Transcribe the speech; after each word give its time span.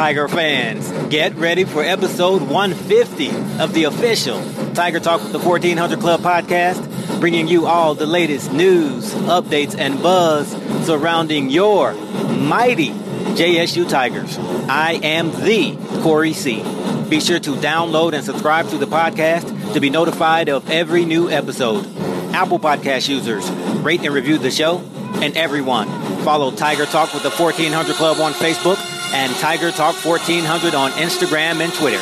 Tiger 0.00 0.28
fans, 0.28 0.90
get 1.10 1.34
ready 1.34 1.64
for 1.64 1.84
episode 1.84 2.40
150 2.40 3.60
of 3.60 3.74
the 3.74 3.84
official 3.84 4.42
Tiger 4.72 4.98
Talk 4.98 5.22
with 5.22 5.32
the 5.32 5.38
1400 5.38 6.00
Club 6.00 6.22
podcast, 6.22 7.20
bringing 7.20 7.46
you 7.46 7.66
all 7.66 7.94
the 7.94 8.06
latest 8.06 8.50
news, 8.50 9.12
updates, 9.12 9.78
and 9.78 10.02
buzz 10.02 10.52
surrounding 10.86 11.50
your 11.50 11.92
mighty 11.92 12.92
JSU 12.92 13.86
Tigers. 13.90 14.38
I 14.70 14.92
am 15.02 15.32
the 15.32 15.76
Corey 16.02 16.32
C. 16.32 16.62
Be 17.10 17.20
sure 17.20 17.38
to 17.38 17.50
download 17.56 18.14
and 18.14 18.24
subscribe 18.24 18.70
to 18.70 18.78
the 18.78 18.86
podcast 18.86 19.74
to 19.74 19.80
be 19.80 19.90
notified 19.90 20.48
of 20.48 20.70
every 20.70 21.04
new 21.04 21.28
episode. 21.28 21.84
Apple 22.32 22.58
Podcast 22.58 23.06
users, 23.06 23.50
rate 23.82 24.00
and 24.00 24.14
review 24.14 24.38
the 24.38 24.50
show, 24.50 24.78
and 25.16 25.36
everyone, 25.36 25.88
follow 26.24 26.50
Tiger 26.50 26.86
Talk 26.86 27.12
with 27.12 27.22
the 27.22 27.30
1400 27.30 27.96
Club 27.96 28.18
on 28.18 28.32
Facebook 28.32 28.78
and 29.12 29.34
Tiger 29.36 29.70
Talk 29.70 29.94
1400 30.04 30.74
on 30.74 30.90
Instagram 30.92 31.60
and 31.60 31.72
Twitter. 31.74 32.00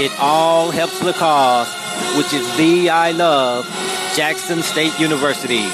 It 0.00 0.12
all 0.20 0.70
helps 0.70 0.98
the 1.00 1.12
cause, 1.12 1.68
which 2.16 2.32
is 2.32 2.56
the 2.56 2.90
I 2.90 3.12
love 3.12 3.64
Jackson 4.14 4.62
State 4.62 4.98
University. 4.98 5.66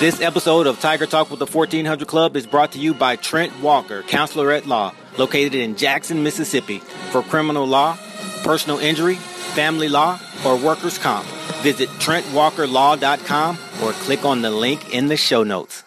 This 0.00 0.20
episode 0.20 0.66
of 0.66 0.80
Tiger 0.80 1.06
Talk 1.06 1.30
with 1.30 1.38
the 1.38 1.46
1400 1.46 2.08
Club 2.08 2.36
is 2.36 2.46
brought 2.46 2.72
to 2.72 2.78
you 2.78 2.94
by 2.94 3.16
Trent 3.16 3.60
Walker, 3.60 4.02
counselor 4.02 4.50
at 4.50 4.66
law, 4.66 4.92
located 5.18 5.54
in 5.54 5.76
Jackson, 5.76 6.22
Mississippi, 6.22 6.78
for 7.10 7.22
criminal 7.22 7.66
law, 7.66 7.96
personal 8.42 8.78
injury, 8.78 9.14
family 9.14 9.88
law, 9.88 10.18
or 10.44 10.56
workers' 10.56 10.98
comp. 10.98 11.26
Visit 11.62 11.88
TrentWalkerLaw.com 11.90 13.58
or 13.82 13.92
click 13.92 14.24
on 14.24 14.42
the 14.42 14.50
link 14.50 14.92
in 14.92 15.06
the 15.06 15.16
show 15.16 15.44
notes. 15.44 15.84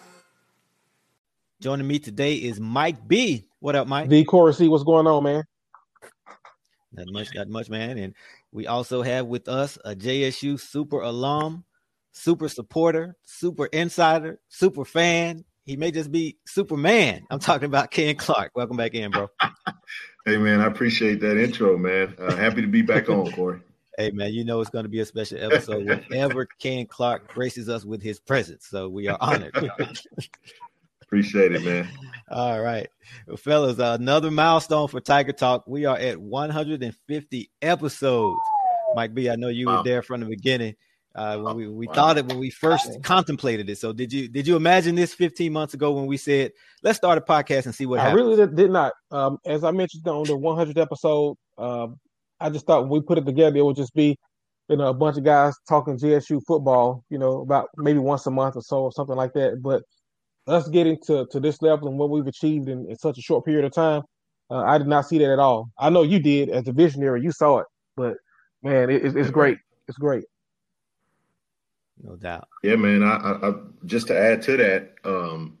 Joining 1.60 1.86
me 1.86 1.98
today 1.98 2.36
is 2.36 2.60
Mike 2.60 3.08
B. 3.08 3.47
What 3.60 3.74
up, 3.74 3.88
Mike? 3.88 4.08
The 4.08 4.24
Corey 4.24 4.54
C. 4.54 4.68
What's 4.68 4.84
going 4.84 5.08
on, 5.08 5.24
man? 5.24 5.42
Not 6.92 7.08
much, 7.10 7.34
not 7.34 7.48
much, 7.48 7.68
man. 7.68 7.98
And 7.98 8.14
we 8.52 8.68
also 8.68 9.02
have 9.02 9.26
with 9.26 9.48
us 9.48 9.76
a 9.84 9.96
JSU 9.96 10.60
super 10.60 11.00
alum, 11.00 11.64
super 12.12 12.48
supporter, 12.48 13.16
super 13.24 13.66
insider, 13.66 14.38
super 14.48 14.84
fan. 14.84 15.44
He 15.64 15.76
may 15.76 15.90
just 15.90 16.12
be 16.12 16.38
Superman. 16.46 17.26
I'm 17.30 17.40
talking 17.40 17.66
about 17.66 17.90
Ken 17.90 18.14
Clark. 18.14 18.52
Welcome 18.54 18.76
back 18.76 18.94
in, 18.94 19.10
bro. 19.10 19.28
hey, 20.24 20.36
man, 20.36 20.60
I 20.60 20.66
appreciate 20.66 21.20
that 21.22 21.36
intro, 21.36 21.76
man. 21.76 22.14
Uh, 22.16 22.36
happy 22.36 22.60
to 22.60 22.68
be 22.68 22.82
back 22.82 23.08
on, 23.08 23.30
Corey. 23.32 23.60
Hey, 23.98 24.12
man, 24.12 24.32
you 24.32 24.44
know 24.44 24.60
it's 24.60 24.70
going 24.70 24.84
to 24.84 24.88
be 24.88 25.00
a 25.00 25.04
special 25.04 25.42
episode 25.42 25.84
whenever 25.84 26.46
Ken 26.60 26.86
Clark 26.86 27.34
graces 27.34 27.68
us 27.68 27.84
with 27.84 28.00
his 28.00 28.20
presence. 28.20 28.64
So 28.68 28.88
we 28.88 29.08
are 29.08 29.18
honored. 29.20 29.52
Appreciate 31.08 31.52
it, 31.52 31.64
man. 31.64 31.88
All 32.30 32.60
right. 32.60 32.86
Well, 33.26 33.38
fellas, 33.38 33.78
uh, 33.78 33.96
another 33.98 34.30
milestone 34.30 34.88
for 34.88 35.00
Tiger 35.00 35.32
Talk. 35.32 35.66
We 35.66 35.86
are 35.86 35.96
at 35.96 36.20
150 36.20 37.50
episodes. 37.62 38.40
Mike 38.94 39.14
B, 39.14 39.30
I 39.30 39.36
know 39.36 39.48
you 39.48 39.66
wow. 39.66 39.78
were 39.78 39.84
there 39.84 40.02
from 40.02 40.20
the 40.20 40.26
beginning. 40.26 40.74
Uh, 41.14 41.38
when 41.38 41.56
we, 41.56 41.66
we 41.66 41.86
wow. 41.86 41.94
thought 41.94 42.18
it 42.18 42.26
when 42.26 42.38
we 42.38 42.50
first 42.50 43.02
contemplated 43.02 43.70
it. 43.70 43.78
So 43.78 43.94
did 43.94 44.12
you 44.12 44.28
did 44.28 44.46
you 44.46 44.54
imagine 44.54 44.94
this 44.94 45.14
15 45.14 45.50
months 45.50 45.72
ago 45.72 45.92
when 45.92 46.04
we 46.04 46.18
said 46.18 46.52
let's 46.82 46.98
start 46.98 47.16
a 47.16 47.22
podcast 47.22 47.64
and 47.64 47.74
see 47.74 47.86
what 47.86 48.00
I 48.00 48.02
happens? 48.02 48.20
really 48.20 48.36
did, 48.36 48.54
did 48.54 48.70
not. 48.70 48.92
Um, 49.10 49.38
as 49.46 49.64
I 49.64 49.70
mentioned 49.70 50.06
on 50.06 50.24
the 50.24 50.36
100th 50.36 50.76
episode, 50.76 51.36
um, 51.56 51.96
I 52.38 52.50
just 52.50 52.66
thought 52.66 52.82
when 52.82 52.90
we 52.90 53.00
put 53.00 53.16
it 53.16 53.24
together, 53.24 53.56
it 53.56 53.64
would 53.64 53.76
just 53.76 53.94
be 53.94 54.16
you 54.68 54.76
know 54.76 54.88
a 54.88 54.94
bunch 54.94 55.16
of 55.16 55.24
guys 55.24 55.54
talking 55.66 55.98
GSU 55.98 56.42
football, 56.46 57.02
you 57.08 57.18
know, 57.18 57.40
about 57.40 57.70
maybe 57.78 57.98
once 57.98 58.26
a 58.26 58.30
month 58.30 58.56
or 58.56 58.62
so 58.62 58.82
or 58.82 58.92
something 58.92 59.16
like 59.16 59.32
that. 59.32 59.62
But 59.62 59.82
us 60.48 60.68
getting 60.68 60.98
to, 61.06 61.26
to 61.30 61.40
this 61.40 61.62
level 61.62 61.88
and 61.88 61.98
what 61.98 62.10
we've 62.10 62.26
achieved 62.26 62.68
in, 62.68 62.86
in 62.88 62.96
such 62.96 63.18
a 63.18 63.22
short 63.22 63.44
period 63.44 63.64
of 63.64 63.72
time, 63.72 64.02
uh, 64.50 64.62
I 64.62 64.78
did 64.78 64.86
not 64.86 65.06
see 65.06 65.18
that 65.18 65.30
at 65.30 65.38
all. 65.38 65.70
I 65.78 65.90
know 65.90 66.02
you 66.02 66.18
did 66.18 66.48
as 66.48 66.66
a 66.68 66.72
visionary, 66.72 67.22
you 67.22 67.32
saw 67.32 67.58
it, 67.58 67.66
but 67.96 68.16
man, 68.62 68.90
it, 68.90 69.04
it's 69.16 69.30
great. 69.30 69.58
It's 69.86 69.98
great. 69.98 70.24
No 72.02 72.16
doubt. 72.16 72.48
Yeah, 72.62 72.76
man. 72.76 73.02
I, 73.02 73.48
I, 73.48 73.52
just 73.84 74.06
to 74.08 74.18
add 74.18 74.42
to 74.42 74.56
that, 74.56 74.94
um, 75.04 75.58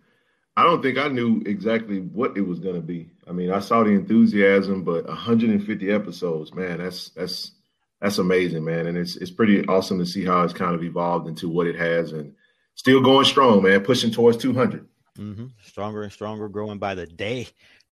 I 0.56 0.62
don't 0.62 0.82
think 0.82 0.98
I 0.98 1.08
knew 1.08 1.42
exactly 1.46 2.00
what 2.00 2.36
it 2.36 2.42
was 2.42 2.58
going 2.58 2.76
to 2.76 2.80
be. 2.80 3.10
I 3.28 3.32
mean, 3.32 3.50
I 3.50 3.60
saw 3.60 3.84
the 3.84 3.90
enthusiasm, 3.90 4.84
but 4.84 5.06
150 5.06 5.90
episodes, 5.90 6.54
man, 6.54 6.78
that's 6.78 7.10
that's 7.10 7.52
that's 8.00 8.18
amazing, 8.18 8.64
man, 8.64 8.86
and 8.86 8.96
it's 8.96 9.16
it's 9.16 9.30
pretty 9.30 9.64
awesome 9.66 9.98
to 9.98 10.06
see 10.06 10.24
how 10.24 10.42
it's 10.42 10.52
kind 10.52 10.74
of 10.74 10.82
evolved 10.82 11.28
into 11.28 11.48
what 11.48 11.66
it 11.66 11.76
has, 11.76 12.12
and 12.12 12.34
still 12.78 13.00
going 13.00 13.24
strong, 13.24 13.62
man, 13.62 13.80
pushing 13.80 14.10
towards 14.10 14.38
200. 14.38 14.86
Mm-hmm. 15.18 15.46
Stronger 15.64 16.04
and 16.04 16.12
stronger, 16.12 16.48
growing 16.48 16.78
by 16.78 16.94
the 16.94 17.06
day. 17.06 17.48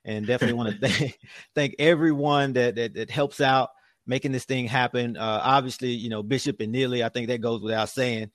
And 0.05 0.27
definitely 0.27 0.55
want 0.55 0.79
to 0.81 0.87
thank, 0.87 1.19
thank 1.55 1.75
everyone 1.79 2.53
that, 2.53 2.75
that, 2.75 2.93
that 2.93 3.09
helps 3.09 3.41
out 3.41 3.69
making 4.05 4.33
this 4.33 4.43
thing 4.43 4.67
happen. 4.67 5.15
Uh, 5.15 5.39
obviously, 5.41 5.91
you 5.91 6.09
know 6.09 6.21
Bishop 6.21 6.59
and 6.59 6.73
Neely. 6.73 7.03
I 7.03 7.09
think 7.09 7.29
that 7.29 7.39
goes 7.39 7.61
without 7.61 7.89
saying. 7.89 8.29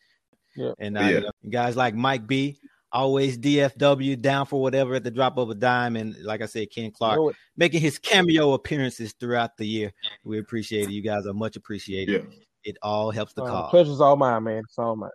Yeah. 0.56 0.72
And 0.78 0.96
uh, 0.96 1.02
yeah. 1.02 1.08
You 1.10 1.20
know, 1.20 1.30
guys 1.50 1.76
like 1.76 1.94
Mike 1.94 2.26
B, 2.26 2.58
always 2.90 3.36
DFW 3.36 4.18
down 4.18 4.46
for 4.46 4.62
whatever 4.62 4.94
at 4.94 5.04
the 5.04 5.10
drop 5.10 5.36
of 5.36 5.50
a 5.50 5.54
dime. 5.54 5.96
And 5.96 6.16
like 6.24 6.40
I 6.40 6.46
said, 6.46 6.70
Ken 6.70 6.90
Clark 6.90 7.36
making 7.58 7.82
his 7.82 7.98
cameo 7.98 8.54
appearances 8.54 9.14
throughout 9.20 9.58
the 9.58 9.66
year. 9.66 9.92
We 10.24 10.38
appreciate 10.38 10.88
it. 10.88 10.92
You 10.92 11.02
guys 11.02 11.26
are 11.26 11.34
much 11.34 11.56
appreciated. 11.56 12.24
Yeah. 12.24 12.38
It 12.64 12.78
all 12.82 13.10
helps 13.10 13.34
the 13.34 13.44
uh, 13.44 13.50
cause. 13.50 13.70
Pleasure's 13.70 14.00
all 14.00 14.16
mine, 14.16 14.44
man. 14.44 14.62
It's 14.64 14.78
all 14.78 14.96
mine. 14.96 15.10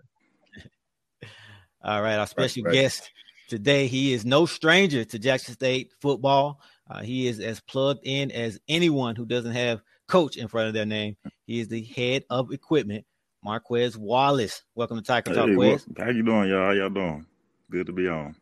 All 1.85 2.01
right, 2.01 2.16
our 2.16 2.27
special 2.27 2.63
right, 2.63 2.69
right. 2.69 2.81
guest 2.81 3.11
today. 3.49 3.88
He 3.88 4.13
is 4.13 4.23
no 4.23 4.45
stranger 4.45 5.03
to 5.03 5.19
Jackson 5.19 5.53
State 5.53 5.91
football. 5.99 6.61
Uh, 6.90 7.02
he 7.02 7.28
is 7.28 7.41
as 7.41 7.59
plugged 7.59 8.02
in 8.03 8.31
as 8.31 8.58
anyone 8.69 9.17
who 9.17 9.25
doesn't 9.25 9.52
have 9.52 9.81
coach 10.08 10.37
in 10.37 10.47
front 10.47 10.69
of 10.69 10.73
their 10.73 10.85
name. 10.85 11.17
He 11.46 11.59
is 11.59 11.67
the 11.67 11.84
head 11.84 12.23
of 12.29 12.53
equipment, 12.53 13.05
Marquez 13.43 13.97
Wallace. 13.97 14.63
Welcome 14.75 14.96
to 14.96 15.03
Tiger 15.03 15.34
Talk, 15.34 15.49
hey, 15.49 15.78
How 15.97 16.09
you 16.09 16.23
doing, 16.23 16.49
y'all? 16.49 16.67
How 16.67 16.72
y'all 16.72 16.90
doing? 16.90 17.25
Good 17.69 17.87
to 17.87 17.91
be 17.91 18.08
on. 18.08 18.34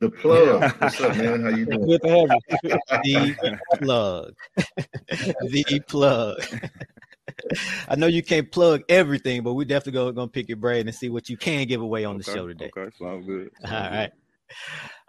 The 0.00 0.10
plug. 0.10 0.60
What's 0.78 1.00
up, 1.00 1.16
man? 1.16 1.42
How 1.44 1.48
you 1.48 1.64
doing? 1.64 1.86
Good 1.86 2.02
to 2.02 2.08
have 2.10 3.00
you. 3.04 3.34
the 3.40 3.58
plug. 3.78 4.34
the 5.16 5.82
plug. 5.88 6.44
I 7.88 7.96
know 7.96 8.06
you 8.06 8.22
can't 8.22 8.50
plug 8.50 8.82
everything, 8.88 9.42
but 9.42 9.54
we 9.54 9.64
definitely 9.64 9.92
go, 9.92 10.12
gonna 10.12 10.28
pick 10.28 10.48
your 10.48 10.56
brain 10.56 10.86
and 10.88 10.94
see 10.94 11.08
what 11.08 11.28
you 11.28 11.36
can 11.36 11.66
give 11.66 11.80
away 11.80 12.04
on 12.04 12.16
okay, 12.16 12.24
the 12.24 12.32
show 12.32 12.46
today. 12.46 12.70
Okay, 12.76 12.90
sounds 12.98 13.26
good. 13.26 13.50
Sounds 13.64 13.72
All 13.72 13.90
right. 13.90 14.12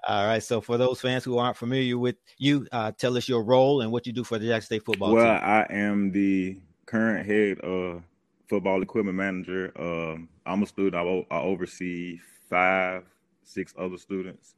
All 0.08 0.28
right. 0.28 0.44
So 0.44 0.62
for 0.62 0.78
those 0.78 1.02
fans 1.02 1.24
who 1.24 1.38
aren't 1.38 1.58
familiar 1.58 1.98
with 1.98 2.16
you, 2.38 2.68
uh, 2.72 2.92
tell 2.92 3.18
us 3.18 3.28
your 3.28 3.44
role 3.44 3.82
and 3.82 3.92
what 3.92 4.06
you 4.06 4.14
do 4.14 4.24
for 4.24 4.38
the 4.38 4.48
Jackson 4.48 4.66
State 4.66 4.86
football 4.86 5.14
well, 5.14 5.24
team. 5.24 5.34
Well, 5.34 5.42
I 5.44 5.66
am 5.70 6.12
the 6.12 6.58
current 6.86 7.26
head 7.26 7.60
uh, 7.64 8.00
football 8.48 8.82
equipment 8.82 9.18
manager. 9.18 9.72
Uh, 9.78 10.18
I'm 10.46 10.64
a 10.64 10.66
student. 10.66 10.96
I, 10.96 11.36
I 11.36 11.40
oversee 11.42 12.20
five, 12.50 13.06
six 13.44 13.74
other 13.78 13.98
students. 13.98 14.56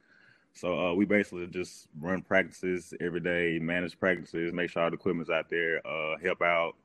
So 0.53 0.79
uh, 0.79 0.93
we 0.93 1.05
basically 1.05 1.47
just 1.47 1.89
run 1.99 2.21
practices 2.21 2.93
every 3.01 3.19
day, 3.19 3.59
manage 3.59 3.99
practices, 3.99 4.53
make 4.53 4.69
sure 4.69 4.83
all 4.83 4.89
the 4.89 4.95
equipment's 4.95 5.29
out 5.29 5.49
there, 5.49 5.85
uh, 5.85 6.17
help 6.23 6.41
out, 6.41 6.75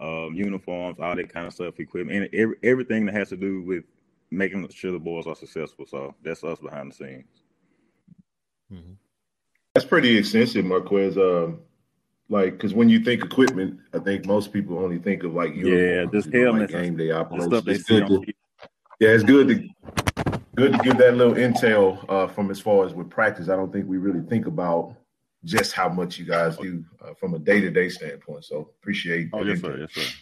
um, 0.00 0.32
uniforms, 0.34 0.98
all 1.00 1.16
that 1.16 1.32
kind 1.32 1.46
of 1.46 1.52
stuff, 1.52 1.78
equipment, 1.80 2.24
and 2.24 2.34
every, 2.34 2.56
everything 2.62 3.06
that 3.06 3.14
has 3.14 3.28
to 3.30 3.36
do 3.36 3.62
with 3.62 3.84
making 4.30 4.68
sure 4.70 4.92
the 4.92 4.98
boys 4.98 5.26
are 5.26 5.34
successful. 5.34 5.86
So 5.86 6.14
that's 6.22 6.44
us 6.44 6.58
behind 6.58 6.92
the 6.92 6.94
scenes. 6.94 7.42
Mm-hmm. 8.72 8.92
That's 9.74 9.86
pretty 9.86 10.16
extensive, 10.16 10.64
Marquez. 10.64 11.16
Um, 11.16 11.60
like, 12.28 12.52
because 12.52 12.74
when 12.74 12.88
you 12.88 13.00
think 13.00 13.24
equipment, 13.24 13.80
I 13.94 13.98
think 13.98 14.26
most 14.26 14.52
people 14.52 14.78
only 14.78 14.98
think 14.98 15.24
of 15.24 15.34
like 15.34 15.54
yeah, 15.54 16.04
just 16.12 16.32
helmets, 16.32 16.72
like 16.72 16.82
game 16.82 16.96
day 16.96 17.10
operations. 17.10 17.66
It's 17.66 17.84
good 17.84 18.06
to, 18.06 18.22
yeah, 19.00 19.10
it's 19.10 19.24
good 19.24 19.48
to 19.48 19.68
good 20.56 20.72
to 20.72 20.78
give 20.78 20.98
that 20.98 21.16
little 21.16 21.34
intel 21.34 22.04
uh, 22.08 22.26
from 22.26 22.50
as 22.50 22.60
far 22.60 22.84
as 22.84 22.92
with 22.92 23.08
practice. 23.08 23.48
I 23.48 23.56
don't 23.56 23.72
think 23.72 23.86
we 23.86 23.96
really 23.96 24.26
think 24.28 24.46
about 24.46 24.94
just 25.44 25.72
how 25.72 25.88
much 25.88 26.18
you 26.18 26.24
guys 26.24 26.56
do 26.56 26.84
uh, 27.02 27.14
from 27.14 27.34
a 27.34 27.38
day 27.38 27.60
to 27.60 27.70
day 27.70 27.88
standpoint. 27.88 28.44
So 28.44 28.70
appreciate. 28.80 29.30
Oh 29.32 29.42
yes, 29.42 29.60
sir. 29.60 29.78
Yes, 29.78 29.90
sir. 29.92 30.14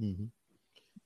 Mm-hmm. 0.00 0.24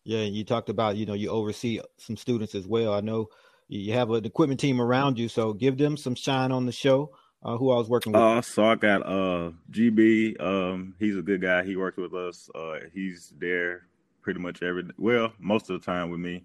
Yeah, 0.04 0.22
you 0.22 0.44
talked 0.44 0.68
about 0.68 0.96
you 0.96 1.06
know 1.06 1.14
you 1.14 1.30
oversee 1.30 1.80
some 1.98 2.16
students 2.16 2.54
as 2.54 2.66
well. 2.66 2.94
I 2.94 3.00
know 3.00 3.28
you 3.68 3.92
have 3.92 4.10
an 4.10 4.24
equipment 4.24 4.60
team 4.60 4.80
around 4.80 5.18
you, 5.18 5.28
so 5.28 5.52
give 5.52 5.78
them 5.78 5.96
some 5.96 6.14
shine 6.14 6.52
on 6.52 6.66
the 6.66 6.72
show. 6.72 7.12
Uh, 7.42 7.56
who 7.56 7.70
I 7.70 7.76
was 7.76 7.88
working 7.88 8.12
with? 8.12 8.20
Uh, 8.20 8.42
so 8.42 8.64
I 8.64 8.74
got 8.74 9.02
uh 9.02 9.52
GB. 9.70 10.40
Um, 10.40 10.94
he's 10.98 11.16
a 11.16 11.22
good 11.22 11.40
guy. 11.40 11.62
He 11.64 11.76
works 11.76 11.96
with 11.96 12.14
us. 12.14 12.50
Uh, 12.54 12.80
he's 12.92 13.32
there 13.38 13.86
pretty 14.22 14.40
much 14.40 14.62
every 14.62 14.84
well 14.98 15.32
most 15.38 15.70
of 15.70 15.80
the 15.80 15.84
time 15.84 16.10
with 16.10 16.20
me 16.20 16.44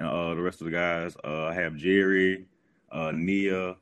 and 0.00 0.08
uh, 0.08 0.34
the 0.34 0.42
rest 0.42 0.60
of 0.60 0.64
the 0.64 0.70
guys. 0.72 1.16
Uh, 1.22 1.46
I 1.46 1.54
have 1.54 1.76
Jerry, 1.76 2.46
uh, 2.90 3.12
Nia, 3.14 3.76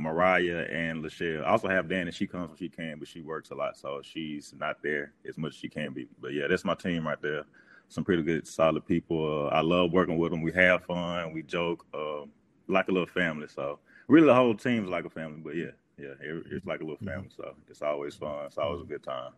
Mariah, 0.00 0.66
and 0.70 1.04
Lachelle. 1.04 1.44
I 1.44 1.50
also 1.50 1.68
have 1.68 1.88
Danny. 1.88 2.10
She 2.10 2.26
comes 2.26 2.48
when 2.48 2.58
she 2.58 2.68
can, 2.68 2.98
but 2.98 3.08
she 3.08 3.20
works 3.20 3.50
a 3.50 3.54
lot, 3.54 3.76
so 3.76 4.00
she's 4.02 4.54
not 4.58 4.82
there 4.82 5.12
as 5.28 5.38
much 5.38 5.54
as 5.54 5.58
she 5.58 5.68
can 5.68 5.92
be. 5.92 6.08
But 6.20 6.32
yeah, 6.32 6.46
that's 6.48 6.64
my 6.64 6.74
team 6.74 7.06
right 7.06 7.20
there. 7.20 7.44
Some 7.88 8.04
pretty 8.04 8.22
good, 8.22 8.46
solid 8.46 8.86
people. 8.86 9.48
Uh, 9.48 9.54
I 9.54 9.60
love 9.62 9.92
working 9.92 10.16
with 10.16 10.30
them. 10.30 10.42
We 10.42 10.52
have 10.52 10.84
fun. 10.84 11.32
We 11.32 11.42
joke, 11.42 11.84
uh, 11.92 12.22
like 12.68 12.88
a 12.88 12.92
little 12.92 13.06
family. 13.06 13.48
So 13.48 13.80
really, 14.08 14.26
the 14.26 14.34
whole 14.34 14.54
team's 14.54 14.88
like 14.88 15.04
a 15.04 15.10
family. 15.10 15.40
But 15.42 15.56
yeah, 15.56 15.72
yeah, 15.98 16.14
it's 16.20 16.66
like 16.66 16.80
a 16.80 16.84
little 16.84 17.04
family. 17.04 17.30
So 17.36 17.54
it's 17.68 17.82
always 17.82 18.14
fun. 18.14 18.46
It's 18.46 18.58
always 18.58 18.82
a 18.82 18.86
good 18.86 19.02
time. 19.02 19.32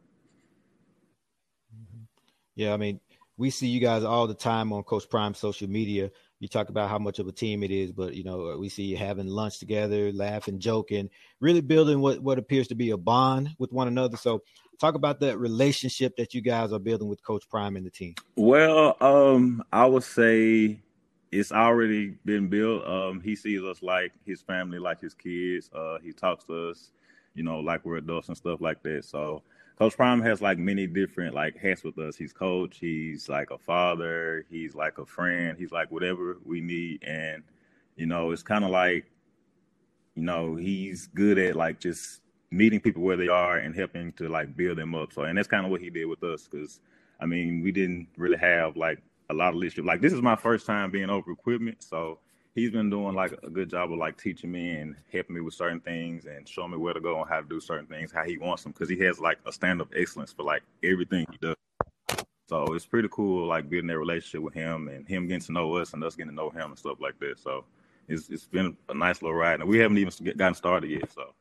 Yeah, 2.54 2.74
I 2.74 2.76
mean, 2.76 3.00
we 3.36 3.50
see 3.50 3.68
you 3.68 3.80
guys 3.80 4.04
all 4.04 4.26
the 4.26 4.34
time 4.34 4.72
on 4.72 4.82
Coach 4.82 5.08
Prime 5.08 5.34
social 5.34 5.68
media. 5.68 6.10
You 6.42 6.48
talk 6.48 6.70
about 6.70 6.90
how 6.90 6.98
much 6.98 7.20
of 7.20 7.28
a 7.28 7.32
team 7.32 7.62
it 7.62 7.70
is, 7.70 7.92
but 7.92 8.14
you 8.14 8.24
know 8.24 8.56
we 8.58 8.68
see 8.68 8.82
you 8.82 8.96
having 8.96 9.28
lunch 9.28 9.60
together, 9.60 10.10
laughing, 10.10 10.58
joking, 10.58 11.08
really 11.38 11.60
building 11.60 12.00
what 12.00 12.18
what 12.18 12.36
appears 12.36 12.66
to 12.66 12.74
be 12.74 12.90
a 12.90 12.96
bond 12.96 13.50
with 13.60 13.70
one 13.70 13.86
another. 13.86 14.16
So, 14.16 14.42
talk 14.80 14.96
about 14.96 15.20
that 15.20 15.38
relationship 15.38 16.16
that 16.16 16.34
you 16.34 16.40
guys 16.40 16.72
are 16.72 16.80
building 16.80 17.06
with 17.06 17.22
Coach 17.22 17.48
Prime 17.48 17.76
and 17.76 17.86
the 17.86 17.92
team. 17.92 18.16
Well, 18.34 18.96
um, 19.00 19.62
I 19.72 19.86
would 19.86 20.02
say 20.02 20.80
it's 21.30 21.52
already 21.52 22.16
been 22.24 22.48
built. 22.48 22.84
Um, 22.88 23.20
he 23.20 23.36
sees 23.36 23.62
us 23.62 23.80
like 23.80 24.10
his 24.26 24.42
family, 24.42 24.80
like 24.80 25.00
his 25.00 25.14
kids. 25.14 25.70
Uh, 25.72 25.98
he 26.02 26.12
talks 26.12 26.42
to 26.46 26.70
us, 26.70 26.90
you 27.36 27.44
know, 27.44 27.60
like 27.60 27.84
we're 27.84 27.98
adults 27.98 28.26
and 28.26 28.36
stuff 28.36 28.60
like 28.60 28.82
that. 28.82 29.04
So 29.04 29.44
Coach 29.78 29.96
Prime 29.96 30.20
has 30.22 30.40
like 30.40 30.58
many 30.58 30.86
different 30.86 31.34
like 31.34 31.56
hats 31.56 31.82
with 31.82 31.98
us. 31.98 32.16
He's 32.16 32.32
coach, 32.32 32.78
he's 32.78 33.28
like 33.28 33.50
a 33.50 33.58
father, 33.58 34.44
he's 34.50 34.74
like 34.74 34.98
a 34.98 35.06
friend, 35.06 35.56
he's 35.58 35.72
like 35.72 35.90
whatever 35.90 36.38
we 36.44 36.60
need. 36.60 37.02
And, 37.02 37.42
you 37.96 38.06
know, 38.06 38.30
it's 38.30 38.42
kind 38.42 38.64
of 38.64 38.70
like, 38.70 39.10
you 40.14 40.22
know, 40.22 40.56
he's 40.56 41.06
good 41.08 41.38
at 41.38 41.56
like 41.56 41.80
just 41.80 42.20
meeting 42.50 42.80
people 42.80 43.02
where 43.02 43.16
they 43.16 43.28
are 43.28 43.56
and 43.58 43.74
helping 43.74 44.12
to 44.12 44.28
like 44.28 44.56
build 44.56 44.78
them 44.78 44.94
up. 44.94 45.12
So, 45.12 45.22
and 45.22 45.36
that's 45.36 45.48
kind 45.48 45.64
of 45.64 45.70
what 45.70 45.80
he 45.80 45.90
did 45.90 46.04
with 46.04 46.22
us 46.22 46.46
because, 46.46 46.80
I 47.18 47.26
mean, 47.26 47.62
we 47.62 47.72
didn't 47.72 48.08
really 48.16 48.38
have 48.38 48.76
like 48.76 49.02
a 49.30 49.34
lot 49.34 49.50
of 49.50 49.54
leadership. 49.56 49.86
Like, 49.86 50.02
this 50.02 50.12
is 50.12 50.20
my 50.20 50.36
first 50.36 50.66
time 50.66 50.90
being 50.90 51.10
over 51.10 51.30
equipment. 51.32 51.82
So, 51.82 52.18
he's 52.54 52.70
been 52.70 52.90
doing 52.90 53.14
like 53.14 53.32
a 53.42 53.50
good 53.50 53.70
job 53.70 53.92
of 53.92 53.98
like 53.98 54.20
teaching 54.20 54.52
me 54.52 54.70
and 54.72 54.94
helping 55.12 55.34
me 55.34 55.40
with 55.40 55.54
certain 55.54 55.80
things 55.80 56.26
and 56.26 56.48
showing 56.48 56.70
me 56.70 56.76
where 56.76 56.94
to 56.94 57.00
go 57.00 57.20
and 57.20 57.28
how 57.28 57.40
to 57.40 57.46
do 57.48 57.60
certain 57.60 57.86
things, 57.86 58.12
how 58.12 58.24
he 58.24 58.38
wants 58.38 58.62
them, 58.62 58.72
because 58.72 58.88
he 58.88 58.98
has 58.98 59.18
like 59.18 59.38
a 59.46 59.52
stand 59.52 59.80
of 59.80 59.88
excellence 59.96 60.32
for 60.32 60.42
like 60.42 60.62
everything 60.84 61.26
he 61.30 61.38
does. 61.38 61.56
So 62.48 62.74
it's 62.74 62.84
pretty 62.84 63.08
cool, 63.10 63.46
like 63.46 63.70
building 63.70 63.88
that 63.88 63.98
relationship 63.98 64.42
with 64.42 64.52
him 64.52 64.88
and 64.88 65.08
him 65.08 65.26
getting 65.26 65.46
to 65.46 65.52
know 65.52 65.76
us 65.76 65.94
and 65.94 66.04
us 66.04 66.14
getting 66.14 66.30
to 66.30 66.36
know 66.36 66.50
him 66.50 66.70
and 66.70 66.78
stuff 66.78 66.98
like 67.00 67.18
that. 67.20 67.38
So 67.38 67.64
it's 68.08 68.28
it's 68.28 68.46
been 68.46 68.76
a 68.88 68.94
nice 68.94 69.22
little 69.22 69.36
ride, 69.36 69.60
and 69.60 69.68
we 69.68 69.78
haven't 69.78 69.98
even 69.98 70.12
gotten 70.36 70.54
started 70.54 70.90
yet. 70.90 71.10
So. 71.12 71.32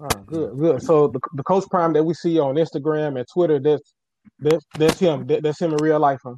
Oh, 0.00 0.20
good, 0.26 0.58
good. 0.58 0.82
So 0.82 1.08
the, 1.08 1.20
the 1.34 1.42
Coach 1.42 1.64
Prime 1.70 1.94
that 1.94 2.04
we 2.04 2.14
see 2.14 2.38
on 2.38 2.56
Instagram 2.56 3.18
and 3.18 3.26
Twitter, 3.32 3.58
that's 3.58 3.94
that's 4.38 4.64
that's 4.78 5.00
him. 5.00 5.26
That, 5.26 5.42
that's 5.42 5.60
him 5.60 5.72
in 5.72 5.78
real 5.78 5.98
life, 5.98 6.20
huh? 6.22 6.34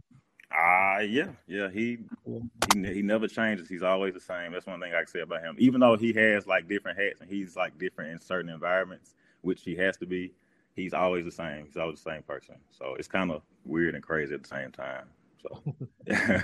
Uh 0.50 1.00
yeah, 1.00 1.28
yeah. 1.46 1.68
He 1.70 1.98
he 2.24 2.94
he 2.94 3.02
never 3.02 3.28
changes. 3.28 3.68
He's 3.68 3.82
always 3.82 4.14
the 4.14 4.20
same. 4.20 4.52
That's 4.52 4.66
one 4.66 4.80
thing 4.80 4.94
I 4.94 4.98
can 4.98 5.06
say 5.06 5.20
about 5.20 5.42
him. 5.42 5.56
Even 5.58 5.80
though 5.80 5.96
he 5.96 6.12
has 6.14 6.46
like 6.46 6.68
different 6.68 6.98
hats 6.98 7.20
and 7.20 7.28
he's 7.28 7.54
like 7.54 7.78
different 7.78 8.12
in 8.12 8.20
certain 8.20 8.50
environments, 8.50 9.14
which 9.42 9.62
he 9.62 9.76
has 9.76 9.98
to 9.98 10.06
be, 10.06 10.32
he's 10.74 10.94
always 10.94 11.26
the 11.26 11.30
same. 11.30 11.66
He's 11.66 11.76
always 11.76 12.02
the 12.02 12.10
same 12.10 12.22
person. 12.22 12.54
So 12.70 12.94
it's 12.98 13.08
kind 13.08 13.30
of 13.30 13.42
weird 13.66 13.94
and 13.94 14.02
crazy 14.02 14.34
at 14.34 14.42
the 14.42 14.48
same 14.48 14.72
time. 14.72 15.04
So 15.42 15.62
no 16.08 16.42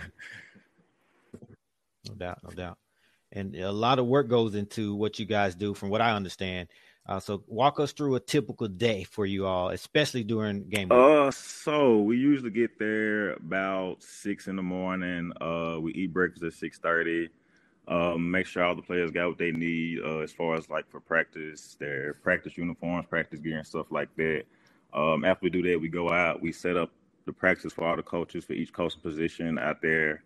doubt, 2.19 2.39
no 2.45 2.51
doubt. 2.51 2.79
And 3.33 3.57
a 3.57 3.73
lot 3.73 3.99
of 3.99 4.07
work 4.07 4.29
goes 4.29 4.55
into 4.55 4.95
what 4.95 5.19
you 5.19 5.25
guys 5.25 5.55
do, 5.55 5.73
from 5.75 5.89
what 5.89 6.03
I 6.03 6.13
understand. 6.13 6.69
Uh, 7.07 7.21
so 7.21 7.43
walk 7.47 7.81
us 7.81 7.93
through 7.93 8.15
a 8.15 8.21
typical 8.21 8.67
day 8.67 9.05
for 9.05 9.27
you 9.27 9.47
all, 9.47 9.69
especially 9.69 10.25
during 10.25 10.69
game. 10.69 10.89
Week. 10.89 10.99
Uh, 10.99 11.31
so 11.31 11.99
we 11.99 12.17
usually 12.17 12.51
get 12.51 12.79
there 12.79 13.33
about 13.35 14.03
six 14.03 14.47
in 14.47 14.57
the 14.57 14.63
morning. 14.63 15.33
Uh, 15.41 15.79
we 15.81 15.93
eat 15.93 16.13
breakfast 16.13 16.45
at 16.45 16.55
six 16.55 16.79
thirty. 16.79 17.29
Um, 17.87 18.31
make 18.31 18.47
sure 18.47 18.65
all 18.65 18.75
the 18.75 18.81
players 18.81 19.11
got 19.11 19.29
what 19.29 19.39
they 19.39 19.53
need 19.53 20.01
uh, 20.03 20.21
as 20.21 20.33
far 20.33 20.55
as 20.57 20.71
like 20.71 20.91
for 20.91 21.01
practice, 21.01 21.77
their 21.79 22.15
practice 22.15 22.57
uniforms, 22.57 23.07
practice 23.07 23.41
gear, 23.41 23.59
and 23.59 23.67
stuff 23.67 23.87
like 23.91 24.09
that. 24.17 24.45
Um, 24.95 25.25
after 25.27 25.45
we 25.45 25.51
do 25.51 25.63
that, 25.71 25.79
we 25.79 25.89
go 25.89 26.11
out. 26.11 26.41
We 26.41 26.53
set 26.53 26.79
up 26.79 26.91
the 27.27 27.33
practice 27.33 27.75
for 27.75 27.87
all 27.87 27.97
the 27.97 28.03
coaches 28.03 28.45
for 28.45 28.55
each 28.55 28.73
coaching 28.73 29.03
position 29.03 29.59
out 29.59 29.83
there. 29.83 30.23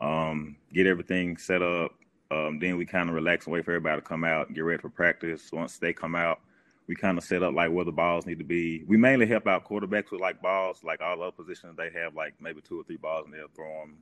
Um, 0.00 0.56
get 0.72 0.86
everything 0.86 1.36
set 1.36 1.62
up 1.62 1.92
um, 2.30 2.58
then 2.58 2.76
we 2.76 2.86
kind 2.86 3.08
of 3.08 3.14
relax 3.14 3.46
and 3.46 3.52
wait 3.52 3.64
for 3.64 3.72
everybody 3.72 4.00
to 4.00 4.06
come 4.06 4.24
out 4.24 4.48
and 4.48 4.56
get 4.56 4.64
ready 4.64 4.80
for 4.80 4.88
practice. 4.88 5.50
Once 5.52 5.78
they 5.78 5.92
come 5.92 6.14
out, 6.14 6.40
we 6.86 6.94
kind 6.94 7.18
of 7.18 7.24
set 7.24 7.42
up 7.42 7.54
like 7.54 7.70
where 7.70 7.84
the 7.84 7.92
balls 7.92 8.26
need 8.26 8.38
to 8.38 8.44
be. 8.44 8.82
We 8.86 8.96
mainly 8.96 9.26
help 9.26 9.46
out 9.46 9.68
quarterbacks 9.68 10.10
with 10.10 10.20
like 10.20 10.40
balls, 10.40 10.82
like 10.84 11.00
all 11.00 11.22
other 11.22 11.32
positions. 11.32 11.76
They 11.76 11.90
have 11.90 12.14
like 12.14 12.34
maybe 12.40 12.60
two 12.60 12.80
or 12.80 12.84
three 12.84 12.96
balls 12.96 13.24
and 13.26 13.34
they'll 13.34 13.48
throw 13.54 13.80
them. 13.80 13.98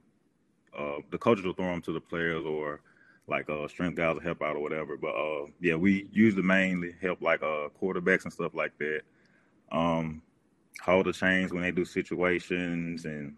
Uh, 0.76 1.00
the 1.10 1.18
coaches 1.18 1.44
will 1.44 1.54
throw 1.54 1.70
them 1.70 1.82
to 1.82 1.92
the 1.92 2.00
players 2.00 2.44
or 2.44 2.80
like 3.26 3.48
uh, 3.48 3.66
strength 3.68 3.96
guys 3.96 4.14
will 4.14 4.22
help 4.22 4.42
out 4.42 4.56
or 4.56 4.60
whatever. 4.60 4.96
But 4.96 5.14
uh, 5.14 5.46
yeah, 5.60 5.76
we 5.76 6.08
usually 6.12 6.42
mainly 6.42 6.94
help 7.00 7.22
like 7.22 7.42
uh, 7.42 7.68
quarterbacks 7.80 8.25
and 8.25 8.32
stuff 8.32 8.54
like 8.54 8.76
that. 8.78 9.02
Um, 9.72 10.22
hold 10.82 11.06
the 11.06 11.12
chains 11.12 11.52
when 11.52 11.62
they 11.62 11.70
do 11.70 11.84
situations 11.84 13.04
and 13.06 13.37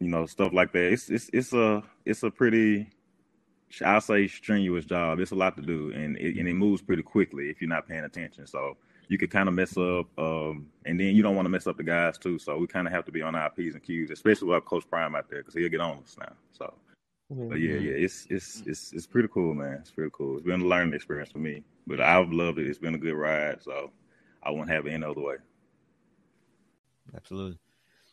you 0.00 0.08
know 0.08 0.26
stuff 0.26 0.52
like 0.52 0.72
that. 0.72 0.92
It's 0.92 1.10
it's 1.10 1.30
it's 1.32 1.52
a 1.52 1.82
it's 2.04 2.22
a 2.22 2.30
pretty 2.30 2.90
I'll 3.82 4.00
say 4.00 4.26
strenuous 4.26 4.84
job. 4.84 5.20
It's 5.20 5.30
a 5.30 5.36
lot 5.36 5.56
to 5.56 5.62
do, 5.62 5.92
and 5.94 6.16
it, 6.16 6.36
and 6.36 6.48
it 6.48 6.54
moves 6.54 6.82
pretty 6.82 7.02
quickly 7.02 7.50
if 7.50 7.60
you're 7.60 7.68
not 7.68 7.88
paying 7.88 8.04
attention. 8.04 8.46
So 8.46 8.76
you 9.08 9.18
could 9.18 9.30
kind 9.30 9.48
of 9.48 9.54
mess 9.54 9.76
up, 9.76 10.06
um, 10.18 10.68
and 10.86 10.98
then 10.98 11.14
you 11.14 11.22
don't 11.22 11.36
want 11.36 11.46
to 11.46 11.50
mess 11.50 11.66
up 11.66 11.76
the 11.76 11.82
guys 11.82 12.18
too. 12.18 12.38
So 12.38 12.56
we 12.58 12.66
kind 12.66 12.86
of 12.86 12.92
have 12.92 13.04
to 13.06 13.12
be 13.12 13.22
on 13.22 13.34
our 13.34 13.50
p's 13.50 13.74
and 13.74 13.82
q's, 13.82 14.10
especially 14.10 14.48
with 14.48 14.64
Coach 14.64 14.88
Prime 14.88 15.14
out 15.14 15.28
there 15.28 15.40
because 15.40 15.54
he'll 15.54 15.68
get 15.68 15.80
on 15.80 15.98
us 15.98 16.16
now. 16.18 16.32
So, 16.52 16.74
mm-hmm. 17.32 17.48
but 17.48 17.60
yeah, 17.60 17.74
yeah, 17.74 17.92
it's 17.92 18.26
it's 18.30 18.62
it's 18.66 18.92
it's 18.92 19.06
pretty 19.06 19.28
cool, 19.28 19.54
man. 19.54 19.78
It's 19.80 19.90
pretty 19.90 20.10
cool. 20.12 20.36
It's 20.36 20.46
been 20.46 20.62
a 20.62 20.66
learning 20.66 20.94
experience 20.94 21.30
for 21.30 21.38
me, 21.38 21.62
but 21.86 22.00
I've 22.00 22.32
loved 22.32 22.58
it. 22.58 22.66
It's 22.66 22.78
been 22.78 22.94
a 22.94 22.98
good 22.98 23.14
ride, 23.14 23.62
so 23.62 23.90
I 24.42 24.50
won't 24.50 24.70
have 24.70 24.86
it 24.86 24.92
any 24.92 25.04
other 25.04 25.20
way. 25.20 25.36
Absolutely. 27.14 27.58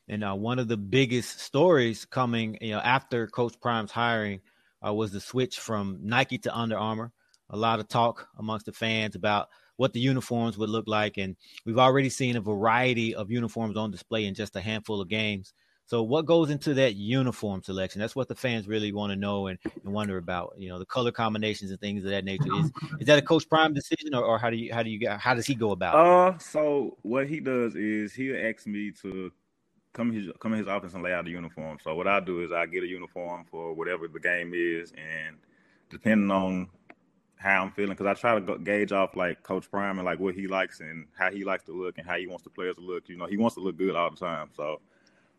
And 0.07 0.23
uh, 0.23 0.33
one 0.33 0.59
of 0.59 0.67
the 0.67 0.77
biggest 0.77 1.39
stories 1.39 2.03
coming, 2.05 2.57
you 2.59 2.71
know, 2.71 2.79
after 2.79 3.27
Coach 3.27 3.59
Prime's 3.61 3.91
hiring 3.91 4.41
uh, 4.85 4.93
was 4.93 5.11
the 5.11 5.19
switch 5.19 5.59
from 5.59 5.99
Nike 6.01 6.37
to 6.39 6.55
Under 6.55 6.77
Armour. 6.77 7.11
A 7.49 7.57
lot 7.57 7.79
of 7.79 7.87
talk 7.87 8.27
amongst 8.37 8.65
the 8.65 8.71
fans 8.71 9.15
about 9.15 9.49
what 9.75 9.93
the 9.93 9.99
uniforms 9.99 10.57
would 10.57 10.69
look 10.69 10.87
like, 10.87 11.17
and 11.17 11.35
we've 11.65 11.79
already 11.79 12.09
seen 12.09 12.35
a 12.35 12.41
variety 12.41 13.15
of 13.15 13.31
uniforms 13.31 13.75
on 13.75 13.91
display 13.91 14.25
in 14.25 14.33
just 14.33 14.55
a 14.55 14.61
handful 14.61 15.01
of 15.01 15.09
games. 15.09 15.53
So, 15.91 16.03
what 16.03 16.25
goes 16.25 16.49
into 16.49 16.73
that 16.75 16.95
uniform 16.95 17.63
selection? 17.63 17.99
That's 17.99 18.15
what 18.15 18.29
the 18.29 18.35
fans 18.35 18.65
really 18.65 18.93
want 18.93 19.11
to 19.11 19.17
know 19.17 19.47
and, 19.47 19.59
and 19.83 19.91
wonder 19.91 20.17
about. 20.17 20.53
You 20.57 20.69
know, 20.69 20.79
the 20.79 20.85
color 20.85 21.11
combinations 21.11 21.69
and 21.69 21.81
things 21.81 22.05
of 22.05 22.11
that 22.11 22.23
nature. 22.23 22.47
Is 22.59 22.71
is 22.99 23.07
that 23.07 23.19
a 23.19 23.21
Coach 23.21 23.49
Prime 23.49 23.73
decision, 23.73 24.15
or, 24.15 24.23
or 24.23 24.39
how 24.39 24.49
do 24.49 24.55
you 24.55 24.73
how 24.73 24.83
do 24.83 24.89
you 24.89 25.09
how 25.09 25.33
does 25.33 25.45
he 25.45 25.53
go 25.53 25.71
about? 25.71 25.95
Uh, 25.95 26.37
so 26.37 26.97
what 27.01 27.27
he 27.27 27.41
does 27.41 27.75
is 27.75 28.13
he'll 28.13 28.37
ask 28.37 28.65
me 28.65 28.91
to 29.01 29.33
come 29.93 30.11
his 30.11 30.29
come 30.39 30.53
his 30.53 30.67
office 30.67 30.93
and 30.93 31.03
lay 31.03 31.13
out 31.13 31.25
the 31.25 31.31
uniform. 31.31 31.77
So 31.83 31.95
what 31.95 32.07
I 32.07 32.19
do 32.19 32.41
is 32.41 32.51
I 32.51 32.65
get 32.65 32.83
a 32.83 32.87
uniform 32.87 33.45
for 33.49 33.73
whatever 33.73 34.07
the 34.07 34.19
game 34.19 34.53
is, 34.53 34.91
and 34.91 35.37
depending 35.89 36.31
on 36.31 36.69
how 37.35 37.63
I'm 37.63 37.71
feeling, 37.71 37.91
because 37.91 38.05
I 38.05 38.13
try 38.13 38.39
to 38.39 38.57
gauge 38.59 38.91
off 38.91 39.15
like 39.15 39.41
Coach 39.43 39.69
Prime 39.69 39.97
and 39.97 40.05
like 40.05 40.19
what 40.19 40.35
he 40.35 40.47
likes 40.47 40.79
and 40.79 41.07
how 41.17 41.31
he 41.31 41.43
likes 41.43 41.63
to 41.65 41.71
look 41.71 41.97
and 41.97 42.07
how 42.07 42.17
he 42.17 42.27
wants 42.27 42.43
the 42.43 42.51
players 42.51 42.75
to 42.75 42.81
look. 42.81 43.09
You 43.09 43.17
know, 43.17 43.25
he 43.25 43.37
wants 43.37 43.55
to 43.55 43.61
look 43.61 43.77
good 43.77 43.95
all 43.95 44.11
the 44.11 44.15
time. 44.15 44.49
So, 44.55 44.79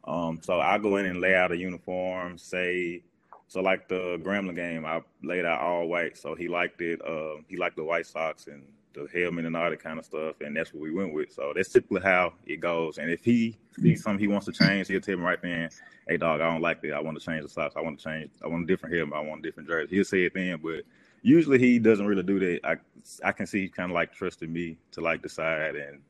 um, 0.04 0.40
so 0.42 0.60
I 0.60 0.78
go 0.78 0.96
in 0.96 1.06
and 1.06 1.20
lay 1.20 1.36
out 1.36 1.52
a 1.52 1.56
uniform. 1.56 2.38
Say, 2.38 3.04
so 3.46 3.60
like 3.60 3.88
the 3.88 4.18
Grambling 4.18 4.56
game, 4.56 4.84
I 4.84 5.02
laid 5.22 5.44
out 5.44 5.60
all 5.60 5.86
white. 5.86 6.18
So 6.18 6.34
he 6.34 6.48
liked 6.48 6.80
it. 6.80 7.00
Uh, 7.06 7.36
he 7.48 7.56
liked 7.56 7.76
the 7.76 7.84
white 7.84 8.06
socks 8.06 8.48
and 8.48 8.64
the 8.94 9.06
helmet 9.12 9.44
and 9.44 9.56
all 9.56 9.70
that 9.70 9.82
kind 9.82 9.98
of 9.98 10.04
stuff, 10.04 10.36
and 10.40 10.56
that's 10.56 10.72
what 10.72 10.82
we 10.82 10.90
went 10.90 11.12
with. 11.12 11.32
So 11.32 11.52
that's 11.54 11.70
typically 11.70 12.02
how 12.02 12.34
it 12.46 12.60
goes. 12.60 12.98
And 12.98 13.10
if 13.10 13.24
he 13.24 13.56
sees 13.80 14.02
something 14.02 14.20
he 14.20 14.28
wants 14.28 14.46
to 14.46 14.52
change, 14.52 14.88
he'll 14.88 15.00
tell 15.00 15.16
me 15.16 15.22
right 15.22 15.40
then, 15.40 15.70
"Hey, 16.08 16.16
dog, 16.16 16.40
I 16.40 16.50
don't 16.50 16.62
like 16.62 16.82
that. 16.82 16.92
I 16.92 17.00
want 17.00 17.18
to 17.18 17.24
change 17.24 17.42
the 17.42 17.48
socks. 17.48 17.76
I 17.76 17.80
want 17.80 17.98
to 17.98 18.04
change. 18.04 18.30
I 18.42 18.48
want 18.48 18.64
a 18.64 18.66
different 18.66 18.94
helmet. 18.94 19.14
I 19.14 19.20
want 19.20 19.40
a 19.40 19.42
different 19.42 19.68
jersey." 19.68 19.94
He'll 19.94 20.04
say 20.04 20.22
it 20.22 20.34
then, 20.34 20.58
but 20.62 20.82
usually 21.22 21.58
he 21.58 21.78
doesn't 21.78 22.06
really 22.06 22.22
do 22.22 22.38
that. 22.40 22.60
I 22.64 22.76
I 23.24 23.32
can 23.32 23.46
see 23.46 23.68
kind 23.68 23.90
of 23.90 23.94
like 23.94 24.12
trusting 24.12 24.52
me 24.52 24.78
to 24.92 25.00
like 25.00 25.22
decide 25.22 25.76
and 25.76 26.02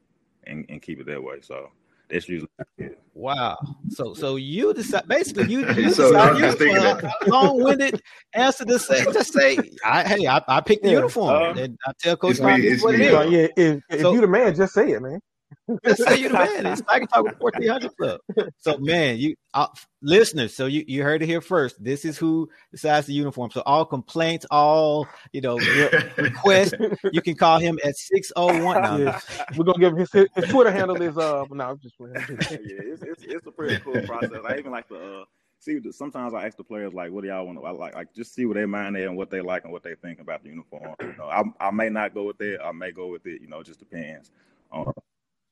and, 0.45 0.67
and 0.69 0.83
keep 0.83 1.01
it 1.01 1.07
that 1.07 1.23
way. 1.23 1.41
So 1.41 1.71
that's 2.09 2.29
usually 2.29 2.49
it. 2.79 2.99
Wow. 3.15 3.59
So 3.91 4.15
so 4.15 4.37
you 4.37 4.73
decide 4.73 5.07
basically 5.07 5.51
you, 5.53 5.71
you 5.75 5.91
so 5.91 6.13
decide 6.13 6.61
you 6.61 6.73
uh, 6.77 7.11
long-winded 7.27 8.01
answer 8.33 8.65
to 8.65 8.79
say 8.79 9.05
just 9.13 9.33
say 9.33 9.59
I, 9.85 10.03
hey 10.03 10.27
I, 10.27 10.43
I 10.49 10.61
picked 10.61 10.83
the 10.83 10.91
yeah. 10.91 10.97
uniform 10.97 11.31
uh, 11.31 11.61
and 11.61 11.79
I 11.87 11.93
tell 12.01 12.17
Coach 12.17 12.41
what 12.41 12.59
it 12.59 12.65
is. 12.65 12.83
Yeah, 12.83 13.49
if, 13.57 13.83
if 13.91 14.01
so, 14.01 14.15
you 14.15 14.21
the 14.23 14.27
man, 14.27 14.55
just 14.55 14.73
say 14.75 14.91
it, 14.93 15.03
man. 15.03 15.21
Just 15.85 16.03
say 16.03 16.19
you 16.19 16.29
the 16.29 16.35
man. 16.35 16.67
It's 16.67 16.83
Tiger 16.89 17.07
Talk 17.07 17.25
with 17.25 17.39
1400 17.39 17.97
Club. 17.97 18.21
So, 18.59 18.79
man, 18.79 19.19
you 19.19 19.37
uh, 19.55 19.69
listeners, 20.01 20.55
so 20.55 20.67
you, 20.67 20.85
you 20.89 21.03
heard 21.03 21.23
it 21.23 21.27
here 21.27 21.41
first. 21.41 21.83
This 21.83 22.05
is 22.05 22.19
who 22.19 22.49
decides 22.73 23.07
the 23.07 23.13
uniform. 23.13 23.51
So, 23.51 23.63
all 23.65 23.85
complaints, 23.85 24.45
all 24.51 25.07
you 25.33 25.41
know, 25.41 25.59
requests, 26.17 26.75
you 27.13 27.23
can 27.23 27.37
call 27.37 27.59
him 27.59 27.79
at 27.85 27.97
601. 27.97 28.83
No. 28.83 28.97
Yeah. 28.97 29.21
We're 29.57 29.65
gonna 29.65 29.79
give 29.79 29.93
him 29.93 29.99
his, 29.99 30.13
his 30.13 30.51
Twitter 30.51 30.73
handle 30.73 31.01
is 31.01 31.17
uh 31.17 31.45
no, 31.51 31.65
I'm 31.65 31.79
just 31.79 31.95
yeah, 32.01 32.09
it's, 32.17 33.03
it's, 33.03 33.23
it's 33.23 33.47
a 33.47 33.51
pretty 33.51 33.79
cool 33.79 34.01
process. 34.03 34.41
I 34.45 34.59
even 34.59 34.73
like 34.73 34.89
to 34.89 34.97
uh 34.97 35.25
see 35.61 35.79
sometimes 35.93 36.35
I 36.35 36.47
ask 36.47 36.57
the 36.57 36.65
players 36.65 36.93
like, 36.93 37.13
what 37.13 37.23
do 37.23 37.29
y'all 37.29 37.47
want 37.47 37.59
to 37.59 37.65
I 37.65 37.71
like 37.71 37.95
like 37.95 38.13
just 38.15 38.35
see 38.35 38.47
what 38.47 38.55
they 38.55 38.67
mind 38.67 38.97
there 38.97 39.07
and 39.07 39.17
what 39.17 39.31
they 39.31 39.41
like 39.41 39.65
and 39.65 39.73
what 39.73 39.85
they 39.85 39.95
think 39.95 40.21
about 40.21 40.43
the 40.43 40.49
uniform. 40.49 40.95
You 41.01 41.15
know, 41.19 41.27
I 41.27 41.43
I 41.61 41.71
may 41.71 41.89
not 41.89 42.15
go 42.15 42.25
with 42.25 42.41
it, 42.41 42.61
I 42.63 42.73
may 42.73 42.91
go 42.91 43.09
with 43.09 43.27
it, 43.27 43.41
you 43.41 43.49
know, 43.49 43.61
it 43.61 43.67
just 43.67 43.79
depends. 43.79 44.31
Um, 44.73 44.93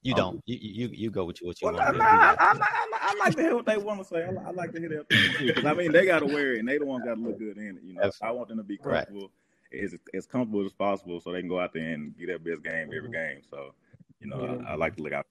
you 0.02 0.14
um, 0.14 0.18
don't. 0.18 0.42
You, 0.46 0.58
you 0.60 0.88
you 0.92 1.10
go 1.10 1.24
with 1.24 1.38
what 1.42 1.60
you 1.60 1.66
well, 1.68 1.74
want. 1.74 2.00
I, 2.00 2.34
I, 2.38 2.52
I, 2.52 2.86
I, 2.92 3.14
like 3.18 3.36
to 3.36 3.42
hear 3.42 3.54
what 3.54 3.66
they 3.66 3.76
want 3.76 4.00
to 4.00 4.04
say. 4.04 4.24
I, 4.24 4.48
I 4.48 4.50
like 4.50 4.72
to 4.72 4.80
hear 4.80 4.88
their 4.88 5.04
because 5.04 5.64
I 5.64 5.74
mean 5.74 5.92
they 5.92 6.06
got 6.06 6.20
to 6.20 6.26
wear 6.26 6.54
it 6.54 6.60
and 6.60 6.68
they 6.68 6.78
the 6.78 6.86
ones 6.86 7.04
got 7.04 7.16
to 7.16 7.20
look 7.20 7.38
good 7.38 7.58
in 7.58 7.76
it. 7.76 7.82
You 7.82 7.94
know, 7.94 8.10
I 8.22 8.30
want 8.30 8.48
them 8.48 8.56
to 8.56 8.62
be 8.62 8.78
comfortable, 8.78 9.30
right. 9.72 9.82
as 9.82 9.94
as 10.14 10.26
comfortable 10.26 10.64
as 10.64 10.72
possible, 10.72 11.20
so 11.20 11.32
they 11.32 11.40
can 11.40 11.48
go 11.48 11.60
out 11.60 11.74
there 11.74 11.92
and 11.92 12.16
get 12.18 12.28
their 12.28 12.38
best 12.38 12.62
game 12.62 12.90
every 12.96 13.10
game. 13.10 13.42
So, 13.50 13.74
you 14.20 14.28
know, 14.28 14.64
I, 14.66 14.74
like 14.74 14.96
to 14.96 15.02
look 15.02 15.12
out. 15.12 15.26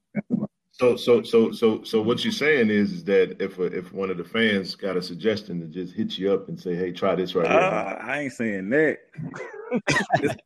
So 0.71 0.95
so 0.95 1.21
so 1.23 1.51
so 1.51 1.83
so 1.83 2.01
what 2.01 2.23
you're 2.23 2.31
saying 2.31 2.69
is, 2.69 2.93
is 2.93 3.03
that 3.05 3.41
if 3.41 3.59
a, 3.59 3.63
if 3.63 3.91
one 3.91 4.09
of 4.09 4.17
the 4.17 4.23
fans 4.23 4.75
got 4.75 4.95
a 4.95 5.01
suggestion 5.01 5.59
to 5.59 5.67
just 5.67 5.93
hit 5.93 6.17
you 6.17 6.31
up 6.31 6.47
and 6.47 6.59
say, 6.59 6.73
"Hey, 6.73 6.91
try 6.91 7.15
this 7.15 7.35
right 7.35 7.45
uh, 7.45 7.49
here," 7.49 7.99
I 8.01 8.19
ain't 8.21 8.33
saying 8.33 8.69
that. 8.69 8.99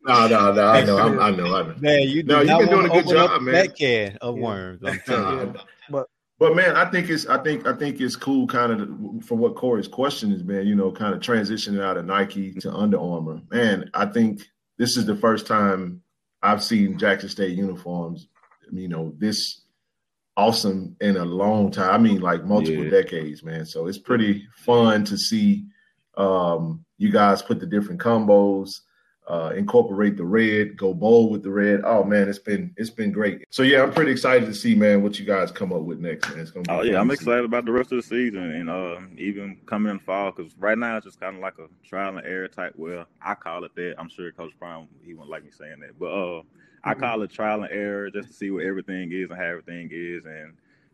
no, 0.07 0.27
no, 0.27 0.51
no. 0.53 0.67
I 0.67 0.83
know, 0.83 0.97
I'm, 0.97 1.19
I 1.19 1.29
know, 1.29 1.55
I 1.55 1.61
know. 1.63 1.75
Man, 1.79 2.09
you 2.09 2.23
no, 2.23 2.41
you've 2.41 2.59
been 2.59 2.69
doing 2.69 2.85
a 2.87 2.89
good 2.89 3.07
job, 3.07 3.41
man. 3.41 3.53
That 3.53 3.77
can 3.77 4.17
of 4.21 4.35
worms. 4.35 4.81
I'm 5.07 5.55
but 5.89 6.07
but 6.39 6.55
man, 6.55 6.75
I 6.75 6.89
think 6.89 7.09
it's 7.09 7.27
I 7.27 7.41
think 7.41 7.67
I 7.67 7.73
think 7.73 8.01
it's 8.01 8.15
cool, 8.15 8.47
kind 8.47 8.71
of 8.71 9.25
for 9.25 9.35
what 9.35 9.55
Corey's 9.55 9.87
question 9.87 10.31
is, 10.31 10.43
man. 10.43 10.65
You 10.65 10.75
know, 10.75 10.91
kind 10.91 11.13
of 11.13 11.21
transitioning 11.21 11.81
out 11.81 11.97
of 11.97 12.05
Nike 12.05 12.53
to 12.55 12.73
Under 12.73 12.99
Armour. 12.99 13.41
Man, 13.51 13.89
I 13.93 14.07
think 14.07 14.41
this 14.77 14.97
is 14.97 15.05
the 15.05 15.15
first 15.15 15.45
time 15.45 16.01
I've 16.41 16.63
seen 16.63 16.97
Jackson 16.97 17.29
State 17.29 17.55
uniforms. 17.55 18.27
You 18.71 18.87
know, 18.87 19.13
this 19.17 19.61
awesome 20.37 20.95
in 21.01 21.17
a 21.17 21.25
long 21.25 21.71
time. 21.71 21.93
I 21.93 21.97
mean, 21.97 22.21
like 22.21 22.43
multiple 22.43 22.85
yeah. 22.85 22.91
decades, 22.91 23.43
man. 23.43 23.65
So 23.65 23.87
it's 23.87 23.97
pretty 23.97 24.47
fun 24.55 25.05
to 25.05 25.17
see 25.17 25.65
um, 26.17 26.85
you 26.97 27.11
guys 27.11 27.41
put 27.41 27.59
the 27.59 27.65
different 27.65 28.01
combos, 28.01 28.81
uh, 29.27 29.53
incorporate 29.55 30.17
the 30.17 30.25
red, 30.25 30.75
go 30.75 30.93
bold 30.93 31.31
with 31.31 31.43
the 31.43 31.49
red. 31.49 31.81
Oh 31.85 32.03
man, 32.03 32.27
it's 32.27 32.39
been 32.39 32.73
it's 32.77 32.89
been 32.89 33.11
great. 33.11 33.43
So 33.49 33.63
yeah, 33.63 33.83
I'm 33.83 33.93
pretty 33.93 34.11
excited 34.11 34.45
to 34.47 34.53
see, 34.53 34.75
man, 34.75 35.01
what 35.01 35.17
you 35.17 35.25
guys 35.25 35.51
come 35.51 35.71
up 35.71 35.81
with 35.81 35.99
next, 35.99 36.29
man. 36.29 36.39
It's 36.39 36.51
gonna 36.51 36.63
be 36.63 36.71
oh 36.71 36.81
yeah, 36.81 36.99
I'm 36.99 37.11
excited 37.11 37.45
about 37.45 37.65
the 37.65 37.71
rest 37.71 37.91
of 37.91 37.97
the 37.97 38.03
season 38.03 38.51
and 38.51 38.69
uh, 38.69 38.99
even 39.17 39.57
coming 39.65 39.91
in 39.91 39.99
fall 39.99 40.31
because 40.31 40.53
right 40.57 40.77
now 40.77 40.97
it's 40.97 41.05
just 41.05 41.19
kind 41.19 41.35
of 41.35 41.41
like 41.41 41.57
a 41.57 41.67
trial 41.87 42.17
and 42.17 42.25
error 42.27 42.47
type. 42.47 42.73
Well, 42.75 43.05
I 43.21 43.35
call 43.35 43.63
it 43.63 43.73
that. 43.75 43.95
I'm 43.97 44.09
sure 44.09 44.31
Coach 44.31 44.53
Brown 44.59 44.87
he 45.03 45.13
wouldn't 45.13 45.31
like 45.31 45.45
me 45.45 45.51
saying 45.51 45.79
that, 45.79 45.97
but 45.97 46.11
uh 46.11 46.41
I 46.83 46.93
call 46.93 47.21
it 47.21 47.31
trial 47.31 47.63
and 47.63 47.71
error 47.71 48.09
just 48.09 48.27
to 48.29 48.33
see 48.33 48.51
what 48.51 48.65
everything 48.65 49.11
is 49.11 49.29
and 49.29 49.39
how 49.39 49.45
everything 49.45 49.89
is, 49.91 50.25
and 50.25 50.53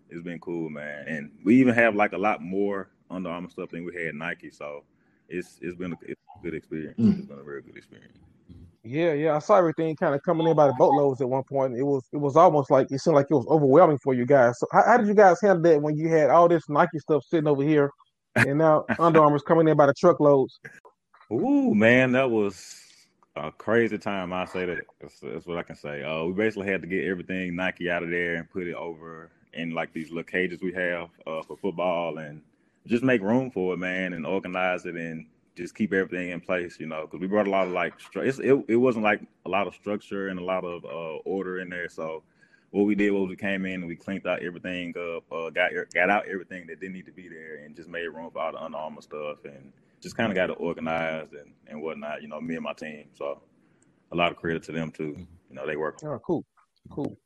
it's 0.10 0.22
been 0.22 0.40
cool, 0.40 0.70
man. 0.70 1.08
And 1.08 1.32
we 1.44 1.56
even 1.60 1.74
have 1.74 1.96
like 1.96 2.14
a 2.14 2.18
lot 2.18 2.42
more 2.42 2.90
Under 3.10 3.30
Armour 3.30 3.50
stuff 3.50 3.70
than 3.70 3.86
we 3.86 4.04
had 4.04 4.16
Nike, 4.16 4.52
so 4.52 4.84
it's 5.28 5.60
it's 5.62 5.76
been 5.76 5.94
a, 5.94 5.98
it's 6.04 6.22
a 6.38 6.44
good 6.44 6.54
experience. 6.54 7.00
Mm. 7.00 7.20
It's 7.20 7.28
been 7.28 7.40
a 7.40 7.44
very 7.44 7.62
good 7.62 7.78
experience. 7.78 8.18
Yeah, 8.84 9.14
yeah, 9.14 9.36
I 9.36 9.40
saw 9.40 9.58
everything 9.58 9.96
kind 9.98 10.16
of 10.16 10.24
coming 10.24 10.48
in 10.48 10.56
by 10.56 10.68
the 10.68 10.74
boatloads 10.78 11.22
at 11.22 11.30
one 11.30 11.44
point. 11.44 11.76
It 11.76 11.84
was 11.84 12.08
it 12.14 12.18
was 12.18 12.36
almost 12.36 12.72
like 12.72 12.88
it 12.92 13.00
seemed 13.00 13.16
like 13.16 13.28
it 13.30 13.36
was 13.36 13.48
overwhelming 13.48 14.00
for 14.04 14.14
you 14.14 14.26
guys. 14.26 14.58
So 14.60 14.68
how, 14.72 14.84
how 14.84 14.98
did 14.98 15.08
you 15.08 15.14
guys 15.14 15.42
handle 15.42 15.62
that 15.64 15.82
when 15.82 15.98
you 15.98 16.08
had 16.08 16.30
all 16.30 16.48
this 16.48 16.70
Nike 16.70 17.00
stuff 17.00 17.24
sitting 17.24 17.48
over 17.48 17.64
here, 17.64 17.92
and 18.36 18.58
now 18.58 18.86
Under 19.00 19.22
Armour's 19.22 19.42
coming 19.42 19.68
in 19.68 19.76
by 19.76 19.88
the 19.88 19.94
truckloads? 19.94 20.60
Ooh, 21.32 21.76
man, 21.76 22.14
that 22.14 22.30
was 22.30 22.89
a 23.48 23.52
crazy 23.52 23.98
time. 23.98 24.34
I 24.34 24.46
say 24.46 24.66
that. 24.66 24.86
That's, 25.00 25.20
that's, 25.20 25.46
what 25.46 25.58
I 25.58 25.64
can 25.64 25.76
say. 25.76 26.04
Uh, 26.04 26.26
we 26.26 26.34
basically 26.34 26.68
had 26.68 26.82
to 26.82 26.88
get 26.88 27.06
everything 27.06 27.56
Nike 27.56 27.90
out 27.90 28.04
of 28.04 28.10
there 28.10 28.36
and 28.36 28.50
put 28.50 28.68
it 28.68 28.76
over 28.76 29.30
in 29.54 29.72
like 29.72 29.94
these 29.94 30.10
little 30.10 30.24
cages 30.24 30.62
we 30.62 30.74
have 30.74 31.10
uh, 31.26 31.42
for 31.44 31.58
football, 31.58 32.18
and 32.18 32.42
just 32.86 33.04
make 33.04 33.22
room 33.22 33.50
for 33.52 33.74
it, 33.74 33.78
man, 33.78 34.14
and 34.14 34.26
organize 34.26 34.86
it 34.86 34.96
and 34.96 35.26
just 35.56 35.76
keep 35.76 35.94
everything 35.94 36.30
in 36.30 36.42
place. 36.42 36.80
You 36.80 36.88
know, 36.88 37.02
because 37.02 37.20
we 37.20 37.28
brought 37.28 37.48
a 37.48 37.52
lot 37.52 37.68
of 37.68 37.74
like 37.74 37.94
it, 38.16 38.66
it 38.68 38.76
wasn't 38.76 39.04
like 39.04 39.22
a 39.46 39.50
lot 39.50 39.68
of 39.68 39.76
structure 39.76 40.28
and 40.28 40.40
a 40.40 40.44
lot 40.44 40.64
of 40.64 40.86
uh, 40.86 41.18
order 41.26 41.60
in 41.60 41.70
there. 41.70 41.90
So 41.90 42.24
what 42.72 42.84
we 42.84 42.96
did 42.96 43.12
was 43.12 43.30
we 43.30 43.36
came 43.36 43.66
in 43.66 43.76
and 43.76 43.88
we 43.88 43.96
cleaned 43.96 44.28
out 44.28 44.44
everything 44.44 44.94
up, 44.98 45.24
uh, 45.32 45.50
got 45.50 45.72
got 45.94 46.10
out 46.10 46.28
everything 46.28 46.68
that 46.68 46.80
didn't 46.80 46.94
need 46.94 47.06
to 47.06 47.12
be 47.12 47.28
there, 47.28 47.64
and 47.64 47.76
just 47.76 47.90
made 47.90 48.08
room 48.08 48.30
for 48.32 48.40
all 48.40 48.52
the 48.52 48.62
Under 48.62 48.78
Armour 48.78 49.02
stuff 49.02 49.44
and 49.46 49.74
just 50.02 50.16
kind 50.16 50.32
of 50.32 50.36
got 50.36 50.50
it 50.50 50.58
organized 50.60 51.34
and, 51.34 51.54
and 51.68 51.82
whatnot. 51.82 52.22
You 52.22 52.28
know, 52.28 52.40
me 52.40 52.56
and 52.56 52.64
my 52.64 52.74
team. 52.74 53.06
So 53.14 53.42
a 54.12 54.16
lot 54.16 54.32
of 54.32 54.38
credit 54.38 54.64
to 54.64 54.72
them 54.72 54.92
too. 54.92 55.28
You 55.50 55.56
know, 55.56 55.66
they 55.66 55.76
work. 55.76 56.00
Oh, 56.04 56.20
cool, 56.20 56.46
cool. 56.92 57.18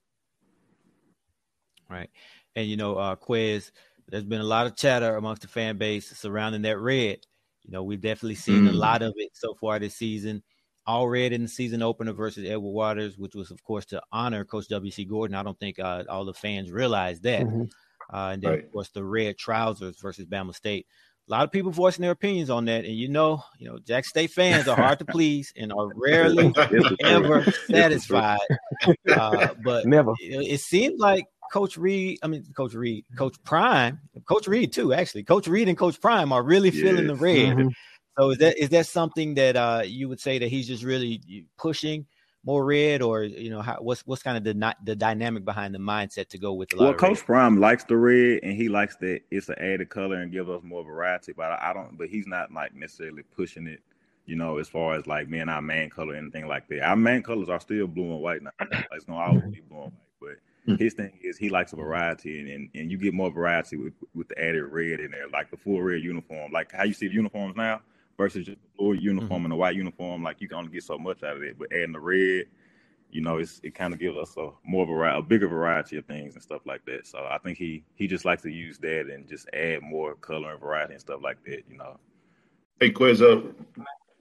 Right, 1.90 2.10
and 2.56 2.68
you 2.68 2.78
know, 2.78 2.96
uh, 2.96 3.16
Quiz. 3.16 3.72
There's 4.10 4.26
been 4.26 4.42
a 4.42 4.46
lot 4.46 4.68
of 4.68 4.76
chatter 4.76 5.16
amongst 5.16 5.44
the 5.44 5.48
fan 5.48 5.78
base 5.78 6.10
surrounding 6.10 6.64
that 6.64 6.78
red. 6.78 7.20
You 7.64 7.72
know, 7.72 7.84
we've 7.84 8.02
definitely 8.02 8.36
seen 8.36 8.66
mm. 8.66 8.70
a 8.70 8.74
lot 8.74 9.02
of 9.02 9.14
it 9.16 9.30
so 9.34 9.56
far 9.56 9.80
this 9.80 9.96
season. 9.96 10.44
All 10.86 11.08
red 11.08 11.32
in 11.32 11.44
the 11.44 11.48
season 11.48 11.82
opener 11.82 12.12
versus 12.12 12.46
Edward 12.46 12.72
Waters, 12.72 13.18
which 13.18 13.36
was, 13.36 13.52
of 13.52 13.64
course, 13.64 13.86
to 13.88 14.02
honor 14.12 14.44
Coach 14.44 14.68
W.C. 14.68 15.06
Gordon. 15.06 15.36
I 15.36 15.44
don't 15.44 15.60
think 15.60 15.80
uh, 15.80 16.04
all 16.10 16.26
the 16.26 16.34
fans 16.34 16.72
realized 16.72 17.24
that. 17.24 17.44
Mm-hmm. 17.44 17.64
Uh, 18.14 18.32
and 18.32 18.42
then, 18.42 18.52
right. 18.52 18.66
of 18.66 18.72
course, 18.72 18.90
the 18.90 19.04
red 19.04 19.38
trousers 19.38 19.98
versus 20.02 20.26
Bama 20.26 20.54
State 20.54 20.86
a 21.28 21.32
lot 21.32 21.44
of 21.44 21.52
people 21.52 21.72
voicing 21.72 22.02
their 22.02 22.12
opinions 22.12 22.50
on 22.50 22.66
that, 22.66 22.84
and 22.84 22.94
you 22.94 23.08
know, 23.08 23.44
you 23.58 23.70
know, 23.70 23.80
Jack 23.80 24.06
State 24.06 24.32
fans 24.32 24.68
are 24.68 24.76
hard 24.76 25.00
to 25.00 25.06
please 25.10 25.54
and 25.56 25.72
are 25.72 25.90
rarely 25.96 26.54
ever 27.04 27.44
satisfied. 27.68 28.40
Uh, 29.10 29.50
but 29.64 29.86
never. 29.86 30.14
It, 30.20 30.54
it 30.54 30.60
seems 30.60 31.00
like 31.00 31.26
Coach 31.52 31.78
Reed, 31.78 32.20
I 32.24 32.28
mean, 32.28 32.44
Coach 32.56 32.74
Reed, 32.74 33.06
Coach 33.18 33.38
Prime, 33.46 34.00
Coach 34.28 34.48
Reed 34.48 34.74
too. 34.74 34.94
Actually, 34.94 35.24
Coach 35.24 35.48
Reed 35.48 35.70
and 35.70 35.78
Coach 35.78 36.02
Prime 36.02 36.34
are 36.34 36.44
really 36.44 36.70
yes. 36.70 36.82
feeling 36.82 37.08
the 37.08 37.16
red. 37.16 37.56
Mm-hmm. 37.56 37.68
So 38.18 38.30
is 38.32 38.38
that 38.40 38.58
is 38.58 38.70
that 38.70 38.86
something 38.86 39.36
that 39.36 39.56
uh, 39.56 39.82
you 39.86 40.08
would 40.10 40.20
say 40.20 40.40
that 40.40 40.48
he's 40.48 40.68
just 40.68 40.84
really 40.84 41.48
pushing 41.58 42.06
more 42.46 42.66
red, 42.66 43.02
or 43.02 43.24
you 43.24 43.50
know, 43.50 43.62
how, 43.62 43.78
what's 43.80 44.06
what's 44.06 44.22
kind 44.22 44.38
of 44.38 44.44
the 44.44 44.76
the 44.84 44.96
dynamic 44.96 45.46
behind 45.46 45.74
the 45.74 45.80
mindset 45.80 46.28
to 46.30 46.38
go 46.38 46.54
with 46.54 46.74
lot? 46.74 46.84
Well, 46.84 46.94
Coach? 46.94 47.26
Prime 47.26 47.60
likes 47.60 47.86
the 47.86 47.98
red, 47.98 48.42
and 48.44 48.54
he 48.54 48.70
likes 48.70 48.98
that 48.98 49.22
it's 49.32 49.50
an 49.50 49.56
added 49.60 49.90
color 49.90 50.18
and 50.18 50.32
gives 50.32 50.50
us 50.50 50.62
more 50.64 50.84
variety. 50.84 51.34
But 51.34 51.52
I, 51.52 51.70
I 51.70 51.74
don't, 51.74 51.98
but 51.98 52.10
he's 52.10 52.28
not 52.28 52.52
like 52.52 52.76
necessarily 52.76 53.24
pushing 53.36 53.68
it. 53.68 53.82
You 54.26 54.38
know, 54.38 54.58
as 54.58 54.70
far 54.70 54.96
as 54.96 55.06
like 55.06 55.30
being 55.30 55.50
our 55.50 55.62
main 55.62 55.90
color, 55.90 56.16
anything 56.16 56.48
like 56.48 56.68
that. 56.70 56.82
Our 56.82 56.96
main 56.96 57.24
colors 57.24 57.50
are 57.50 57.60
still 57.60 57.88
blue 57.88 58.14
and 58.14 58.22
white 58.22 58.42
now. 58.42 58.52
It's 58.92 59.04
gonna 59.06 59.20
always 59.20 59.44
be 59.44 59.62
blue 59.68 59.84
and 59.84 59.92
white, 59.92 59.94
but 60.22 60.36
hmm. 60.66 60.76
his 60.76 60.94
thing 60.94 61.20
is 61.22 61.38
he 61.38 61.50
likes 61.50 61.74
a 61.74 61.76
variety 61.76 62.40
and, 62.40 62.48
and, 62.48 62.70
and, 62.74 62.90
you 62.90 62.98
get 62.98 63.14
more 63.14 63.30
variety 63.30 63.76
with, 63.76 63.92
with 64.16 64.30
the 64.30 64.42
added 64.42 64.64
red 64.64 65.02
in 65.02 65.12
there, 65.12 65.28
like 65.28 65.52
the 65.52 65.58
full 65.58 65.82
red 65.82 66.02
uniform, 66.02 66.54
like 66.54 66.72
how 66.72 66.86
you 66.86 66.94
see 66.94 67.10
the 67.10 67.14
uniforms 67.14 67.58
now 67.58 67.82
versus 68.18 68.46
just 68.46 68.62
the 68.62 68.68
blue 68.78 68.94
uniform 68.94 69.30
mm-hmm. 69.30 69.46
and 69.46 69.54
a 69.54 69.58
white 69.58 69.76
uniform. 69.76 70.24
Like 70.24 70.42
you 70.42 70.48
can 70.48 70.58
only 70.58 70.72
get 70.72 70.84
so 70.84 70.98
much 70.98 71.24
out 71.24 71.38
of 71.38 71.44
it, 71.44 71.58
but 71.58 71.72
adding 71.74 71.94
the 71.94 72.00
red, 72.00 72.46
you 73.10 73.22
know, 73.22 73.38
it's, 73.38 73.60
it 73.64 73.76
kind 73.76 73.94
of 73.94 74.00
gives 74.00 74.18
us 74.18 74.36
a 74.38 74.50
more 74.66 74.86
variety, 74.86 75.20
a 75.20 75.22
bigger 75.22 75.48
variety 75.48 75.98
of 75.98 76.06
things 76.06 76.34
and 76.34 76.44
stuff 76.44 76.62
like 76.66 76.84
that. 76.86 77.06
So 77.06 77.20
I 77.20 77.38
think 77.38 77.58
he 77.58 77.84
he 77.96 78.08
just 78.08 78.26
likes 78.26 78.42
to 78.44 78.50
use 78.50 78.78
that 78.80 79.08
and 79.08 79.28
just 79.28 79.48
add 79.54 79.82
more 79.82 80.16
color 80.16 80.52
and 80.52 80.60
variety 80.60 80.94
and 80.94 81.02
stuff 81.02 81.22
like 81.24 81.38
that. 81.46 81.64
You 81.70 81.78
know. 81.78 82.00
Hey, 82.80 82.90
Quiz 82.90 83.22
up. 83.22 83.46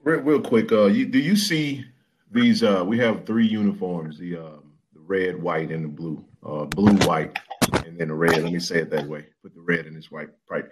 Real, 0.03 0.19
real 0.19 0.41
quick, 0.41 0.71
uh, 0.71 0.85
you, 0.85 1.05
do 1.05 1.17
you 1.17 1.35
see 1.35 1.85
these? 2.29 2.61
Uh, 2.61 2.83
we 2.85 2.97
have 2.99 3.25
three 3.25 3.47
uniforms: 3.47 4.19
the 4.19 4.35
uh, 4.35 4.59
the 4.93 4.99
red, 4.99 5.41
white, 5.41 5.71
and 5.71 5.85
the 5.85 5.89
blue. 5.89 6.23
Uh, 6.45 6.65
blue, 6.65 6.97
white, 7.07 7.39
and 7.85 7.97
then 7.97 8.09
the 8.09 8.13
red. 8.13 8.43
Let 8.43 8.51
me 8.51 8.59
say 8.59 8.79
it 8.79 8.89
that 8.89 9.07
way. 9.07 9.25
Put 9.41 9.55
the 9.55 9.61
red 9.61 9.85
in 9.85 9.93
this 9.93 10.11
white, 10.11 10.27
right, 10.49 10.65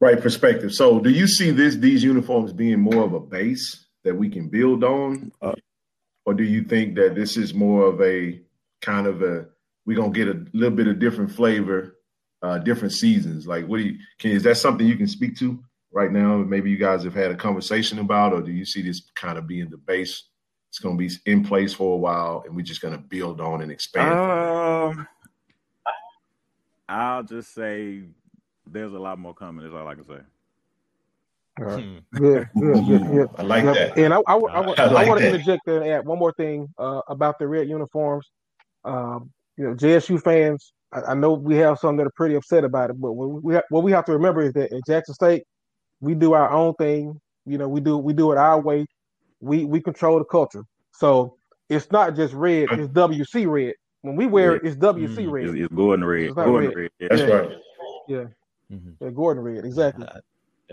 right 0.00 0.20
perspective. 0.20 0.72
So, 0.72 1.00
do 1.00 1.10
you 1.10 1.26
see 1.26 1.50
this 1.50 1.76
these 1.76 2.02
uniforms 2.02 2.52
being 2.52 2.80
more 2.80 3.04
of 3.04 3.12
a 3.12 3.20
base 3.20 3.86
that 4.04 4.14
we 4.14 4.28
can 4.28 4.48
build 4.48 4.82
on, 4.82 5.32
uh, 5.42 5.54
or 6.24 6.34
do 6.34 6.44
you 6.44 6.64
think 6.64 6.96
that 6.96 7.14
this 7.14 7.36
is 7.36 7.54
more 7.54 7.86
of 7.86 8.00
a 8.02 8.40
kind 8.80 9.06
of 9.06 9.22
a 9.22 9.46
we're 9.86 9.96
gonna 9.96 10.10
get 10.10 10.28
a 10.28 10.44
little 10.52 10.76
bit 10.76 10.88
of 10.88 10.98
different 10.98 11.32
flavor, 11.32 11.96
uh, 12.42 12.58
different 12.58 12.92
seasons? 12.92 13.46
Like, 13.46 13.66
what 13.66 13.78
do 13.78 13.84
you 13.84 13.98
can 14.18 14.32
is 14.32 14.42
that 14.44 14.56
something 14.56 14.86
you 14.86 14.96
can 14.96 15.08
speak 15.08 15.36
to? 15.38 15.62
right 15.92 16.12
now 16.12 16.36
maybe 16.38 16.70
you 16.70 16.76
guys 16.76 17.04
have 17.04 17.14
had 17.14 17.30
a 17.30 17.36
conversation 17.36 17.98
about, 17.98 18.32
or 18.32 18.42
do 18.42 18.52
you 18.52 18.64
see 18.64 18.82
this 18.82 19.02
kind 19.14 19.38
of 19.38 19.46
being 19.46 19.68
the 19.70 19.76
base? 19.76 20.24
It's 20.68 20.78
going 20.78 20.96
to 20.96 21.08
be 21.08 21.12
in 21.26 21.44
place 21.44 21.74
for 21.74 21.94
a 21.94 21.96
while, 21.96 22.44
and 22.46 22.54
we're 22.54 22.62
just 22.62 22.80
going 22.80 22.94
to 22.94 23.00
build 23.00 23.40
on 23.40 23.60
and 23.60 23.72
expand. 23.72 24.16
Um, 24.16 25.08
I'll 26.88 27.24
just 27.24 27.52
say 27.52 28.04
there's 28.66 28.92
a 28.92 28.98
lot 28.98 29.18
more 29.18 29.34
coming. 29.34 29.66
Is 29.66 29.74
all 29.74 29.86
I 29.86 29.94
can 29.94 30.06
say. 30.06 30.20
All 31.58 31.66
right. 31.66 32.02
Good, 32.12 32.48
good, 32.58 32.86
good, 32.86 33.06
good. 33.10 33.28
I 33.36 33.42
like 33.42 33.64
that. 33.64 33.98
And 33.98 34.14
I, 34.14 34.18
I, 34.26 34.34
I, 34.34 34.60
I, 34.60 34.74
I 34.78 34.86
like 34.86 35.08
want 35.08 35.20
to 35.20 35.26
interject 35.26 35.66
and 35.68 35.84
add 35.84 36.06
one 36.06 36.18
more 36.18 36.32
thing 36.32 36.68
uh, 36.78 37.02
about 37.08 37.38
the 37.38 37.46
red 37.46 37.68
uniforms. 37.68 38.30
Um, 38.84 39.30
you 39.56 39.64
know, 39.64 39.74
JSU 39.74 40.22
fans, 40.22 40.72
I, 40.92 41.00
I, 41.02 41.14
know 41.14 41.34
we 41.34 41.56
have 41.56 41.78
some 41.78 41.96
that 41.98 42.06
are 42.06 42.12
pretty 42.16 42.34
upset 42.34 42.64
about 42.64 42.90
it, 42.90 43.00
but 43.00 43.12
what 43.12 43.42
we, 43.42 43.60
what 43.68 43.82
we 43.82 43.92
have 43.92 44.06
to 44.06 44.12
remember 44.12 44.40
is 44.40 44.54
that 44.54 44.72
at 44.72 44.86
Jackson 44.86 45.14
State, 45.14 45.44
we 46.00 46.14
do 46.14 46.32
our 46.32 46.50
own 46.50 46.74
thing. 46.74 47.20
You 47.44 47.58
know, 47.58 47.68
we 47.68 47.80
do 47.80 47.98
we 47.98 48.14
do 48.14 48.32
it 48.32 48.38
our 48.38 48.58
way. 48.58 48.86
We 49.40 49.66
we 49.66 49.80
control 49.80 50.18
the 50.18 50.24
culture. 50.24 50.64
So 50.92 51.36
it's 51.68 51.90
not 51.90 52.16
just 52.16 52.32
red, 52.32 52.68
it's 52.72 52.88
WC 52.88 53.50
red. 53.50 53.74
When 54.02 54.16
we 54.16 54.26
wear 54.26 54.56
it, 54.56 54.62
it's 54.64 54.76
WC 54.76 55.08
mm-hmm. 55.08 55.30
red. 55.30 55.56
It's, 55.56 55.74
Gordon 55.74 56.04
red. 56.04 56.22
It's 56.22 56.34
Gordon 56.34 56.70
red. 56.70 56.76
red. 56.76 56.90
Yeah. 56.98 57.08
That's 57.10 57.22
right. 57.22 57.58
Yeah. 58.08 58.24
Mm-hmm. 58.70 59.04
yeah. 59.04 59.10
Gordon 59.10 59.42
red, 59.42 59.64
exactly. 59.64 60.06
Uh, 60.06 60.20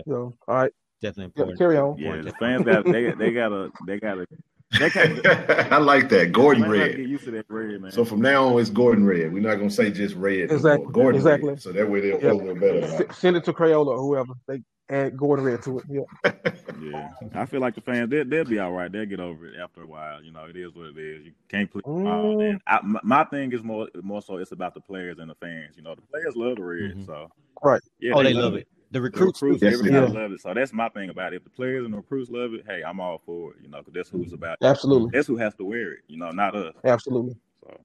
so 0.06 0.34
all 0.46 0.54
right. 0.54 0.72
Definitely 1.00 1.24
important. 1.26 1.58
Yeah, 1.58 1.64
carry 1.64 1.76
on. 1.76 1.98
Yeah, 1.98 2.22
the 2.22 2.32
fans 2.32 2.64
got 2.64 2.84
they 2.84 3.12
they 3.12 3.32
gotta 3.32 3.70
they 3.86 4.00
gotta 4.00 4.26
I 4.72 5.78
like 5.78 6.10
that. 6.10 6.30
Gordon 6.32 6.68
Red. 6.68 6.96
Get 6.96 7.08
used 7.08 7.24
to 7.24 7.30
that 7.30 7.46
red, 7.48 7.80
man. 7.80 7.90
So 7.90 8.04
from 8.04 8.20
now 8.20 8.48
on, 8.48 8.60
it's 8.60 8.68
Gordon 8.68 9.06
Red. 9.06 9.32
We're 9.32 9.42
not 9.42 9.56
gonna 9.56 9.70
say 9.70 9.90
just 9.90 10.14
red. 10.14 10.50
Exactly. 10.50 10.92
Gordon 10.92 11.16
exactly. 11.20 11.50
Red. 11.50 11.62
So 11.62 11.72
that 11.72 11.88
way 11.88 12.00
they'll 12.00 12.20
feel 12.20 12.32
a 12.32 12.34
little 12.34 12.54
better. 12.54 12.82
S- 12.82 13.18
send 13.18 13.36
it 13.36 13.44
to 13.44 13.52
Crayola 13.54 13.86
or 13.86 13.98
whoever. 13.98 14.34
They 14.46 14.60
add 14.90 15.16
Gordon 15.16 15.44
Red 15.44 15.62
to 15.62 15.78
it. 15.78 15.84
Yeah. 15.88 16.32
yeah. 16.80 17.10
I 17.34 17.46
feel 17.46 17.60
like 17.60 17.74
the 17.74 17.80
fans 17.80 18.10
they'll, 18.10 18.24
they'll 18.24 18.44
be 18.44 18.58
all 18.58 18.72
right. 18.72 18.90
They'll 18.90 19.06
get 19.06 19.20
over 19.20 19.46
it 19.46 19.54
after 19.60 19.82
a 19.82 19.86
while. 19.86 20.22
You 20.22 20.32
know, 20.32 20.44
it 20.44 20.56
is 20.56 20.74
what 20.74 20.86
it 20.86 20.98
is. 20.98 21.26
You 21.26 21.32
can't 21.48 21.70
play. 21.70 21.82
mm. 21.82 22.58
I, 22.66 22.80
my, 22.82 23.00
my, 23.02 23.24
thing 23.24 23.52
is 23.52 23.62
more 23.62 23.88
more 24.02 24.22
so 24.22 24.36
it's 24.36 24.52
about 24.52 24.74
the 24.74 24.80
players 24.80 25.18
and 25.18 25.30
the 25.30 25.34
fans. 25.34 25.76
You 25.76 25.82
know, 25.82 25.94
the 25.94 26.02
players 26.02 26.36
love 26.36 26.56
the 26.56 26.64
red. 26.64 26.90
Mm-hmm. 26.92 27.04
So 27.04 27.30
right. 27.62 27.82
Yeah. 28.00 28.12
Oh, 28.14 28.22
they, 28.22 28.32
they 28.32 28.40
love 28.40 28.54
it. 28.54 28.60
it. 28.60 28.68
The 28.90 29.02
recruits, 29.02 29.40
the 29.40 29.46
recruits 29.46 29.74
everybody 29.74 30.12
yeah. 30.14 30.20
love 30.20 30.32
it. 30.32 30.40
So 30.40 30.54
that's 30.54 30.72
my 30.72 30.88
thing 30.88 31.10
about 31.10 31.34
it. 31.34 31.36
If 31.36 31.44
the 31.44 31.50
players 31.50 31.84
and 31.84 31.92
the 31.92 31.98
recruits 31.98 32.30
love 32.30 32.54
it, 32.54 32.64
hey, 32.66 32.82
I'm 32.82 33.00
all 33.00 33.20
for 33.24 33.52
it. 33.52 33.58
You 33.62 33.68
know, 33.68 33.78
because 33.78 33.92
that's 33.92 34.08
who's 34.08 34.26
it's 34.26 34.34
about. 34.34 34.58
Absolutely. 34.62 35.10
That's 35.12 35.26
who 35.26 35.36
has 35.36 35.54
to 35.56 35.64
wear 35.64 35.92
it. 35.92 36.00
You 36.08 36.16
know, 36.16 36.30
not 36.30 36.56
us. 36.56 36.74
Absolutely. 36.84 37.36
So 37.62 37.80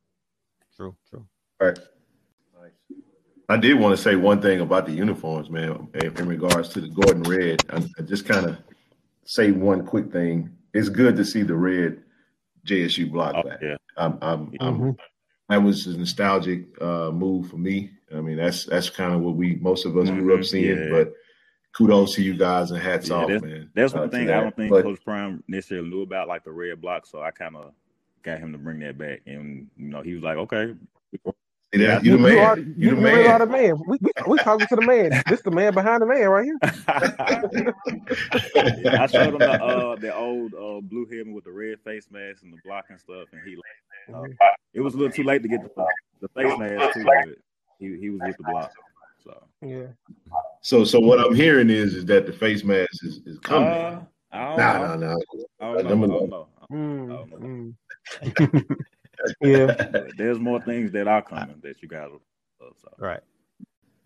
true, 0.76 0.96
true. 1.10 1.26
All 1.60 1.68
right. 1.68 1.80
I 3.54 3.58
did 3.58 3.80
want 3.80 3.96
to 3.96 4.02
say 4.02 4.16
one 4.16 4.42
thing 4.42 4.62
about 4.62 4.88
the 4.88 4.94
uniforms, 4.94 5.52
man, 5.52 5.88
in 5.94 6.28
regards 6.28 6.70
to 6.70 6.82
the 6.82 6.88
Gordon 6.88 7.22
Red. 7.22 7.62
I, 7.70 7.88
I 8.00 8.02
just 8.02 8.26
kind 8.26 8.48
of 8.48 8.58
say 9.26 9.52
one 9.52 9.86
quick 9.86 10.12
thing. 10.12 10.50
It's 10.74 10.90
good 10.90 11.16
to 11.18 11.24
see 11.24 11.44
the 11.44 11.54
red 11.54 12.02
JSU 12.66 13.12
block 13.12 13.36
oh, 13.38 13.48
back. 13.48 13.60
Yeah. 13.62 13.76
I'm, 13.96 14.18
I'm, 14.24 14.48
mm-hmm. 14.48 14.84
I'm, 14.84 14.98
that 15.50 15.62
was 15.62 15.86
a 15.86 15.96
nostalgic 15.96 16.66
uh, 16.82 17.12
move 17.12 17.52
for 17.52 17.58
me. 17.58 17.92
I 18.12 18.22
mean, 18.22 18.38
that's 18.38 18.66
that's 18.66 18.89
kind 18.89 19.13
of 19.13 19.22
what 19.22 19.36
we 19.36 19.58
most 19.58 19.86
of 19.86 19.96
us 20.00 20.10
mm-hmm. 20.10 20.22
grew 20.22 20.39
up 20.39 20.46
seeing. 20.46 20.76
Yeah. 20.76 20.89
But 20.89 21.13
kudos 21.74 22.16
to 22.16 22.24
you 22.24 22.36
guys 22.36 22.72
and 22.72 22.82
hats 22.82 23.10
yeah, 23.10 23.16
off, 23.18 23.28
that's, 23.30 23.44
man. 23.44 23.70
That's 23.76 23.94
one 23.94 24.08
uh, 24.08 24.10
thing 24.10 24.32
I 24.32 24.42
don't 24.42 24.56
think 24.56 24.72
but, 24.72 24.82
Coach 24.82 25.04
Prime 25.06 25.44
necessarily 25.48 25.89
knew 25.89 26.02
about, 26.02 26.28
like 26.28 26.44
the 26.44 26.52
red 26.52 26.82
block. 26.82 27.06
So 27.06 27.22
I 27.22 27.30
kind 27.30 27.56
of 27.56 27.72
got 28.24 28.39
him 28.39 28.52
to 28.54 28.58
bring 28.58 28.80
that 28.80 28.98
back, 28.98 29.22
and 29.28 29.70
you 29.78 29.89
know, 29.89 30.02
he 30.02 30.16
was 30.16 30.24
like, 30.24 30.38
"Okay, 30.38 30.74
yeah, 31.82 32.00
you, 32.02 32.12
you, 32.12 32.18
the 32.18 32.24
man. 32.24 32.34
You, 32.34 32.40
are, 32.40 32.58
you, 32.58 32.76
you 32.78 32.90
the 32.92 33.02
man. 33.02 33.28
Are 33.28 33.40
the 33.40 33.48
man. 33.48 33.82
We, 33.88 33.98
we, 34.02 34.12
we 34.28 34.38
talking 34.40 34.68
to 34.68 34.76
the 34.76 34.86
man. 34.86 35.24
This 35.28 35.42
the 35.42 35.52
man 35.52 35.74
behind 35.74 36.02
the 36.02 36.06
man 36.06 36.30
right 36.30 36.46
here. 36.46 36.58
yeah, 38.84 39.02
I 39.04 39.08
showed 39.08 39.34
him 39.34 39.40
the 39.40 39.64
uh, 39.64 39.96
the 39.96 40.16
old 40.16 40.54
uh, 40.54 40.82
blue 40.82 41.08
helmet 41.12 41.34
with 41.34 41.46
the 41.46 41.52
red 41.52 41.80
face 41.82 42.08
mask 42.12 42.44
and 42.44 42.54
the 42.54 42.58
block 42.64 42.86
and 42.90 43.00
stuff, 43.00 43.28
and 43.32 43.42
he 43.48 43.58
uh, 44.14 44.24
it 44.74 44.82
was 44.82 44.94
a 44.94 44.98
little 44.98 45.12
too 45.12 45.24
late 45.24 45.42
to 45.42 45.48
get 45.48 45.64
the, 45.64 45.86
the 46.22 46.28
face 46.30 46.58
mask 46.60 46.94
too. 46.94 47.04
But 47.04 47.38
he 47.80 47.98
he 47.98 48.10
was 48.10 48.22
with 48.26 48.38
the 48.38 48.44
block. 48.44 48.72
So 49.24 49.44
yeah. 49.62 49.88
So 50.62 50.84
so 50.84 51.00
what 51.00 51.20
I'm 51.20 51.34
hearing 51.34 51.70
is 51.70 51.96
is 51.96 52.06
that 52.06 52.26
the 52.26 52.34
face 52.34 52.64
mask 52.64 53.04
is, 53.04 53.22
is 53.26 53.40
coming. 53.40 53.70
Uh, 53.70 54.02
nah, 54.32 54.96
nah, 54.96 54.96
nah. 54.96 55.18
Yeah, 59.41 59.76
there's 60.17 60.39
more 60.39 60.62
things 60.62 60.91
that 60.91 61.08
are 61.08 61.21
coming 61.21 61.60
that 61.63 61.82
you 61.82 61.88
guys 61.88 62.10
will. 62.10 62.21
love, 62.62 62.73
So. 62.82 62.89
Right. 62.97 63.21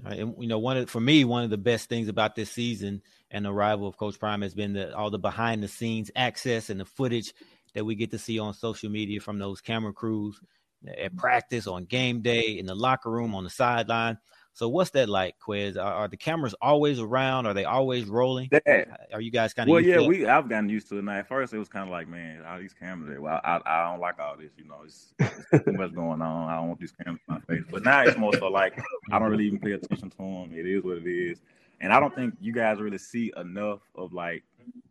Right. 0.03 0.19
And 0.19 0.35
you 0.39 0.47
know, 0.47 0.59
one 0.59 0.77
of 0.77 0.89
for 0.89 0.99
me, 0.99 1.25
one 1.25 1.43
of 1.43 1.49
the 1.49 1.57
best 1.57 1.89
things 1.89 2.07
about 2.07 2.35
this 2.35 2.51
season 2.51 3.01
and 3.31 3.45
the 3.45 3.51
arrival 3.51 3.87
of 3.87 3.97
Coach 3.97 4.19
Prime 4.19 4.41
has 4.41 4.53
been 4.53 4.73
the 4.73 4.95
all 4.95 5.09
the 5.09 5.17
behind 5.17 5.63
the 5.63 5.67
scenes 5.67 6.11
access 6.15 6.69
and 6.69 6.79
the 6.79 6.85
footage 6.85 7.33
that 7.73 7.83
we 7.83 7.95
get 7.95 8.11
to 8.11 8.19
see 8.19 8.37
on 8.37 8.53
social 8.53 8.89
media 8.89 9.19
from 9.19 9.39
those 9.39 9.59
camera 9.59 9.93
crews 9.93 10.39
at 10.87 11.15
practice, 11.15 11.65
on 11.65 11.85
game 11.85 12.21
day, 12.21 12.59
in 12.59 12.65
the 12.67 12.75
locker 12.75 13.09
room, 13.09 13.33
on 13.33 13.43
the 13.43 13.49
sideline. 13.49 14.17
So 14.57 14.67
what's 14.67 14.89
that 14.91 15.07
like, 15.07 15.37
Quiz? 15.37 15.77
Are, 15.77 15.93
are, 15.93 16.07
the 16.07 16.17
cameras 16.17 16.55
always 16.59 16.99
around? 16.99 17.45
Are 17.45 17.53
they 17.53 17.65
always 17.65 18.05
rolling? 18.05 18.49
Yeah. 18.65 18.85
Are 19.13 19.21
you 19.21 19.29
guys 19.29 19.53
kind 19.53 19.69
of 19.69 19.73
well? 19.73 19.83
yeah, 19.83 20.01
we 20.01 20.25
I've 20.25 20.49
gotten 20.49 20.67
used 20.67 20.89
to 20.89 20.97
it 20.97 21.03
now. 21.03 21.19
At 21.19 21.27
first, 21.27 21.53
it 21.53 21.59
was 21.59 21.69
kind 21.69 21.83
of 21.83 21.91
like, 21.91 22.07
man, 22.07 22.43
all 22.43 22.57
these 22.57 22.73
cameras. 22.73 23.19
Well, 23.19 23.39
I, 23.43 23.61
I 23.67 23.87
don't 23.87 23.99
like 23.99 24.17
all 24.19 24.35
this. 24.35 24.49
You 24.57 24.65
know, 24.65 24.79
it's, 24.83 25.13
it's 25.51 25.63
too 25.63 25.71
much 25.73 25.93
going 25.93 26.23
on. 26.23 26.49
I 26.49 26.55
don't 26.55 26.69
want 26.69 26.79
these 26.79 26.91
cameras 26.91 27.21
in 27.29 27.35
my 27.35 27.39
face. 27.41 27.65
But 27.69 27.83
now 27.83 28.01
it's 28.01 28.17
more 28.17 28.33
so 28.33 28.47
like 28.47 28.81
I 29.11 29.19
don't 29.19 29.29
really 29.29 29.45
even 29.45 29.59
pay 29.59 29.73
attention 29.73 30.09
to 30.09 30.17
them. 30.17 30.49
It 30.51 30.65
is 30.65 30.83
what 30.83 30.97
it 30.97 31.07
is, 31.07 31.39
and 31.79 31.93
I 31.93 31.99
don't 31.99 32.15
think 32.15 32.33
you 32.41 32.51
guys 32.51 32.79
really 32.79 32.97
see 32.97 33.31
enough 33.37 33.81
of 33.93 34.11
like 34.11 34.43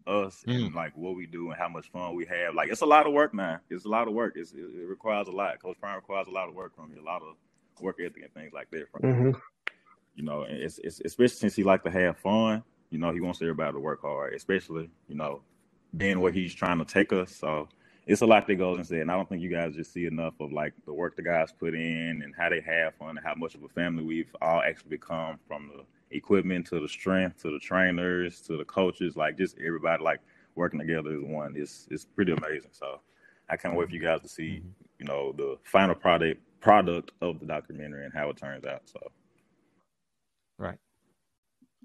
us 0.07 0.44
mm. 0.46 0.66
and 0.66 0.76
like 0.76 0.96
what 0.96 1.16
we 1.16 1.26
do 1.26 1.50
and 1.50 1.59
how 1.59 1.68
much 1.68 1.90
fun 1.90 2.14
we 2.14 2.24
have. 2.26 2.55
Like 2.55 2.70
it's 2.70 2.83
a 2.83 2.87
lot 2.87 3.09
of 3.09 3.12
work 3.12 3.35
now. 3.35 3.59
It's 3.68 3.85
a 3.85 3.88
lot 3.88 4.07
of 4.07 4.14
work. 4.14 4.35
It's, 4.37 4.52
it, 4.52 4.61
it 4.61 4.87
requires 4.87 5.26
a 5.26 5.33
lot. 5.33 5.61
Coach 5.61 5.76
Prime 5.81 5.96
requires 5.96 6.29
a 6.29 6.33
lot 6.33 6.48
of 6.48 6.55
work 6.55 6.76
from 6.76 6.92
you. 6.94 7.02
A 7.02 7.05
lot 7.05 7.22
of 7.22 7.35
work 7.81 7.96
ethic 8.00 8.22
and 8.22 8.33
things 8.33 8.52
like 8.52 8.70
that 8.70 8.90
from 8.92 9.02
mm-hmm. 9.02 9.31
You 10.16 10.24
know, 10.24 10.46
it's, 10.48 10.79
it's 10.79 11.00
especially 11.05 11.37
since 11.37 11.55
he 11.55 11.62
like 11.62 11.85
to 11.85 11.90
have 11.90 12.16
fun. 12.18 12.64
You 12.90 12.98
know, 12.98 13.12
he 13.12 13.20
wants 13.20 13.40
everybody 13.42 13.72
to 13.72 13.79
work 13.79 14.00
hard, 14.02 14.33
especially 14.35 14.90
you 15.09 15.14
know, 15.14 15.42
being 15.96 16.20
where 16.20 16.33
he's 16.33 16.55
trying 16.55 16.79
to 16.79 16.85
take 16.85 17.12
us. 17.12 17.35
So 17.35 17.68
it's 18.07 18.22
a 18.22 18.26
lot 18.26 18.46
that 18.46 18.55
goes 18.55 18.79
into 18.79 18.96
it, 18.96 19.02
and 19.02 19.11
I 19.11 19.16
don't 19.16 19.29
think 19.29 19.42
you 19.42 19.50
guys 19.50 19.74
just 19.74 19.92
see 19.92 20.07
enough 20.07 20.35
of 20.40 20.52
like 20.52 20.72
the 20.87 20.94
work 20.94 21.16
the 21.16 21.22
guys 21.22 21.52
put 21.52 21.74
in 21.74 22.22
and 22.24 22.35
how 22.37 22.48
they 22.48 22.61
have 22.61 22.94
fun 22.94 23.11
and 23.11 23.26
how 23.26 23.35
much 23.35 23.55
of 23.55 23.62
a 23.62 23.68
family 23.68 24.05
we've 24.05 24.35
all 24.40 24.62
actually 24.62 24.90
become 24.90 25.38
from 25.46 25.70
the 25.74 26.16
equipment 26.16 26.66
to 26.68 26.81
the 26.81 26.88
strength 26.88 27.42
to 27.42 27.50
the 27.50 27.59
trainers 27.59 28.40
to 28.42 28.57
the 28.57 28.64
coaches, 28.64 29.16
like 29.16 29.37
just 29.37 29.59
everybody 29.59 30.02
like 30.02 30.20
working 30.55 30.81
together 30.81 31.11
as 31.11 31.22
one. 31.22 31.55
It's 31.57 31.87
it's 31.90 32.07
pretty 32.07 32.33
amazing. 32.33 32.70
So 32.72 33.00
I 33.50 33.57
can't 33.57 33.74
wait 33.74 33.88
for 33.88 33.94
you 33.94 34.00
guys 34.00 34.22
to 34.22 34.29
see, 34.29 34.61
mm-hmm. 34.61 34.68
you 35.00 35.07
know, 35.07 35.33
the 35.33 35.59
final 35.64 35.94
product 35.94 36.40
product 36.61 37.11
of 37.20 37.38
the 37.40 37.46
documentary 37.46 38.05
and 38.05 38.14
how 38.14 38.31
it 38.31 38.37
turns 38.37 38.64
out. 38.64 38.83
So. 38.87 39.00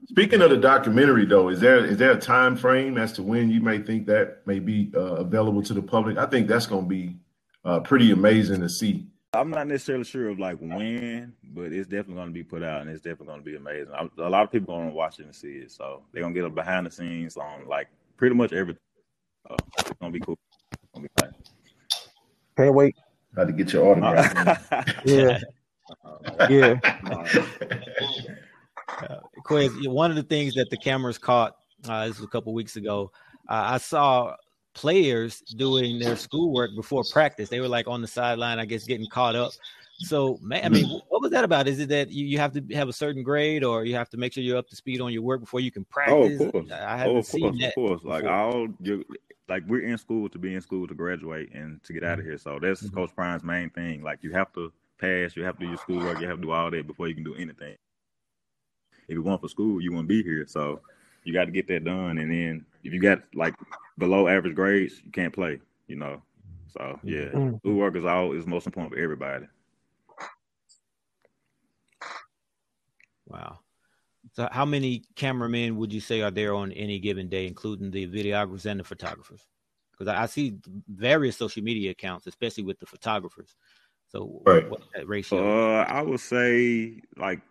Speaking 0.09 0.41
of 0.41 0.49
the 0.49 0.57
documentary, 0.57 1.25
though, 1.25 1.49
is 1.49 1.59
there 1.59 1.85
is 1.85 1.97
there 1.97 2.11
a 2.11 2.19
time 2.19 2.55
frame 2.55 2.97
as 2.97 3.13
to 3.13 3.23
when 3.23 3.49
you 3.49 3.61
may 3.61 3.79
think 3.79 4.07
that 4.07 4.45
may 4.45 4.59
be 4.59 4.91
uh, 4.95 5.15
available 5.17 5.61
to 5.63 5.73
the 5.73 5.81
public? 5.81 6.17
I 6.17 6.25
think 6.25 6.47
that's 6.47 6.65
going 6.65 6.83
to 6.83 6.89
be 6.89 7.15
uh, 7.63 7.79
pretty 7.81 8.11
amazing 8.11 8.61
to 8.61 8.69
see. 8.69 9.07
I'm 9.33 9.49
not 9.49 9.67
necessarily 9.67 10.03
sure 10.03 10.29
of 10.29 10.39
like 10.39 10.57
when, 10.59 11.33
but 11.43 11.71
it's 11.71 11.87
definitely 11.87 12.15
going 12.15 12.27
to 12.27 12.33
be 12.33 12.43
put 12.43 12.63
out, 12.63 12.81
and 12.81 12.89
it's 12.89 13.01
definitely 13.01 13.27
going 13.27 13.39
to 13.39 13.45
be 13.45 13.55
amazing. 13.55 13.93
I'm, 13.93 14.11
a 14.17 14.29
lot 14.29 14.43
of 14.43 14.51
people 14.51 14.73
are 14.73 14.79
going 14.79 14.89
to 14.89 14.95
watch 14.95 15.19
it 15.19 15.25
and 15.25 15.35
see 15.35 15.53
it, 15.53 15.71
so 15.71 16.03
they're 16.11 16.21
going 16.21 16.33
to 16.33 16.39
get 16.39 16.45
a 16.45 16.49
behind 16.49 16.87
the 16.87 16.91
scenes 16.91 17.37
on 17.37 17.67
like 17.67 17.87
pretty 18.17 18.35
much 18.35 18.51
everything. 18.51 18.81
So 19.47 19.55
it's 19.79 19.91
going 19.99 20.11
to 20.11 20.19
be 20.19 20.25
cool. 20.25 20.37
It's 20.73 20.81
going 20.93 21.07
to 21.07 21.09
be 21.15 21.21
fun. 21.21 21.33
Can't 22.57 22.75
wait. 22.75 22.95
Got 23.35 23.45
to 23.45 23.53
get 23.53 23.71
your 23.71 23.87
autograph. 23.87 25.01
yeah. 25.05 25.39
yeah. 26.49 26.79
Uh, 28.99 29.19
Quiz, 29.43 29.71
one 29.87 30.09
of 30.09 30.17
the 30.17 30.23
things 30.23 30.53
that 30.55 30.69
the 30.69 30.77
cameras 30.77 31.17
caught 31.17 31.57
uh, 31.89 32.07
this 32.07 32.17
was 32.17 32.25
a 32.25 32.29
couple 32.29 32.53
weeks 32.53 32.75
ago. 32.75 33.11
Uh, 33.49 33.63
I 33.73 33.77
saw 33.77 34.35
players 34.73 35.41
doing 35.41 35.99
their 35.99 36.15
schoolwork 36.15 36.71
before 36.75 37.03
practice. 37.11 37.49
They 37.49 37.59
were 37.59 37.67
like 37.67 37.87
on 37.87 38.01
the 38.01 38.07
sideline, 38.07 38.59
I 38.59 38.65
guess, 38.65 38.85
getting 38.85 39.07
caught 39.07 39.35
up 39.35 39.51
So, 40.03 40.39
man, 40.41 40.65
I 40.65 40.69
mean, 40.69 40.85
what 41.09 41.21
was 41.21 41.31
that 41.31 41.43
about? 41.43 41.67
Is 41.67 41.79
it 41.79 41.89
that 41.89 42.11
you, 42.11 42.25
you 42.25 42.37
have 42.39 42.53
to 42.53 42.75
have 42.75 42.89
a 42.89 42.93
certain 42.93 43.23
grade, 43.23 43.63
or 43.63 43.85
you 43.85 43.95
have 43.95 44.09
to 44.11 44.17
make 44.17 44.33
sure 44.33 44.43
you're 44.43 44.57
up 44.57 44.67
to 44.69 44.75
speed 44.75 45.01
on 45.01 45.13
your 45.13 45.21
work 45.21 45.41
before 45.41 45.59
you 45.59 45.71
can 45.71 45.85
practice? 45.85 46.39
Oh, 46.41 46.45
of 46.45 46.51
course. 46.51 46.71
I 46.71 46.97
haven't 46.97 47.15
oh, 47.15 47.19
of 47.19 47.25
seen 47.25 47.41
course, 47.41 47.59
that. 47.59 47.67
of 47.67 47.75
course. 47.75 48.03
Like 48.03 48.23
you 48.81 49.05
like 49.47 49.63
we're 49.67 49.81
in 49.81 49.97
school 49.97 50.29
to 50.29 50.39
be 50.39 50.55
in 50.55 50.61
school 50.61 50.87
to 50.87 50.93
graduate 50.93 51.49
and 51.53 51.83
to 51.83 51.93
get 51.93 52.03
out 52.03 52.19
of 52.19 52.25
here. 52.25 52.37
So 52.37 52.57
that's 52.59 52.83
Mhm. 52.83 52.93
Coach 52.93 53.13
Prime's 53.15 53.43
main 53.43 53.69
thing. 53.69 54.01
Like 54.01 54.23
you 54.23 54.31
have 54.31 54.51
to 54.53 54.71
pass, 54.97 55.35
you 55.35 55.43
have 55.43 55.57
to 55.57 55.65
do 55.65 55.69
your 55.69 55.77
schoolwork, 55.77 56.19
you 56.21 56.27
have 56.27 56.37
to 56.37 56.43
do 56.43 56.51
all 56.51 56.71
that 56.71 56.87
before 56.87 57.07
you 57.07 57.15
can 57.15 57.23
do 57.23 57.35
anything. 57.35 57.75
If 59.07 59.13
you 59.15 59.21
want 59.21 59.41
for 59.41 59.49
school, 59.49 59.81
you 59.81 59.91
won't 59.91 60.07
be 60.07 60.23
here. 60.23 60.45
So 60.47 60.81
you 61.23 61.33
got 61.33 61.45
to 61.45 61.51
get 61.51 61.67
that 61.67 61.83
done. 61.83 62.17
And 62.17 62.31
then 62.31 62.65
if 62.83 62.93
you 62.93 62.99
got 62.99 63.21
like 63.33 63.55
below 63.97 64.27
average 64.27 64.55
grades, 64.55 65.01
you 65.03 65.11
can't 65.11 65.33
play. 65.33 65.59
You 65.87 65.97
know. 65.97 66.21
So 66.67 66.99
yeah, 67.03 67.29
Mm. 67.33 67.59
schoolwork 67.59 67.95
is 67.95 68.05
all 68.05 68.31
is 68.31 68.47
most 68.47 68.65
important 68.65 68.93
for 68.93 68.99
everybody. 68.99 69.45
Wow. 73.27 73.59
So, 74.33 74.47
how 74.51 74.65
many 74.65 75.03
cameramen 75.15 75.77
would 75.77 75.91
you 75.91 75.99
say 75.99 76.21
are 76.21 76.31
there 76.31 76.53
on 76.53 76.71
any 76.73 76.99
given 76.99 77.27
day, 77.27 77.47
including 77.47 77.91
the 77.91 78.07
videographers 78.07 78.65
and 78.65 78.79
the 78.79 78.83
photographers? 78.83 79.41
Because 79.91 80.07
I, 80.07 80.23
I 80.23 80.25
see 80.27 80.57
various 80.87 81.37
social 81.37 81.63
media 81.63 81.91
accounts, 81.91 82.27
especially 82.27 82.63
with 82.63 82.79
the 82.79 82.85
photographers. 82.85 83.55
So, 84.09 84.41
Right. 84.45 84.69
what's 84.69 84.87
that 84.93 85.07
ratio? 85.07 85.79
Uh, 85.79 85.83
I 85.83 86.01
would 86.01 86.19
say 86.19 87.01
like 87.17 87.41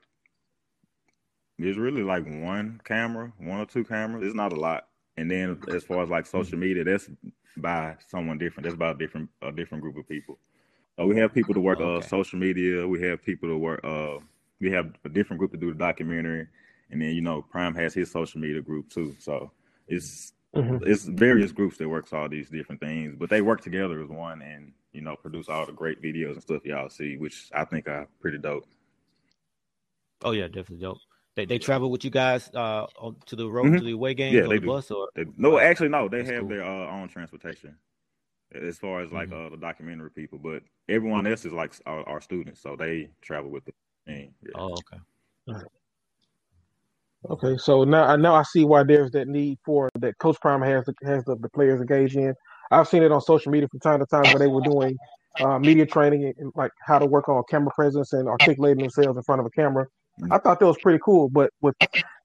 there's 1.61 1.79
really 1.79 2.03
like 2.03 2.25
one 2.27 2.81
camera, 2.85 3.33
one 3.39 3.61
or 3.61 3.67
two 3.67 3.85
cameras. 3.85 4.25
It's 4.27 4.35
not 4.35 4.53
a 4.53 4.57
lot. 4.61 4.89
And 5.17 5.31
then 5.31 5.63
as 5.69 5.85
far 5.85 6.03
as 6.03 6.11
like 6.11 6.27
social 6.27 6.59
media, 6.59 6.85
that's 6.85 7.11
by 7.57 7.97
someone 8.09 8.39
different. 8.39 8.65
That's 8.65 8.77
by 8.77 8.91
a 8.91 8.95
different 8.95 9.31
a 9.43 9.53
different 9.53 9.83
group 9.83 9.97
of 9.97 10.09
people. 10.09 10.39
So 10.97 11.07
we 11.07 11.17
have 11.19 11.35
people 11.35 11.55
to 11.55 11.61
work 11.61 11.81
uh 11.81 12.01
social 12.03 12.39
media. 12.39 12.87
We 12.87 13.03
have 13.03 13.23
people 13.23 13.49
to 13.49 13.59
work 13.59 13.81
uh 13.85 14.19
we 14.61 14.71
have 14.73 14.95
a 15.05 15.09
different 15.09 15.39
group 15.39 15.53
to 15.53 15.59
do 15.59 15.73
the 15.73 15.79
documentary, 15.79 16.49
and 16.91 17.01
then 17.01 17.11
you 17.15 17.23
know 17.23 17.43
Prime 17.43 17.75
has 17.75 17.95
his 17.95 18.11
social 18.11 18.41
media 18.41 18.63
group 18.63 18.91
too. 18.91 19.17
So 19.19 19.53
it's 19.89 20.33
Mhm. 20.55 20.83
it's 20.85 21.05
various 21.05 21.53
groups 21.53 21.79
that 21.79 21.89
works 21.89 22.13
all 22.13 22.29
these 22.29 22.51
different 22.51 22.81
things, 22.81 23.17
but 23.19 23.31
they 23.31 23.43
work 23.43 23.61
together 23.63 24.03
as 24.03 24.09
one 24.11 24.43
and 24.43 24.73
you 24.93 25.01
know 25.03 25.17
produce 25.17 25.49
all 25.49 25.67
the 25.67 25.73
great 25.73 26.03
videos 26.03 26.33
and 26.33 26.43
stuff 26.43 26.65
y'all 26.65 26.89
see, 26.91 27.17
which 27.17 27.49
I 27.55 27.65
think 27.65 27.89
are 27.89 28.09
pretty 28.21 28.39
dope. 28.39 28.67
Oh 30.23 30.31
yeah, 30.33 30.47
definitely 30.49 30.79
dope. 30.79 31.01
They 31.37 31.45
they 31.47 31.59
travel 31.59 31.91
with 31.91 32.05
you 32.05 32.11
guys 32.11 32.51
uh 32.55 32.87
on, 32.99 33.17
to 33.27 33.37
the 33.37 33.49
road 33.49 33.69
Mhm. 33.69 33.79
to 33.79 33.85
the 33.85 33.93
away 33.93 34.15
games 34.15 34.37
Yeah, 34.37 34.43
on 34.43 34.49
they 34.49 34.57
the 34.57 34.61
do. 34.63 34.67
bus 34.67 34.91
or 34.91 35.09
They, 35.15 35.25
no, 35.37 35.53
Wow. 35.53 35.59
actually, 35.59 35.89
no. 35.89 36.09
They 36.09 36.19
That's 36.19 36.31
have 36.31 36.41
cool. 36.41 36.49
their 36.49 36.65
uh, 36.65 36.91
own 36.91 37.09
transportation 37.09 37.77
as 38.53 38.79
far 38.79 39.01
as 39.01 39.13
like 39.13 39.29
Mhm. 39.29 39.47
uh, 39.47 39.51
the 39.51 39.57
documentary 39.57 40.11
people, 40.11 40.39
but 40.39 40.63
everyone 40.89 41.27
else 41.27 41.45
is 41.45 41.53
like 41.53 41.73
our, 41.87 42.09
our 42.09 42.21
students, 42.21 42.61
so 42.61 42.75
they 42.77 43.11
travel 43.23 43.51
with 43.51 43.65
the 43.65 43.73
team. 44.07 44.35
Yeah. 44.43 44.53
oh 44.57 44.79
okay. 44.79 44.99
Okay, 47.29 47.59
so 47.59 47.85
now 47.85 48.05
I 48.05 48.17
now 48.17 48.35
I 48.35 48.43
see 48.43 48.65
why 48.65 48.83
there's 48.83 49.11
that 49.13 49.29
need 49.29 49.59
for 49.65 49.91
that 50.01 50.17
Coach 50.19 50.39
Prime 50.41 50.63
has 50.63 50.87
the, 50.87 50.95
has 51.05 51.23
the, 51.25 51.37
the 51.37 51.51
players 51.51 51.81
engaged 51.81 52.17
in. 52.17 52.35
I've 52.71 52.89
seen 52.89 53.03
it 53.03 53.13
on 53.13 53.21
social 53.21 53.53
media 53.53 53.69
from 53.69 53.81
time 53.81 54.01
to 54.01 54.07
time 54.07 54.31
where 54.31 54.39
they 54.39 54.47
were 54.47 54.63
doing 54.63 54.97
uh, 55.39 55.59
media 55.59 55.85
training 55.85 56.25
and, 56.25 56.35
and, 56.39 56.53
like 56.57 56.73
how 56.87 56.99
to 56.99 57.05
work 57.05 57.29
on 57.29 57.43
camera 57.51 57.73
presence 57.75 58.15
and 58.15 58.27
articulating 58.27 58.81
themselves 58.81 59.17
in 59.17 59.23
front 59.23 59.41
of 59.41 59.47
a 59.47 59.51
camera. 59.51 59.87
I 60.31 60.39
thought 60.39 60.61
that 60.61 60.67
was 60.67 60.79
pretty 60.79 61.01
cool, 61.05 61.29
but 61.29 61.53
with 61.61 61.75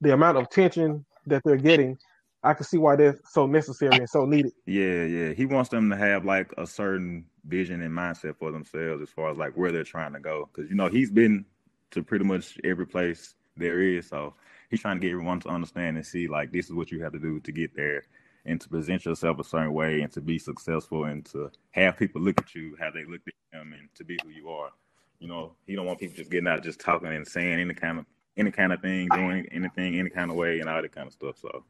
the 0.00 0.12
amount 0.12 0.38
of 0.38 0.44
attention 0.44 1.04
that 1.26 1.42
they're 1.44 1.56
getting, 1.56 1.98
I 2.42 2.54
can 2.54 2.64
see 2.64 2.78
why 2.78 2.96
they're 2.96 3.18
so 3.24 3.46
necessary 3.46 3.96
and 3.96 4.08
so 4.08 4.24
needed. 4.24 4.52
Yeah, 4.66 5.04
yeah. 5.04 5.32
He 5.32 5.46
wants 5.46 5.70
them 5.70 5.90
to 5.90 5.96
have 5.96 6.24
like 6.24 6.52
a 6.56 6.66
certain 6.66 7.26
vision 7.44 7.82
and 7.82 7.92
mindset 7.92 8.36
for 8.36 8.52
themselves 8.52 9.02
as 9.02 9.10
far 9.10 9.30
as 9.30 9.36
like 9.36 9.56
where 9.56 9.72
they're 9.72 9.84
trying 9.84 10.12
to 10.12 10.20
go. 10.20 10.48
Because 10.52 10.70
you 10.70 10.76
know 10.76 10.88
he's 10.88 11.10
been 11.10 11.44
to 11.90 12.02
pretty 12.02 12.24
much 12.24 12.58
every 12.64 12.86
place 12.86 13.34
there 13.56 13.80
is, 13.80 14.08
so 14.08 14.34
he's 14.70 14.80
trying 14.80 14.96
to 14.96 15.00
get 15.00 15.10
everyone 15.12 15.40
to 15.40 15.48
understand 15.48 15.96
and 15.96 16.06
see 16.06 16.28
like 16.28 16.52
this 16.52 16.66
is 16.66 16.72
what 16.72 16.90
you 16.90 17.02
have 17.02 17.12
to 17.12 17.18
do 17.18 17.40
to 17.40 17.52
get 17.52 17.74
there, 17.74 18.04
and 18.44 18.60
to 18.60 18.68
present 18.68 19.04
yourself 19.04 19.38
a 19.38 19.44
certain 19.44 19.72
way, 19.72 20.02
and 20.02 20.12
to 20.12 20.20
be 20.20 20.38
successful, 20.38 21.04
and 21.04 21.24
to 21.26 21.50
have 21.72 21.96
people 21.96 22.20
look 22.20 22.38
at 22.40 22.54
you 22.54 22.76
how 22.78 22.90
they 22.90 23.04
looked 23.04 23.28
at 23.28 23.60
him, 23.60 23.72
and 23.72 23.88
to 23.94 24.04
be 24.04 24.18
who 24.22 24.30
you 24.30 24.48
are. 24.50 24.70
You 25.18 25.28
know, 25.28 25.52
he 25.66 25.74
don't 25.74 25.86
want 25.86 25.98
people 25.98 26.16
just 26.16 26.30
getting 26.30 26.48
out, 26.48 26.62
just 26.62 26.80
talking 26.80 27.08
and 27.08 27.26
saying 27.26 27.60
any 27.60 27.74
kind 27.74 27.98
of 27.98 28.06
any 28.36 28.50
kind 28.50 28.72
of 28.72 28.80
thing, 28.82 29.08
doing 29.12 29.46
anything 29.50 29.98
any 29.98 30.10
kind 30.10 30.30
of 30.30 30.36
way, 30.36 30.60
and 30.60 30.68
all 30.68 30.82
that 30.82 30.92
kind 30.92 31.06
of 31.06 31.12
stuff. 31.12 31.38
So, 31.38 31.64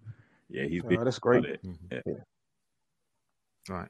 yeah, 0.48 0.64
he's 0.64 0.82
big 0.82 0.98
Uh, 0.98 1.04
that's 1.04 1.18
great. 1.18 1.42
that. 1.44 1.62
Mhm. 1.62 2.02
Yeah. 2.06 2.14
Right. 3.68 3.88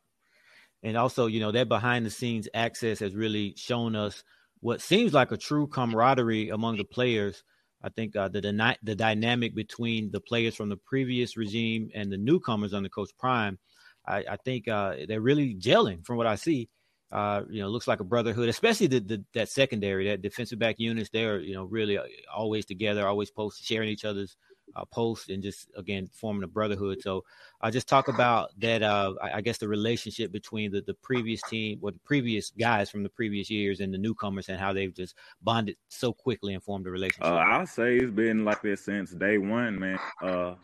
And 0.82 0.96
also, 0.96 1.26
you 1.26 1.40
know, 1.40 1.52
that 1.52 1.68
behind 1.68 2.04
the 2.06 2.10
scenes 2.10 2.48
access 2.54 2.98
has 3.00 3.14
really 3.14 3.54
shown 3.56 3.96
us 3.96 4.22
what 4.60 4.80
seems 4.80 5.12
like 5.12 5.32
a 5.32 5.36
true 5.36 5.66
camaraderie 5.66 6.50
among 6.50 6.76
the 6.76 6.84
players. 6.84 7.42
I 7.82 7.88
think 7.88 8.16
uh, 8.16 8.28
the 8.28 8.40
dyna- 8.40 8.76
the 8.82 8.94
dynamic 8.94 9.54
between 9.54 10.10
the 10.10 10.20
players 10.20 10.54
from 10.54 10.68
the 10.68 10.76
previous 10.76 11.36
regime 11.36 11.90
and 11.94 12.10
the 12.10 12.16
newcomers 12.16 12.74
under 12.74 12.88
Coach 12.88 13.10
Prime, 13.18 13.58
I, 14.06 14.24
I 14.30 14.36
think 14.36 14.68
uh, 14.68 14.96
they're 15.08 15.20
really 15.20 15.54
gelling 15.54 16.04
from 16.04 16.16
what 16.16 16.26
I 16.26 16.36
see. 16.36 16.68
Uh, 17.12 17.42
you 17.48 17.62
know, 17.62 17.68
looks 17.68 17.86
like 17.86 18.00
a 18.00 18.04
brotherhood, 18.04 18.48
especially 18.48 18.88
the, 18.88 18.98
the 18.98 19.24
that 19.32 19.48
secondary, 19.48 20.08
that 20.08 20.22
defensive 20.22 20.58
back 20.58 20.76
units. 20.78 21.08
They're 21.12 21.38
you 21.38 21.54
know 21.54 21.64
really 21.64 21.98
uh, 21.98 22.04
always 22.34 22.66
together, 22.66 23.06
always 23.06 23.30
post 23.30 23.64
sharing 23.64 23.88
each 23.88 24.04
other's 24.04 24.36
uh, 24.74 24.84
posts, 24.86 25.28
and 25.28 25.40
just 25.40 25.70
again 25.76 26.08
forming 26.12 26.42
a 26.42 26.48
brotherhood. 26.48 26.98
So 27.02 27.22
I 27.60 27.70
just 27.70 27.88
talk 27.88 28.08
about 28.08 28.50
that. 28.58 28.82
Uh, 28.82 29.14
I, 29.22 29.34
I 29.34 29.40
guess 29.40 29.58
the 29.58 29.68
relationship 29.68 30.32
between 30.32 30.72
the, 30.72 30.80
the 30.80 30.94
previous 30.94 31.42
team, 31.42 31.78
or 31.80 31.92
the 31.92 32.00
previous 32.00 32.50
guys 32.50 32.90
from 32.90 33.04
the 33.04 33.08
previous 33.08 33.48
years, 33.50 33.78
and 33.78 33.94
the 33.94 33.98
newcomers, 33.98 34.48
and 34.48 34.58
how 34.58 34.72
they've 34.72 34.94
just 34.94 35.14
bonded 35.40 35.76
so 35.88 36.12
quickly 36.12 36.54
and 36.54 36.62
formed 36.62 36.88
a 36.88 36.90
relationship. 36.90 37.32
Uh, 37.32 37.36
I'll 37.36 37.66
say 37.66 37.98
it's 37.98 38.10
been 38.10 38.44
like 38.44 38.62
this 38.62 38.84
since 38.84 39.12
day 39.12 39.38
one, 39.38 39.78
man. 39.78 39.98
Uh, 40.20 40.56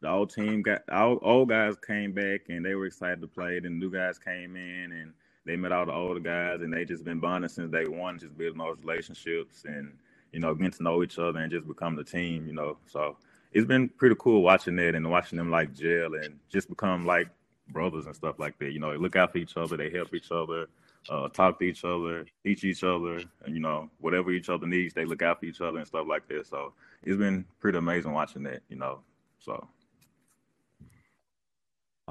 the 0.00 0.08
old 0.08 0.32
team 0.32 0.62
got 0.62 0.80
our 0.90 1.18
old 1.22 1.50
guys 1.50 1.76
came 1.86 2.12
back 2.12 2.42
and 2.48 2.64
they 2.64 2.74
were 2.74 2.86
excited 2.86 3.20
to 3.20 3.28
play. 3.28 3.60
Then 3.60 3.78
new 3.78 3.90
guys 3.92 4.18
came 4.18 4.56
in 4.56 4.92
and 4.92 5.12
they 5.46 5.56
met 5.56 5.72
all 5.72 5.86
the 5.86 5.92
older 5.92 6.20
guys 6.20 6.60
and 6.60 6.72
they 6.72 6.84
just 6.84 7.04
been 7.04 7.20
bonding 7.20 7.48
since 7.48 7.70
day 7.72 7.86
one, 7.86 8.18
just 8.18 8.36
building 8.36 8.58
those 8.58 8.78
relationships 8.82 9.64
and 9.64 9.92
you 10.32 10.40
know 10.40 10.54
getting 10.54 10.70
to 10.70 10.82
know 10.82 11.02
each 11.02 11.18
other 11.18 11.38
and 11.40 11.50
just 11.50 11.66
become 11.66 11.96
the 11.96 12.04
team. 12.04 12.46
You 12.46 12.54
know, 12.54 12.76
so 12.86 13.16
it's 13.52 13.66
been 13.66 13.88
pretty 13.88 14.16
cool 14.18 14.42
watching 14.42 14.76
that 14.76 14.94
and 14.94 15.10
watching 15.10 15.38
them 15.38 15.50
like 15.50 15.74
gel 15.74 16.14
and 16.14 16.38
just 16.48 16.68
become 16.68 17.06
like 17.06 17.28
brothers 17.68 18.06
and 18.06 18.14
stuff 18.14 18.38
like 18.38 18.58
that. 18.58 18.72
You 18.72 18.80
know, 18.80 18.92
they 18.92 18.98
look 18.98 19.16
out 19.16 19.32
for 19.32 19.38
each 19.38 19.56
other, 19.56 19.76
they 19.76 19.90
help 19.90 20.14
each 20.14 20.30
other, 20.30 20.66
uh, 21.08 21.28
talk 21.28 21.58
to 21.58 21.64
each 21.64 21.84
other, 21.84 22.26
teach 22.44 22.64
each 22.64 22.84
other, 22.84 23.22
and 23.44 23.54
you 23.54 23.60
know, 23.60 23.88
whatever 24.00 24.30
each 24.30 24.48
other 24.48 24.66
needs, 24.66 24.94
they 24.94 25.04
look 25.04 25.22
out 25.22 25.40
for 25.40 25.46
each 25.46 25.60
other 25.60 25.78
and 25.78 25.86
stuff 25.86 26.06
like 26.08 26.28
that. 26.28 26.46
So 26.46 26.72
it's 27.02 27.16
been 27.16 27.44
pretty 27.58 27.78
amazing 27.78 28.12
watching 28.12 28.42
that, 28.44 28.62
you 28.68 28.76
know. 28.76 29.00
So 29.38 29.66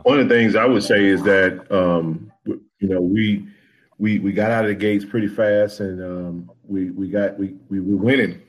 One 0.04 0.20
of 0.20 0.30
the 0.30 0.36
things 0.36 0.56
I 0.56 0.66
would 0.66 0.84
say 0.84 1.06
is 1.06 1.24
that 1.24 1.66
um, 1.72 2.32
you 2.46 2.88
know 2.88 3.02
we 3.02 3.48
we 3.98 4.20
we 4.20 4.32
got 4.32 4.52
out 4.52 4.66
of 4.66 4.70
the 4.70 4.76
gates 4.76 5.06
pretty 5.06 5.28
fast, 5.28 5.80
and 5.80 6.02
um, 6.02 6.52
we 6.64 6.92
we 6.92 7.10
got 7.10 7.38
we 7.38 7.56
we 7.70 7.80
were 7.80 7.98
winning. 7.98 8.42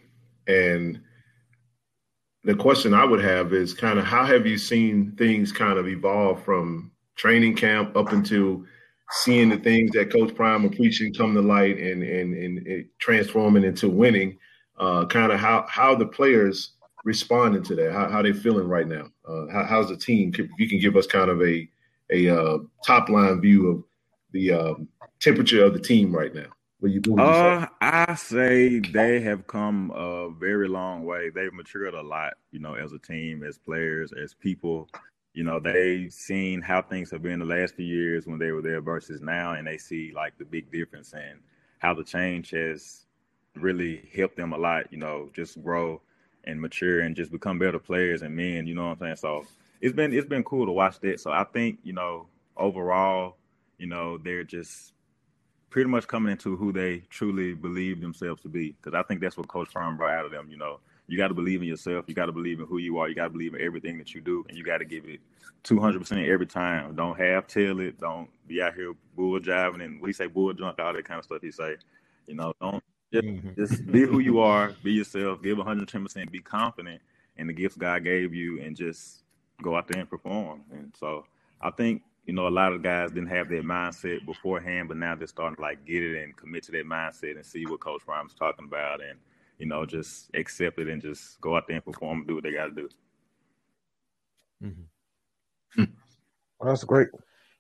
And 0.47 1.01
the 2.45 2.55
question 2.55 2.95
I 2.95 3.05
would 3.05 3.23
have 3.23 3.53
is 3.53 3.75
kind 3.75 3.99
of 3.99 4.05
how 4.05 4.25
have 4.25 4.47
you 4.47 4.57
seen 4.57 5.13
things 5.17 5.53
kind 5.53 5.79
of 5.79 5.87
evolve 5.87 6.43
from 6.45 6.91
training 7.17 7.55
camp 7.55 7.97
up 7.97 8.13
into 8.13 8.67
seeing 9.11 9.49
the 9.49 9.59
things 9.59 9.91
that 9.93 10.13
Coach 10.13 10.35
Prime 10.35 10.65
are 10.65 10.71
preaching 10.71 11.13
come 11.13 11.35
to 11.35 11.43
light 11.43 11.79
and 11.79 12.03
and 12.03 12.35
and 12.35 12.87
transforming 12.99 13.65
into 13.65 13.89
winning. 13.89 14.39
Uh, 14.79 15.05
kind 15.07 15.31
of 15.31 15.39
how 15.39 15.67
how 15.69 15.95
the 15.95 16.07
players 16.07 16.73
responding 17.05 17.63
to 17.65 17.75
that, 17.77 17.93
how 17.93 18.09
how 18.09 18.23
they 18.23 18.33
feeling 18.33 18.69
right 18.69 18.87
now. 18.87 19.07
Uh, 19.27 19.47
how, 19.53 19.65
how's 19.65 19.89
the 19.89 19.97
team? 19.97 20.33
If 20.37 20.49
you 20.59 20.69
can 20.69 20.79
give 20.79 20.97
us 20.97 21.07
kind 21.07 21.31
of 21.31 21.43
a 21.43 21.69
a 22.13 22.29
uh, 22.29 22.59
top 22.85 23.09
line 23.09 23.41
view 23.41 23.69
of 23.69 23.85
the 24.33 24.53
um, 24.53 24.89
temperature 25.21 25.65
of 25.65 25.75
the 25.75 25.81
team 25.81 26.15
right 26.15 26.35
now. 26.35 26.47
What 26.81 26.93
you, 26.93 27.01
what? 27.07 27.21
Uh, 27.21 27.67
I 27.81 28.15
say 28.15 28.81
they 28.81 29.21
have 29.21 29.47
come 29.47 29.91
a 29.95 30.31
very 30.31 30.67
long 30.67 31.05
way. 31.05 31.31
They've 31.31 31.53
matured 31.53 31.95
a 31.95 32.03
lot, 32.03 32.35
you 32.53 32.59
know, 32.59 32.75
as 32.75 32.93
a 32.93 32.99
team, 32.99 33.45
as 33.45 33.59
players, 33.59 34.13
as 34.13 34.35
people. 34.35 34.89
You 35.35 35.45
know, 35.45 35.61
they've 35.61 36.13
seen 36.13 36.61
how 36.61 36.83
things 36.83 37.11
have 37.11 37.23
been 37.23 37.39
the 37.39 37.45
last 37.45 37.75
few 37.77 37.87
years 37.87 38.27
when 38.27 38.39
they 38.39 38.51
were 38.51 38.63
there 38.63 38.81
versus 38.81 39.21
now, 39.21 39.53
and 39.53 39.67
they 39.67 39.79
see 39.79 40.13
like 40.15 40.37
the 40.39 40.45
big 40.45 40.73
difference 40.73 41.13
and 41.13 41.39
how 41.79 41.95
the 41.95 42.03
change 42.03 42.51
has 42.51 43.07
really 43.55 44.09
helped 44.17 44.37
them 44.37 44.53
a 44.53 44.59
lot. 44.59 44.91
You 44.91 44.99
know, 44.99 45.29
just 45.35 45.63
grow 45.63 46.01
and 46.45 46.61
mature 46.61 47.01
and 47.01 47.17
just 47.17 47.31
become 47.31 47.59
better 47.59 47.79
players 47.79 48.23
and 48.23 48.35
men. 48.35 48.67
You 48.67 48.75
know 48.75 48.87
what 48.87 48.93
I'm 48.93 48.99
saying? 48.99 49.17
So 49.17 49.47
it's 49.81 49.95
been 49.95 50.13
it's 50.13 50.29
been 50.29 50.45
cool 50.45 50.67
to 50.67 50.73
watch 50.73 51.01
that. 51.01 51.21
So 51.21 51.31
I 51.31 51.45
think 51.45 51.79
you 51.83 51.93
know 51.93 52.27
overall, 52.57 53.37
you 53.79 53.87
know, 53.87 54.19
they're 54.19 54.45
just 54.45 54.93
pretty 55.71 55.89
much 55.89 56.07
coming 56.07 56.33
into 56.33 56.57
who 56.57 56.73
they 56.73 56.99
truly 57.11 57.55
believe 57.55 58.01
themselves 58.01 58.43
to 58.43 58.49
be. 58.49 58.73
Because 58.73 58.95
I 58.95 59.03
think 59.03 59.21
that's 59.21 59.37
what 59.37 59.49
Coach 59.49 59.69
Firm 59.69 59.97
brought 59.97 60.13
out 60.13 60.27
of 60.27 60.33
them. 60.33 60.49
You 60.51 60.59
know, 60.59 60.81
you 61.07 61.17
got 61.17 61.29
to 61.29 61.35
believe 61.35 61.63
in 61.63 61.69
yourself. 61.69 62.05
You 62.09 62.15
got 62.15 62.27
to 62.27 62.33
believe 62.33 62.61
in 62.61 62.67
who 62.67 62.79
you 62.79 62.99
are. 62.99 63.09
You 63.09 63.15
got 63.15 63.25
to 63.25 63.31
believe 63.31 63.55
in 63.55 63.61
everything 63.61 63.99
that 63.99 64.15
you 64.15 64.21
do, 64.21 64.45
and 64.49 64.57
you 64.57 64.65
got 64.65 64.79
to 64.79 64.85
give 64.85 65.07
it 65.07 65.21
200% 65.65 66.29
every 66.29 66.47
time. 66.47 66.95
Don't 66.95 67.19
half 67.19 67.47
tail 67.47 67.81
it. 67.81 67.99
Don't 67.99 68.29
be 68.47 68.63
out 68.63 68.75
here 68.75 68.93
bull 69.17 69.39
jiving 69.41 69.85
and 69.85 70.01
we 70.01 70.13
say 70.13 70.27
bull 70.27 70.53
drunk, 70.53 70.79
all 70.79 70.93
that 70.93 71.05
kind 71.05 71.19
of 71.19 71.25
stuff. 71.25 71.43
He 71.43 71.51
say, 71.51 71.77
you 72.27 72.35
know, 72.35 72.53
don't 72.61 72.83
Just, 73.13 73.27
mm-hmm. 73.27 73.61
just 73.61 73.91
be 73.91 74.03
who 74.03 74.21
you 74.21 74.41
are, 74.41 74.75
be 74.83 74.93
yourself, 74.93 75.43
give 75.43 75.59
110%, 75.59 76.31
be 76.31 76.41
confident 76.41 77.01
in 77.37 77.47
the 77.47 77.53
gifts 77.53 77.77
God 77.77 78.05
gave 78.05 78.35
you, 78.35 78.61
and 78.61 78.77
just 78.77 79.23
go 79.63 79.77
out 79.77 79.89
there 79.89 80.01
and 80.01 80.09
perform. 80.09 80.63
And 80.73 80.93
so 80.99 81.25
I 81.61 81.71
think 81.71 82.03
you 82.27 82.37
know, 82.37 82.47
a 82.47 82.49
lot 82.49 82.73
of 82.73 82.83
guys 82.83 83.11
didn't 83.11 83.31
have 83.31 83.49
that 83.49 83.65
mindset 83.65 84.25
beforehand, 84.25 84.89
but 84.89 84.97
now 84.97 85.15
they're 85.15 85.27
starting 85.27 85.57
to 85.57 85.63
like 85.63 85.85
get 85.85 86.03
it 86.03 86.23
and 86.23 86.37
commit 86.37 86.63
to 86.65 86.73
that 86.73 86.87
mindset 86.87 87.37
and 87.37 87.45
see 87.45 87.67
what 87.67 87.81
Coach 87.81 88.03
Prime's 88.05 88.35
talking 88.35 88.67
about 88.67 89.03
and, 89.03 89.19
you 89.59 89.67
know, 89.67 89.85
just 89.85 90.31
accept 90.35 90.79
it 90.79 90.89
and 90.89 91.03
just 91.03 91.41
go 91.41 91.57
out 91.57 91.67
there 91.67 91.77
and 91.77 91.85
perform 91.85 92.19
and 92.19 92.29
do 92.29 92.35
what 92.35 92.45
they 92.45 92.53
got 92.53 92.67
to 92.67 92.71
do. 92.73 92.89
Mm-hmm. 94.63 95.85
Well, 96.61 96.69
that's 96.69 96.85
great. 96.85 97.09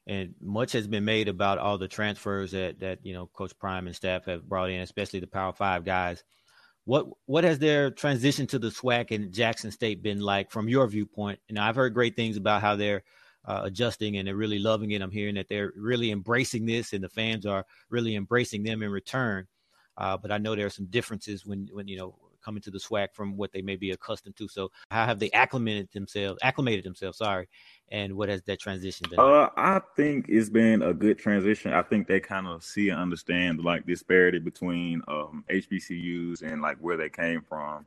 And 0.07 0.35
much 0.41 0.73
has 0.73 0.87
been 0.87 1.05
made 1.05 1.29
about 1.29 1.59
all 1.59 1.79
the 1.79 1.89
transfers 1.89 2.53
that 2.53 2.81
that 2.81 3.01
you 3.05 3.13
know 3.13 3.27
Coach 3.27 3.53
Prime 3.59 3.87
and 3.87 3.95
staff 3.95 4.25
have 4.27 4.49
brought 4.49 4.71
in, 4.71 4.81
especially 4.81 5.21
the 5.21 5.27
Power 5.27 5.53
Five 5.53 5.85
guys. 5.85 6.25
What 6.85 7.07
what 7.27 7.45
has 7.45 7.59
their 7.59 7.91
transition 7.91 8.47
to 8.49 8.59
the 8.59 8.71
SWAC 8.71 9.11
and 9.11 9.33
Jackson 9.33 9.71
State 9.71 10.03
been 10.03 10.21
like 10.21 10.51
from 10.51 10.69
your 10.69 10.87
viewpoint? 10.89 11.39
And 11.49 11.59
I've 11.59 11.77
heard 11.77 11.95
great 11.95 12.17
things 12.17 12.37
about 12.37 12.63
how 12.63 12.77
they're 12.77 13.03
uh, 13.45 13.61
adjusting 13.65 14.17
and 14.17 14.27
they're 14.27 14.37
really 14.37 14.59
loving 14.59 14.91
it. 14.91 15.03
I'm 15.03 15.11
hearing 15.11 15.35
that 15.37 15.49
they're 15.49 15.73
really 15.77 16.11
embracing 16.11 16.67
this, 16.67 16.93
and 16.93 17.05
the 17.05 17.09
fans 17.09 17.47
are 17.47 17.67
really 17.91 18.17
embracing 18.17 18.63
them 18.63 18.83
in 18.83 18.91
return. 18.91 19.47
Uh, 19.97 20.17
but 20.17 20.33
I 20.33 20.39
know 20.39 20.57
there 20.57 20.67
are 20.67 20.71
some 20.71 20.87
differences 20.87 21.45
when 21.45 21.69
when 21.73 21.89
you 21.89 21.99
know 21.99 22.15
coming 22.41 22.63
to 22.63 22.71
the 22.71 22.79
SWAC 22.79 23.09
from 23.15 23.37
what 23.37 23.53
they 23.53 23.63
may 23.63 23.77
be 23.77 23.91
accustomed 23.91 24.37
to. 24.37 24.49
So 24.49 24.71
how 24.91 25.07
have 25.07 25.19
they 25.19 25.31
acclimated 25.33 25.89
themselves? 25.93 26.39
Acclimated 26.43 26.85
themselves, 26.85 27.19
sorry. 27.19 27.49
And 27.91 28.15
what 28.15 28.29
has 28.29 28.43
that 28.43 28.61
transition 28.61 29.07
been? 29.11 29.19
Uh, 29.19 29.49
I 29.57 29.81
think 29.97 30.27
it's 30.29 30.49
been 30.49 30.83
a 30.83 30.95
good 30.95 31.19
transition. 31.19 31.73
I 31.73 31.83
think 31.83 32.07
they 32.07 32.21
kind 32.21 32.47
of 32.47 32.63
see 32.63 32.91
and 32.91 33.01
understand 33.01 33.65
like 33.65 33.87
disparity 33.87 34.39
between 34.39 35.03
um, 35.09 35.45
HBCUs 35.51 36.43
and 36.43 36.63
like 36.63 36.79
where 36.79 36.97
they 36.97 37.09
came 37.09 37.43
from. 37.49 37.87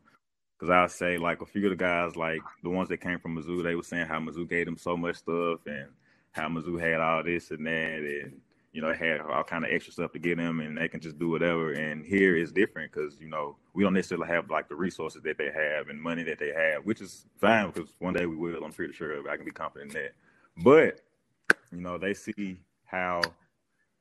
Because 0.59 0.69
I 0.69 0.87
say 0.87 1.17
like 1.17 1.41
a 1.41 1.45
few 1.45 1.65
of 1.65 1.71
the 1.71 1.75
guys, 1.75 2.15
like 2.15 2.41
the 2.63 2.69
ones 2.69 2.89
that 2.89 3.01
came 3.01 3.19
from 3.19 3.35
Mizzou, 3.35 3.63
they 3.63 3.75
were 3.75 3.83
saying 3.83 4.07
how 4.07 4.19
Mizzou 4.19 4.49
gave 4.49 4.65
them 4.65 4.77
so 4.77 4.95
much 4.95 5.17
stuff 5.17 5.59
and 5.65 5.87
how 6.31 6.47
Mizzou 6.47 6.79
had 6.79 6.99
all 6.99 7.23
this 7.23 7.51
and 7.51 7.65
that, 7.65 7.99
and 7.99 8.41
you 8.73 8.81
know, 8.81 8.91
had 8.91 9.21
all 9.21 9.43
kind 9.43 9.63
of 9.63 9.71
extra 9.71 9.93
stuff 9.93 10.11
to 10.11 10.19
get 10.19 10.37
them, 10.37 10.59
and 10.59 10.77
they 10.77 10.87
can 10.87 10.99
just 10.99 11.19
do 11.19 11.29
whatever. 11.29 11.73
And 11.73 12.03
here 12.03 12.35
is 12.35 12.51
different 12.51 12.91
because 12.91 13.15
you 13.21 13.29
know 13.29 13.55
we 13.73 13.83
don't 13.83 13.93
necessarily 13.93 14.27
have 14.27 14.49
like 14.49 14.67
the 14.67 14.75
resources 14.75 15.21
that 15.23 15.37
they 15.37 15.51
have 15.51 15.89
and 15.89 16.01
money 16.01 16.23
that 16.23 16.39
they 16.39 16.51
have, 16.51 16.83
which 16.83 16.99
is 16.99 17.25
fine 17.39 17.69
because 17.69 17.89
one 17.99 18.13
day 18.13 18.25
we 18.25 18.35
will. 18.35 18.63
I'm 18.63 18.73
pretty 18.73 18.93
sure 18.93 19.29
I 19.29 19.35
can 19.37 19.45
be 19.45 19.51
confident 19.51 19.95
in 19.95 20.01
that. 20.01 20.13
But 20.57 21.01
you 21.71 21.81
know, 21.81 21.99
they 21.99 22.15
see 22.15 22.57
how 22.85 23.21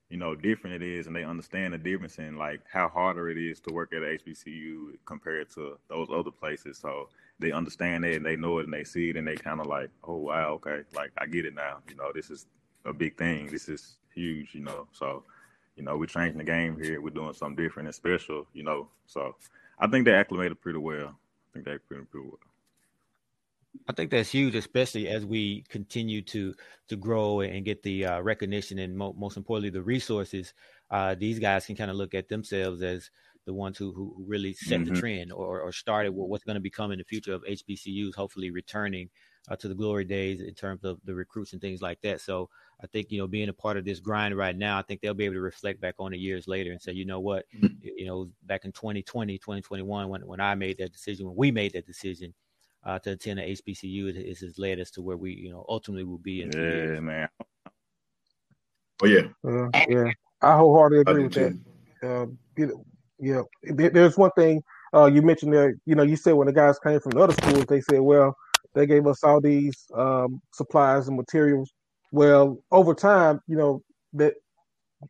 you 0.08 0.16
know 0.16 0.34
different 0.34 0.82
it 0.82 0.82
is, 0.82 1.06
and 1.06 1.14
they 1.14 1.24
understand 1.24 1.74
the 1.74 1.78
difference 1.78 2.18
in 2.18 2.38
like 2.38 2.62
how 2.72 2.88
harder 2.88 3.28
it 3.28 3.36
is 3.36 3.60
to 3.60 3.74
work 3.74 3.92
at 3.92 4.00
HBCU 4.00 4.96
compared 5.04 5.50
to 5.50 5.78
those 5.90 6.08
other 6.10 6.30
places. 6.30 6.78
So 6.78 7.10
they 7.38 7.52
understand 7.52 8.06
it 8.06 8.16
and 8.16 8.24
they 8.24 8.36
know 8.36 8.58
it 8.58 8.64
and 8.64 8.72
they 8.72 8.84
see 8.84 9.10
it 9.10 9.16
and 9.18 9.26
they 9.26 9.36
kind 9.36 9.60
of 9.60 9.66
like, 9.66 9.90
oh 10.04 10.16
wow, 10.16 10.52
okay, 10.52 10.80
like 10.94 11.10
I 11.18 11.26
get 11.26 11.44
it 11.44 11.54
now. 11.54 11.78
You 11.90 11.96
know, 11.96 12.10
this 12.14 12.30
is 12.30 12.46
a 12.84 12.92
big 12.92 13.16
thing. 13.16 13.46
This 13.46 13.68
is 13.68 13.96
huge, 14.14 14.54
you 14.54 14.62
know. 14.62 14.86
So, 14.92 15.24
you 15.76 15.82
know, 15.82 15.96
we're 15.96 16.06
changing 16.06 16.38
the 16.38 16.44
game 16.44 16.78
here. 16.80 17.00
We're 17.00 17.10
doing 17.10 17.32
something 17.32 17.62
different 17.62 17.88
and 17.88 17.94
special, 17.94 18.46
you 18.52 18.62
know. 18.62 18.88
So 19.06 19.36
I 19.78 19.86
think 19.86 20.04
they 20.04 20.14
acclimated 20.14 20.60
pretty 20.60 20.78
well. 20.78 21.08
I 21.08 21.48
think 21.52 21.64
they 21.64 21.72
acclimated 21.72 22.10
pretty 22.10 22.26
well. 22.28 22.38
I 23.88 23.92
think 23.92 24.10
that's 24.10 24.30
huge, 24.30 24.54
especially 24.54 25.08
as 25.08 25.24
we 25.24 25.64
continue 25.68 26.22
to 26.22 26.54
to 26.88 26.96
grow 26.96 27.40
and 27.40 27.64
get 27.64 27.82
the 27.82 28.04
uh, 28.04 28.20
recognition 28.20 28.78
and 28.78 28.96
mo- 28.96 29.14
most 29.18 29.36
importantly 29.36 29.70
the 29.70 29.82
resources. 29.82 30.52
Uh, 30.90 31.14
these 31.14 31.38
guys 31.38 31.64
can 31.64 31.76
kind 31.76 31.90
of 31.90 31.96
look 31.96 32.14
at 32.14 32.28
themselves 32.28 32.82
as 32.82 33.10
the 33.46 33.54
ones 33.54 33.78
who 33.78 33.92
who 33.92 34.14
really 34.26 34.52
set 34.52 34.80
mm-hmm. 34.80 34.94
the 34.94 35.00
trend 35.00 35.32
or, 35.32 35.60
or 35.60 35.72
started 35.72 36.12
what's 36.12 36.44
going 36.44 36.54
to 36.54 36.60
become 36.60 36.92
in 36.92 36.98
the 36.98 37.04
future 37.04 37.32
of 37.32 37.42
HBCUs, 37.44 38.14
hopefully 38.14 38.50
returning 38.50 39.08
uh, 39.48 39.56
to 39.56 39.68
the 39.68 39.74
glory 39.74 40.04
days 40.04 40.40
in 40.40 40.54
terms 40.54 40.84
of 40.84 40.98
the 41.04 41.14
recruits 41.14 41.52
and 41.52 41.60
things 41.60 41.82
like 41.82 42.00
that. 42.02 42.20
So 42.20 42.48
I 42.82 42.86
think 42.86 43.10
you 43.10 43.18
know 43.18 43.26
being 43.26 43.48
a 43.48 43.52
part 43.52 43.76
of 43.76 43.84
this 43.84 44.00
grind 44.00 44.36
right 44.36 44.56
now, 44.56 44.78
I 44.78 44.82
think 44.82 45.00
they'll 45.00 45.14
be 45.14 45.24
able 45.24 45.36
to 45.36 45.40
reflect 45.40 45.80
back 45.80 45.94
on 45.98 46.14
it 46.14 46.18
years 46.18 46.48
later 46.48 46.70
and 46.72 46.80
say, 46.80 46.92
you 46.92 47.04
know 47.04 47.20
what, 47.20 47.44
mm-hmm. 47.54 47.74
you 47.82 48.06
know, 48.06 48.28
back 48.44 48.64
in 48.64 48.72
2020, 48.72 49.38
2021, 49.38 50.08
when 50.08 50.26
when 50.26 50.40
I 50.40 50.54
made 50.54 50.78
that 50.78 50.92
decision, 50.92 51.26
when 51.26 51.36
we 51.36 51.50
made 51.50 51.72
that 51.72 51.86
decision. 51.86 52.34
Uh, 52.84 52.98
to 52.98 53.12
attend 53.12 53.38
the 53.38 53.42
HBCU, 53.42 54.08
it, 54.08 54.16
it 54.16 54.38
has 54.40 54.58
led 54.58 54.80
us 54.80 54.90
to 54.90 55.02
where 55.02 55.16
we, 55.16 55.32
you 55.32 55.52
know, 55.52 55.64
ultimately 55.68 56.02
will 56.02 56.18
be. 56.18 56.42
In 56.42 56.50
yeah, 56.50 56.98
man. 56.98 57.28
Oh 59.00 59.06
yeah, 59.06 59.20
uh, 59.46 59.68
yeah. 59.88 60.10
I 60.40 60.56
wholeheartedly 60.56 61.00
agree 61.00 61.22
with 61.22 61.34
that. 61.34 61.60
Uh, 62.02 62.66
yeah, 63.20 63.42
there's 63.62 64.18
one 64.18 64.32
thing 64.32 64.64
uh, 64.92 65.06
you 65.06 65.22
mentioned 65.22 65.52
there. 65.52 65.76
You 65.86 65.94
know, 65.94 66.02
you 66.02 66.16
said 66.16 66.32
when 66.32 66.48
the 66.48 66.52
guys 66.52 66.78
came 66.80 66.98
from 66.98 67.12
the 67.12 67.20
other 67.20 67.34
schools, 67.34 67.66
they 67.66 67.80
said, 67.80 68.00
"Well, 68.00 68.36
they 68.74 68.86
gave 68.86 69.06
us 69.06 69.22
all 69.24 69.40
these 69.40 69.86
um, 69.94 70.40
supplies 70.52 71.08
and 71.08 71.16
materials. 71.16 71.70
Well, 72.10 72.58
over 72.70 72.94
time, 72.94 73.40
you 73.46 73.56
know 73.56 73.82
that 74.14 74.34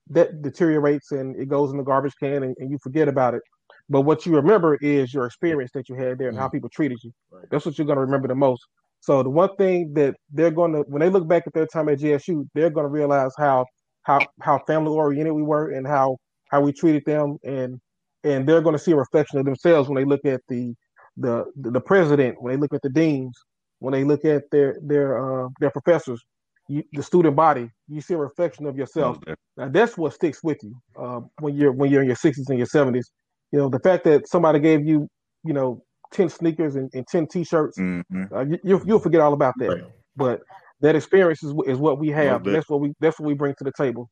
that 0.08 0.42
deteriorates 0.42 1.12
and 1.12 1.36
it 1.36 1.48
goes 1.48 1.70
in 1.70 1.76
the 1.76 1.82
garbage 1.82 2.14
can, 2.18 2.44
and, 2.44 2.56
and 2.58 2.70
you 2.70 2.78
forget 2.82 3.08
about 3.08 3.34
it. 3.34 3.42
But 3.88 4.02
what 4.02 4.24
you 4.24 4.34
remember 4.34 4.76
is 4.76 5.12
your 5.12 5.26
experience 5.26 5.70
that 5.74 5.88
you 5.88 5.96
had 5.96 6.18
there 6.18 6.28
and 6.28 6.36
mm-hmm. 6.36 6.38
how 6.38 6.48
people 6.48 6.70
treated 6.70 6.98
you. 7.02 7.12
Right. 7.30 7.44
That's 7.50 7.66
what 7.66 7.76
you're 7.76 7.86
going 7.86 7.96
to 7.96 8.02
remember 8.02 8.28
the 8.28 8.34
most. 8.34 8.62
So 9.00 9.22
the 9.22 9.30
one 9.30 9.54
thing 9.56 9.92
that 9.94 10.14
they're 10.32 10.52
going 10.52 10.72
to, 10.72 10.80
when 10.82 11.00
they 11.00 11.10
look 11.10 11.26
back 11.26 11.44
at 11.46 11.52
their 11.52 11.66
time 11.66 11.88
at 11.88 11.98
GSU, 11.98 12.48
they're 12.54 12.70
going 12.70 12.84
to 12.84 12.90
realize 12.90 13.32
how 13.36 13.66
how 14.04 14.20
how 14.40 14.58
family 14.66 14.92
oriented 14.92 15.32
we 15.32 15.42
were 15.42 15.70
and 15.70 15.86
how 15.86 16.16
how 16.50 16.60
we 16.60 16.72
treated 16.72 17.04
them, 17.04 17.36
and 17.44 17.80
and 18.24 18.48
they're 18.48 18.60
going 18.60 18.76
to 18.76 18.82
see 18.82 18.92
a 18.92 18.96
reflection 18.96 19.38
of 19.38 19.44
themselves 19.44 19.88
when 19.88 19.96
they 19.96 20.04
look 20.04 20.24
at 20.24 20.40
the 20.48 20.74
the 21.16 21.44
the 21.56 21.80
president, 21.80 22.40
when 22.40 22.52
they 22.52 22.60
look 22.60 22.72
at 22.72 22.82
the 22.82 22.90
deans, 22.90 23.36
when 23.82 23.92
they 23.92 24.04
look 24.04 24.24
at 24.24 24.48
their 24.52 24.78
their 24.80 25.08
uh, 25.18 25.48
their 25.58 25.70
professors, 25.70 26.22
you, 26.68 26.84
the 26.92 27.02
student 27.02 27.34
body, 27.34 27.68
you 27.88 28.00
see 28.00 28.14
a 28.14 28.18
reflection 28.18 28.64
of 28.66 28.76
yourself. 28.78 29.16
Okay. 29.18 29.34
Now 29.56 29.68
that's 29.68 29.98
what 29.98 30.14
sticks 30.14 30.42
with 30.42 30.62
you 30.62 30.74
uh, 30.96 31.20
when 31.40 31.56
you're 31.56 31.72
when 31.72 31.90
you're 31.90 32.02
in 32.02 32.06
your 32.06 32.16
sixties 32.16 32.48
and 32.48 32.58
your 32.58 32.68
seventies. 32.68 33.10
You 33.50 33.58
know 33.58 33.68
the 33.68 33.80
fact 33.80 34.04
that 34.04 34.28
somebody 34.28 34.60
gave 34.60 34.86
you 34.86 35.08
you 35.44 35.52
know 35.52 35.82
ten 36.12 36.28
sneakers 36.28 36.76
and, 36.76 36.90
and 36.94 37.04
ten 37.08 37.26
t-shirts, 37.26 37.76
mm-hmm. 37.76 38.24
uh, 38.32 38.44
you, 38.44 38.58
will 38.62 38.86
you'll 38.86 38.98
forget 39.00 39.20
all 39.20 39.32
about 39.32 39.54
that. 39.58 39.68
Right. 39.68 39.84
But 40.14 40.42
that 40.80 40.94
experience 40.94 41.42
is, 41.42 41.52
is 41.66 41.78
what 41.78 41.98
we 41.98 42.08
have. 42.10 42.44
that's 42.44 42.68
what 42.68 42.80
we 42.80 42.94
that's 43.00 43.18
what 43.18 43.26
we 43.26 43.34
bring 43.34 43.54
to 43.58 43.64
the 43.64 43.72
table. 43.76 44.08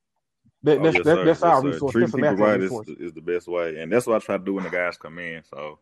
That, 0.65 0.79
oh, 0.79 0.83
that's 0.83 0.97
yes, 0.97 1.05
that, 1.05 1.15
that's 1.25 1.27
yes, 1.27 1.43
our 1.43 1.63
resource. 1.63 1.93
Treating 1.93 2.13
people 2.13 2.35
right 2.35 2.61
is, 2.61 2.73
is, 2.99 3.13
the 3.13 3.23
best 3.23 3.47
way, 3.47 3.81
and 3.81 3.91
that's 3.91 4.07
what 4.07 4.17
I 4.17 4.25
try 4.25 4.37
to 4.37 4.45
do 4.45 4.55
when 4.55 4.65
the 4.65 4.71
guys 4.71 4.99
come 4.99 5.19
in. 5.21 5.43
So, 5.45 5.79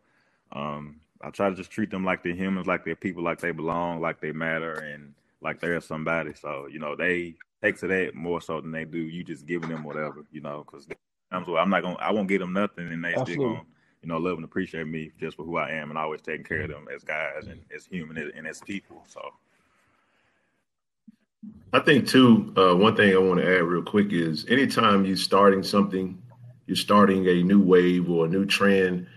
um, 0.51 1.01
I 1.21 1.29
try 1.31 1.49
to 1.49 1.55
just 1.55 1.71
treat 1.71 1.91
them 1.91 2.05
like 2.05 2.23
they're 2.23 2.33
humans, 2.33 2.67
like 2.67 2.85
they're 2.85 2.95
people, 2.95 3.23
like 3.23 3.39
they 3.39 3.51
belong, 3.51 3.99
like 3.99 4.21
they 4.21 4.31
matter, 4.31 4.73
and 4.73 5.13
like 5.41 5.59
they're 5.59 5.81
somebody. 5.81 6.33
So 6.33 6.67
you 6.71 6.79
know, 6.79 6.95
they 6.95 7.35
take 7.61 7.77
to 7.79 7.87
that 7.87 8.15
more 8.15 8.41
so 8.41 8.61
than 8.61 8.71
they 8.71 8.85
do 8.85 8.97
you 8.97 9.23
just 9.23 9.45
giving 9.45 9.69
them 9.69 9.83
whatever, 9.83 10.23
you 10.31 10.41
know, 10.41 10.65
because 10.65 10.87
I'm 11.31 11.69
not 11.69 11.83
gonna, 11.83 11.97
I 11.99 12.11
won't 12.11 12.29
give 12.29 12.39
them 12.39 12.53
nothing, 12.53 12.87
and 12.87 13.03
they 13.03 13.13
Absolutely. 13.13 13.33
still 13.33 13.49
gonna, 13.49 13.65
you 14.01 14.07
know, 14.09 14.17
love 14.17 14.37
and 14.37 14.45
appreciate 14.45 14.87
me 14.87 15.11
just 15.19 15.35
for 15.35 15.43
who 15.43 15.57
I 15.57 15.71
am, 15.71 15.89
and 15.89 15.99
always 15.99 16.21
taking 16.21 16.45
care 16.45 16.61
of 16.61 16.69
them 16.69 16.87
as 16.93 17.03
guys 17.03 17.47
and 17.47 17.59
as 17.75 17.85
human 17.85 18.17
and 18.17 18.47
as 18.47 18.61
people. 18.61 19.03
So. 19.07 19.33
I 21.71 21.79
think 21.79 22.07
too. 22.07 22.53
Uh, 22.57 22.75
one 22.75 22.95
thing 22.95 23.13
I 23.13 23.17
want 23.17 23.39
to 23.39 23.45
add 23.45 23.63
real 23.63 23.83
quick 23.83 24.11
is 24.11 24.45
anytime 24.49 25.05
you're 25.05 25.15
starting 25.15 25.63
something, 25.63 26.21
you're 26.65 26.75
starting 26.75 27.27
a 27.27 27.43
new 27.43 27.61
wave 27.61 28.09
or 28.09 28.25
a 28.25 28.27
new 28.27 28.45
trend. 28.45 29.07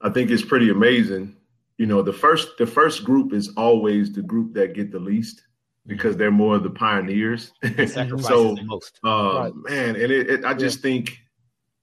I 0.00 0.08
think 0.08 0.30
it's 0.30 0.42
pretty 0.42 0.70
amazing 0.70 1.36
you 1.80 1.86
know 1.86 2.02
the 2.02 2.12
first 2.12 2.58
the 2.58 2.66
first 2.66 3.04
group 3.04 3.32
is 3.32 3.54
always 3.56 4.12
the 4.12 4.20
group 4.20 4.52
that 4.52 4.74
get 4.74 4.92
the 4.92 4.98
least 4.98 5.46
because 5.86 6.14
they're 6.14 6.30
more 6.30 6.56
of 6.56 6.62
the 6.62 6.68
pioneers. 6.68 7.52
so, 7.86 8.54
uh, 9.02 9.40
right. 9.40 9.52
man, 9.54 9.96
and 9.96 10.12
it, 10.12 10.28
it, 10.28 10.44
I 10.44 10.52
just 10.52 10.84
yeah. 10.84 10.90
think 10.90 11.18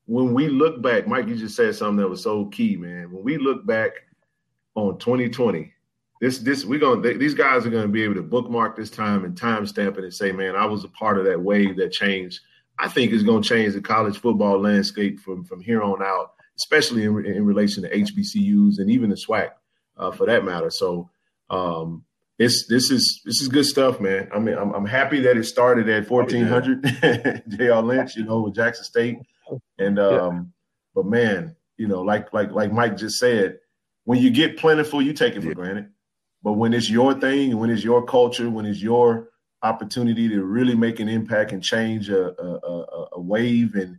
when 0.05 0.35
we 0.35 0.49
look 0.49 0.83
back, 0.83 1.07
Mike, 1.07 1.27
you 1.27 1.35
just 1.35 1.55
said 1.55 1.73
something 1.73 1.97
that 1.97 2.07
was 2.07 2.21
so 2.21 2.45
key, 2.45 2.77
man. 2.77 3.11
When 3.11 3.23
we 3.23 3.39
look 3.39 3.65
back 3.65 3.89
on 4.75 4.99
2020, 4.99 5.73
this 6.21 6.37
this 6.37 6.63
we're 6.63 6.79
gonna 6.79 7.01
they, 7.01 7.17
these 7.17 7.33
guys 7.33 7.65
are 7.65 7.71
gonna 7.71 7.87
be 7.87 8.03
able 8.03 8.15
to 8.15 8.21
bookmark 8.21 8.77
this 8.77 8.91
time 8.91 9.25
and 9.25 9.35
timestamp 9.35 9.97
it 9.97 10.03
and 10.03 10.13
say, 10.13 10.31
man, 10.31 10.55
I 10.55 10.67
was 10.67 10.83
a 10.83 10.89
part 10.89 11.17
of 11.17 11.25
that 11.25 11.41
wave 11.41 11.75
that 11.77 11.91
changed. 11.91 12.41
I 12.77 12.87
think 12.87 13.13
is 13.13 13.23
gonna 13.23 13.41
change 13.41 13.73
the 13.73 13.81
college 13.81 14.19
football 14.19 14.61
landscape 14.61 15.19
from 15.21 15.43
from 15.43 15.59
here 15.59 15.81
on 15.81 16.03
out, 16.03 16.33
especially 16.55 17.05
in, 17.05 17.25
in 17.25 17.43
relation 17.43 17.81
to 17.81 17.89
HBCUs 17.89 18.77
and 18.77 18.91
even 18.91 19.09
the 19.09 19.15
SWAC 19.15 19.49
uh, 19.97 20.11
for 20.11 20.25
that 20.27 20.43
matter. 20.43 20.69
So 20.69 21.09
um, 21.49 22.03
this 22.37 22.67
this 22.67 22.91
is 22.91 23.21
this 23.25 23.41
is 23.41 23.47
good 23.47 23.65
stuff, 23.65 23.99
man. 23.99 24.29
I 24.33 24.39
mean, 24.39 24.57
I'm, 24.57 24.73
I'm 24.73 24.85
happy 24.85 25.19
that 25.21 25.37
it 25.37 25.45
started 25.45 25.89
at 25.89 26.09
1400 26.09 27.43
J.R. 27.57 27.81
Lynch, 27.81 28.15
you 28.15 28.25
know, 28.25 28.41
with 28.41 28.55
Jackson 28.55 28.83
State, 28.83 29.17
and 29.77 29.99
um, 29.99 30.35
yeah. 30.35 30.41
but 30.95 31.05
man, 31.05 31.55
you 31.77 31.87
know, 31.87 32.01
like 32.01 32.31
like 32.33 32.51
like 32.51 32.71
Mike 32.71 32.97
just 32.97 33.17
said, 33.17 33.59
when 34.03 34.19
you 34.19 34.29
get 34.29 34.57
plentiful, 34.57 35.01
you 35.01 35.13
take 35.13 35.35
it 35.35 35.41
for 35.41 35.47
yeah. 35.47 35.53
granted. 35.53 35.89
But 36.43 36.53
when 36.53 36.73
it's 36.73 36.89
your 36.89 37.19
thing, 37.19 37.57
when 37.57 37.69
it's 37.69 37.83
your 37.83 38.05
culture, 38.05 38.49
when 38.49 38.65
it's 38.65 38.81
your 38.81 39.29
opportunity 39.63 40.29
to 40.29 40.43
really 40.43 40.75
make 40.75 40.99
an 40.99 41.09
impact 41.09 41.51
and 41.51 41.63
change 41.63 42.09
a, 42.09 42.39
a, 42.39 42.59
a, 42.59 43.07
a 43.13 43.19
wave 43.19 43.73
and 43.75 43.97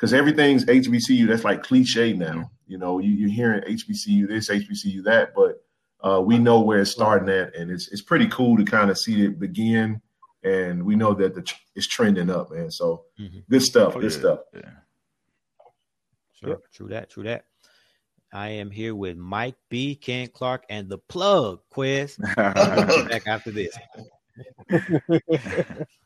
because 0.00 0.14
everything's 0.14 0.64
HBCU. 0.64 1.28
That's 1.28 1.44
like 1.44 1.62
cliche 1.62 2.14
now. 2.14 2.50
You 2.66 2.78
know, 2.78 3.00
you, 3.00 3.10
you're 3.10 3.28
hearing 3.28 3.60
HBCU 3.62 4.28
this, 4.28 4.48
HBCU 4.48 5.04
that, 5.04 5.34
but 5.34 5.62
uh, 6.02 6.22
we 6.22 6.38
know 6.38 6.60
where 6.60 6.80
it's 6.80 6.90
starting 6.90 7.28
at, 7.28 7.54
and 7.54 7.70
it's 7.70 7.88
it's 7.88 8.00
pretty 8.00 8.26
cool 8.28 8.56
to 8.56 8.64
kind 8.64 8.90
of 8.90 8.96
see 8.96 9.26
it 9.26 9.38
begin. 9.38 10.00
And 10.42 10.82
we 10.86 10.96
know 10.96 11.12
that 11.14 11.34
the 11.34 11.52
it's 11.74 11.86
trending 11.86 12.30
up, 12.30 12.50
man. 12.50 12.70
So 12.70 13.04
mm-hmm. 13.18 13.40
good 13.50 13.62
stuff. 13.62 13.92
Oh, 13.94 14.00
good 14.00 14.12
yeah. 14.12 14.18
stuff. 14.18 14.38
Yeah. 14.54 14.70
Sure. 16.32 16.60
True 16.72 16.88
that. 16.88 17.10
True 17.10 17.24
that. 17.24 17.44
I 18.32 18.48
am 18.50 18.70
here 18.70 18.94
with 18.94 19.18
Mike 19.18 19.56
B, 19.68 19.96
Ken 19.96 20.28
Clark, 20.28 20.64
and 20.70 20.88
the 20.88 20.96
plug, 20.96 21.60
Quiz. 21.68 22.16
back 22.36 23.26
after 23.26 23.50
this. 23.50 23.76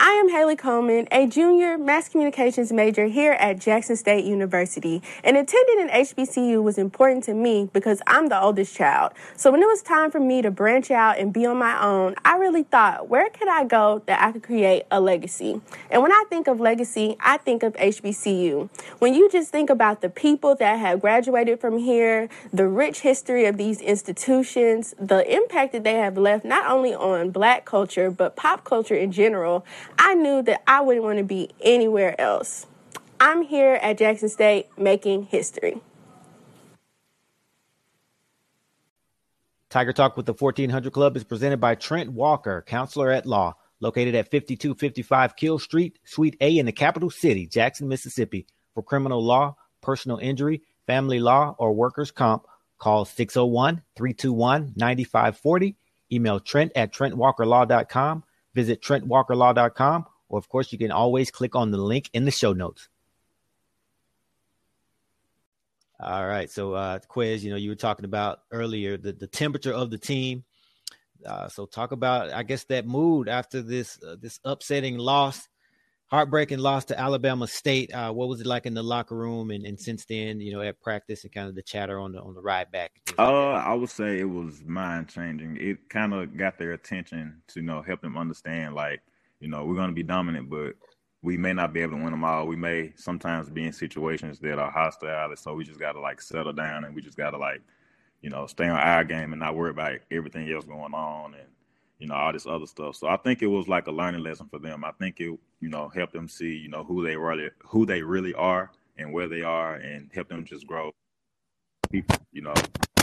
I 0.00 0.10
am 0.10 0.28
Haley 0.28 0.54
Coleman, 0.54 1.08
a 1.10 1.26
junior 1.26 1.76
mass 1.76 2.08
communications 2.08 2.72
major 2.72 3.06
here 3.06 3.32
at 3.32 3.58
Jackson 3.58 3.96
State 3.96 4.24
University. 4.24 5.02
And 5.24 5.36
attending 5.36 5.80
an 5.80 5.88
HBCU 5.88 6.62
was 6.62 6.78
important 6.78 7.24
to 7.24 7.34
me 7.34 7.68
because 7.72 8.00
I'm 8.06 8.28
the 8.28 8.40
oldest 8.40 8.76
child. 8.76 9.10
So 9.34 9.50
when 9.50 9.60
it 9.60 9.66
was 9.66 9.82
time 9.82 10.12
for 10.12 10.20
me 10.20 10.40
to 10.42 10.52
branch 10.52 10.92
out 10.92 11.18
and 11.18 11.32
be 11.32 11.44
on 11.46 11.56
my 11.56 11.82
own, 11.82 12.14
I 12.24 12.36
really 12.36 12.62
thought, 12.62 13.08
where 13.08 13.28
could 13.28 13.48
I 13.48 13.64
go 13.64 14.00
that 14.06 14.22
I 14.22 14.30
could 14.30 14.44
create 14.44 14.84
a 14.92 15.00
legacy? 15.00 15.60
And 15.90 16.00
when 16.00 16.12
I 16.12 16.24
think 16.30 16.46
of 16.46 16.60
legacy, 16.60 17.16
I 17.18 17.36
think 17.36 17.64
of 17.64 17.72
HBCU. 17.72 18.70
When 19.00 19.14
you 19.14 19.28
just 19.28 19.50
think 19.50 19.68
about 19.68 20.00
the 20.00 20.10
people 20.10 20.54
that 20.60 20.78
have 20.78 21.00
graduated 21.00 21.60
from 21.60 21.76
here, 21.76 22.28
the 22.52 22.68
rich 22.68 23.00
history 23.00 23.46
of 23.46 23.56
these 23.56 23.80
institutions, 23.80 24.94
the 24.96 25.28
impact 25.28 25.72
that 25.72 25.82
they 25.82 25.94
have 25.94 26.16
left 26.16 26.44
not 26.44 26.70
only 26.70 26.94
on 26.94 27.30
black 27.30 27.64
culture, 27.64 28.12
but 28.12 28.36
pop 28.36 28.62
culture 28.62 28.94
in 28.94 29.10
general, 29.10 29.66
I 29.98 30.14
knew 30.14 30.42
that 30.42 30.62
I 30.66 30.80
wouldn't 30.80 31.04
want 31.04 31.18
to 31.18 31.24
be 31.24 31.50
anywhere 31.60 32.20
else. 32.20 32.66
I'm 33.20 33.42
here 33.42 33.74
at 33.74 33.98
Jackson 33.98 34.28
State 34.28 34.68
making 34.78 35.24
history. 35.24 35.80
Tiger 39.70 39.92
Talk 39.92 40.16
with 40.16 40.26
the 40.26 40.32
1400 40.32 40.92
Club 40.92 41.16
is 41.16 41.24
presented 41.24 41.60
by 41.60 41.74
Trent 41.74 42.10
Walker, 42.10 42.64
counselor 42.66 43.10
at 43.10 43.26
law, 43.26 43.54
located 43.80 44.14
at 44.14 44.30
5255 44.30 45.36
Keele 45.36 45.58
Street, 45.58 45.98
Suite 46.04 46.36
A 46.40 46.56
in 46.56 46.66
the 46.66 46.72
capital 46.72 47.10
city, 47.10 47.46
Jackson, 47.46 47.86
Mississippi. 47.86 48.46
For 48.74 48.82
criminal 48.82 49.22
law, 49.22 49.56
personal 49.82 50.18
injury, 50.18 50.62
family 50.86 51.20
law, 51.20 51.54
or 51.58 51.74
workers' 51.74 52.10
comp, 52.10 52.46
call 52.78 53.04
601 53.04 53.82
321 53.96 54.72
9540. 54.76 55.76
Email 56.10 56.40
Trent 56.40 56.72
at 56.74 56.92
TrentWalkerLaw.com 56.94 58.24
Visit 58.58 58.82
TrentWalkerLaw.com, 58.82 60.06
or 60.28 60.36
of 60.36 60.48
course, 60.48 60.72
you 60.72 60.78
can 60.78 60.90
always 60.90 61.30
click 61.30 61.54
on 61.54 61.70
the 61.70 61.78
link 61.78 62.10
in 62.12 62.24
the 62.24 62.32
show 62.32 62.52
notes. 62.52 62.88
All 66.00 66.26
right. 66.26 66.50
So, 66.50 66.72
uh, 66.72 66.98
quiz, 67.06 67.44
you 67.44 67.52
know, 67.52 67.56
you 67.56 67.70
were 67.70 67.76
talking 67.76 68.04
about 68.04 68.40
earlier 68.50 68.96
the, 68.96 69.12
the 69.12 69.28
temperature 69.28 69.72
of 69.72 69.92
the 69.92 69.98
team. 69.98 70.42
Uh, 71.24 71.48
so, 71.48 71.66
talk 71.66 71.92
about, 71.92 72.32
I 72.32 72.42
guess, 72.42 72.64
that 72.64 72.84
mood 72.84 73.28
after 73.28 73.62
this 73.62 73.96
uh, 74.02 74.16
this 74.20 74.40
upsetting 74.44 74.98
loss 74.98 75.48
heartbreaking 76.10 76.58
loss 76.58 76.84
to 76.86 76.98
Alabama 76.98 77.46
State. 77.46 77.92
Uh, 77.94 78.12
what 78.12 78.28
was 78.28 78.40
it 78.40 78.46
like 78.46 78.66
in 78.66 78.74
the 78.74 78.82
locker 78.82 79.16
room, 79.16 79.50
and, 79.50 79.64
and 79.64 79.78
since 79.78 80.04
then, 80.04 80.40
you 80.40 80.52
know, 80.52 80.60
at 80.60 80.80
practice 80.80 81.24
and 81.24 81.32
kind 81.32 81.48
of 81.48 81.54
the 81.54 81.62
chatter 81.62 81.98
on 81.98 82.12
the 82.12 82.20
on 82.20 82.34
the 82.34 82.42
ride 82.42 82.70
back? 82.70 82.92
Uh, 83.18 83.52
I 83.52 83.74
would 83.74 83.90
say 83.90 84.18
it 84.18 84.28
was 84.28 84.62
mind 84.64 85.08
changing. 85.08 85.56
It 85.60 85.88
kind 85.88 86.14
of 86.14 86.36
got 86.36 86.58
their 86.58 86.72
attention 86.72 87.42
to 87.48 87.60
you 87.60 87.66
know 87.66 87.82
help 87.82 88.00
them 88.00 88.16
understand, 88.16 88.74
like 88.74 89.00
you 89.40 89.48
know, 89.48 89.64
we're 89.64 89.74
going 89.74 89.88
to 89.88 89.94
be 89.94 90.02
dominant, 90.02 90.50
but 90.50 90.74
we 91.22 91.36
may 91.36 91.52
not 91.52 91.72
be 91.72 91.80
able 91.80 91.96
to 91.96 92.02
win 92.02 92.12
them 92.12 92.24
all. 92.24 92.46
We 92.46 92.56
may 92.56 92.92
sometimes 92.96 93.48
be 93.48 93.66
in 93.66 93.72
situations 93.72 94.38
that 94.40 94.58
are 94.58 94.70
hostile, 94.70 95.34
so 95.36 95.54
we 95.54 95.64
just 95.64 95.80
got 95.80 95.92
to 95.92 96.00
like 96.00 96.20
settle 96.20 96.52
down 96.52 96.84
and 96.84 96.94
we 96.94 97.02
just 97.02 97.16
got 97.16 97.30
to 97.30 97.38
like, 97.38 97.60
you 98.20 98.30
know, 98.30 98.46
stay 98.46 98.68
on 98.68 98.78
our 98.78 99.04
game 99.04 99.32
and 99.32 99.40
not 99.40 99.56
worry 99.56 99.70
about 99.70 99.98
everything 100.10 100.50
else 100.50 100.64
going 100.64 100.94
on 100.94 101.34
and 101.34 101.48
you 101.98 102.06
know, 102.06 102.14
all 102.14 102.32
this 102.32 102.46
other 102.46 102.66
stuff. 102.66 102.96
So 102.96 103.08
I 103.08 103.16
think 103.16 103.42
it 103.42 103.46
was 103.46 103.68
like 103.68 103.86
a 103.86 103.92
learning 103.92 104.22
lesson 104.22 104.48
for 104.48 104.58
them. 104.58 104.84
I 104.84 104.92
think 104.92 105.20
it, 105.20 105.38
you 105.60 105.68
know, 105.68 105.88
helped 105.88 106.12
them 106.12 106.28
see, 106.28 106.56
you 106.56 106.68
know, 106.68 106.84
who 106.84 107.04
they 107.04 107.16
really 107.16 107.50
who 107.66 107.86
they 107.86 108.02
really 108.02 108.34
are 108.34 108.70
and 108.96 109.12
where 109.12 109.28
they 109.28 109.42
are 109.42 109.74
and 109.74 110.10
help 110.14 110.28
them 110.28 110.44
just 110.44 110.66
grow. 110.66 110.92
You 111.90 112.42
know, 112.42 112.54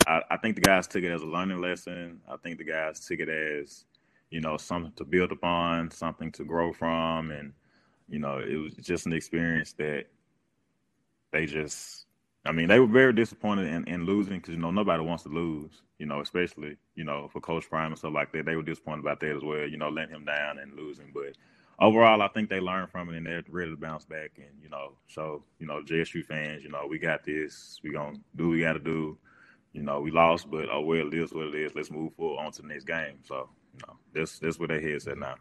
I, 0.07 0.21
I 0.31 0.37
think 0.37 0.55
the 0.55 0.61
guys 0.61 0.87
took 0.87 1.03
it 1.03 1.11
as 1.11 1.21
a 1.21 1.25
learning 1.25 1.61
lesson. 1.61 2.21
I 2.29 2.37
think 2.37 2.57
the 2.57 2.63
guys 2.63 2.99
took 3.05 3.19
it 3.19 3.29
as, 3.29 3.85
you 4.29 4.41
know, 4.41 4.57
something 4.57 4.93
to 4.93 5.03
build 5.03 5.31
upon, 5.31 5.91
something 5.91 6.31
to 6.33 6.43
grow 6.43 6.71
from, 6.71 7.31
and 7.31 7.53
you 8.07 8.19
know, 8.19 8.37
it 8.37 8.55
was 8.55 8.73
just 8.75 9.07
an 9.07 9.13
experience 9.13 9.73
that 9.73 10.05
they 11.31 11.45
just 11.45 12.04
I 12.45 12.51
mean, 12.51 12.67
they 12.67 12.79
were 12.79 12.87
very 12.87 13.11
disappointed 13.11 13.67
in, 13.67 13.85
in 13.85 14.05
losing 14.05 14.37
because 14.37 14.53
you 14.53 14.59
know 14.59 14.71
nobody 14.71 15.03
wants 15.03 15.23
to 15.23 15.29
lose. 15.29 15.81
You 15.97 16.05
know, 16.05 16.21
especially 16.21 16.77
you 16.95 17.03
know 17.03 17.29
for 17.31 17.41
Coach 17.41 17.69
Prime 17.69 17.87
and 17.87 17.97
stuff 17.97 18.13
like 18.13 18.31
that. 18.33 18.45
They 18.45 18.55
were 18.55 18.61
disappointed 18.61 18.99
about 18.99 19.19
that 19.21 19.35
as 19.35 19.43
well. 19.43 19.67
You 19.67 19.77
know, 19.77 19.89
letting 19.89 20.13
him 20.13 20.25
down 20.25 20.59
and 20.59 20.73
losing. 20.75 21.11
But 21.13 21.35
overall, 21.79 22.21
I 22.21 22.27
think 22.27 22.49
they 22.49 22.59
learned 22.59 22.91
from 22.91 23.09
it 23.09 23.17
and 23.17 23.25
they're 23.25 23.43
ready 23.49 23.71
to 23.71 23.77
bounce 23.77 24.05
back. 24.05 24.31
And 24.37 24.61
you 24.61 24.69
know, 24.69 24.93
so 25.07 25.43
you 25.59 25.65
know, 25.65 25.81
JSU 25.81 26.23
fans, 26.25 26.63
you 26.63 26.69
know, 26.69 26.85
we 26.87 26.99
got 26.99 27.23
this. 27.23 27.79
We 27.83 27.91
gonna 27.91 28.17
do 28.35 28.49
what 28.49 28.51
we 28.51 28.61
got 28.61 28.73
to 28.73 28.79
do. 28.79 29.17
You 29.73 29.83
know, 29.83 29.99
we 29.99 30.11
lost, 30.11 30.49
but 30.51 30.67
oh 30.71 30.81
well, 30.81 31.07
it 31.07 31.13
is 31.13 31.33
what 31.33 31.47
it 31.47 31.55
is. 31.55 31.73
Let's 31.75 31.91
move 31.91 32.13
forward 32.13 32.43
on 32.43 32.51
to 32.53 32.61
the 32.61 32.67
next 32.67 32.85
game. 32.85 33.17
So 33.23 33.49
you 33.73 33.81
know, 33.87 33.95
that's 34.13 34.39
that's 34.39 34.59
where 34.59 34.67
their 34.67 34.81
heads 34.81 35.07
at 35.07 35.17
now. 35.17 35.35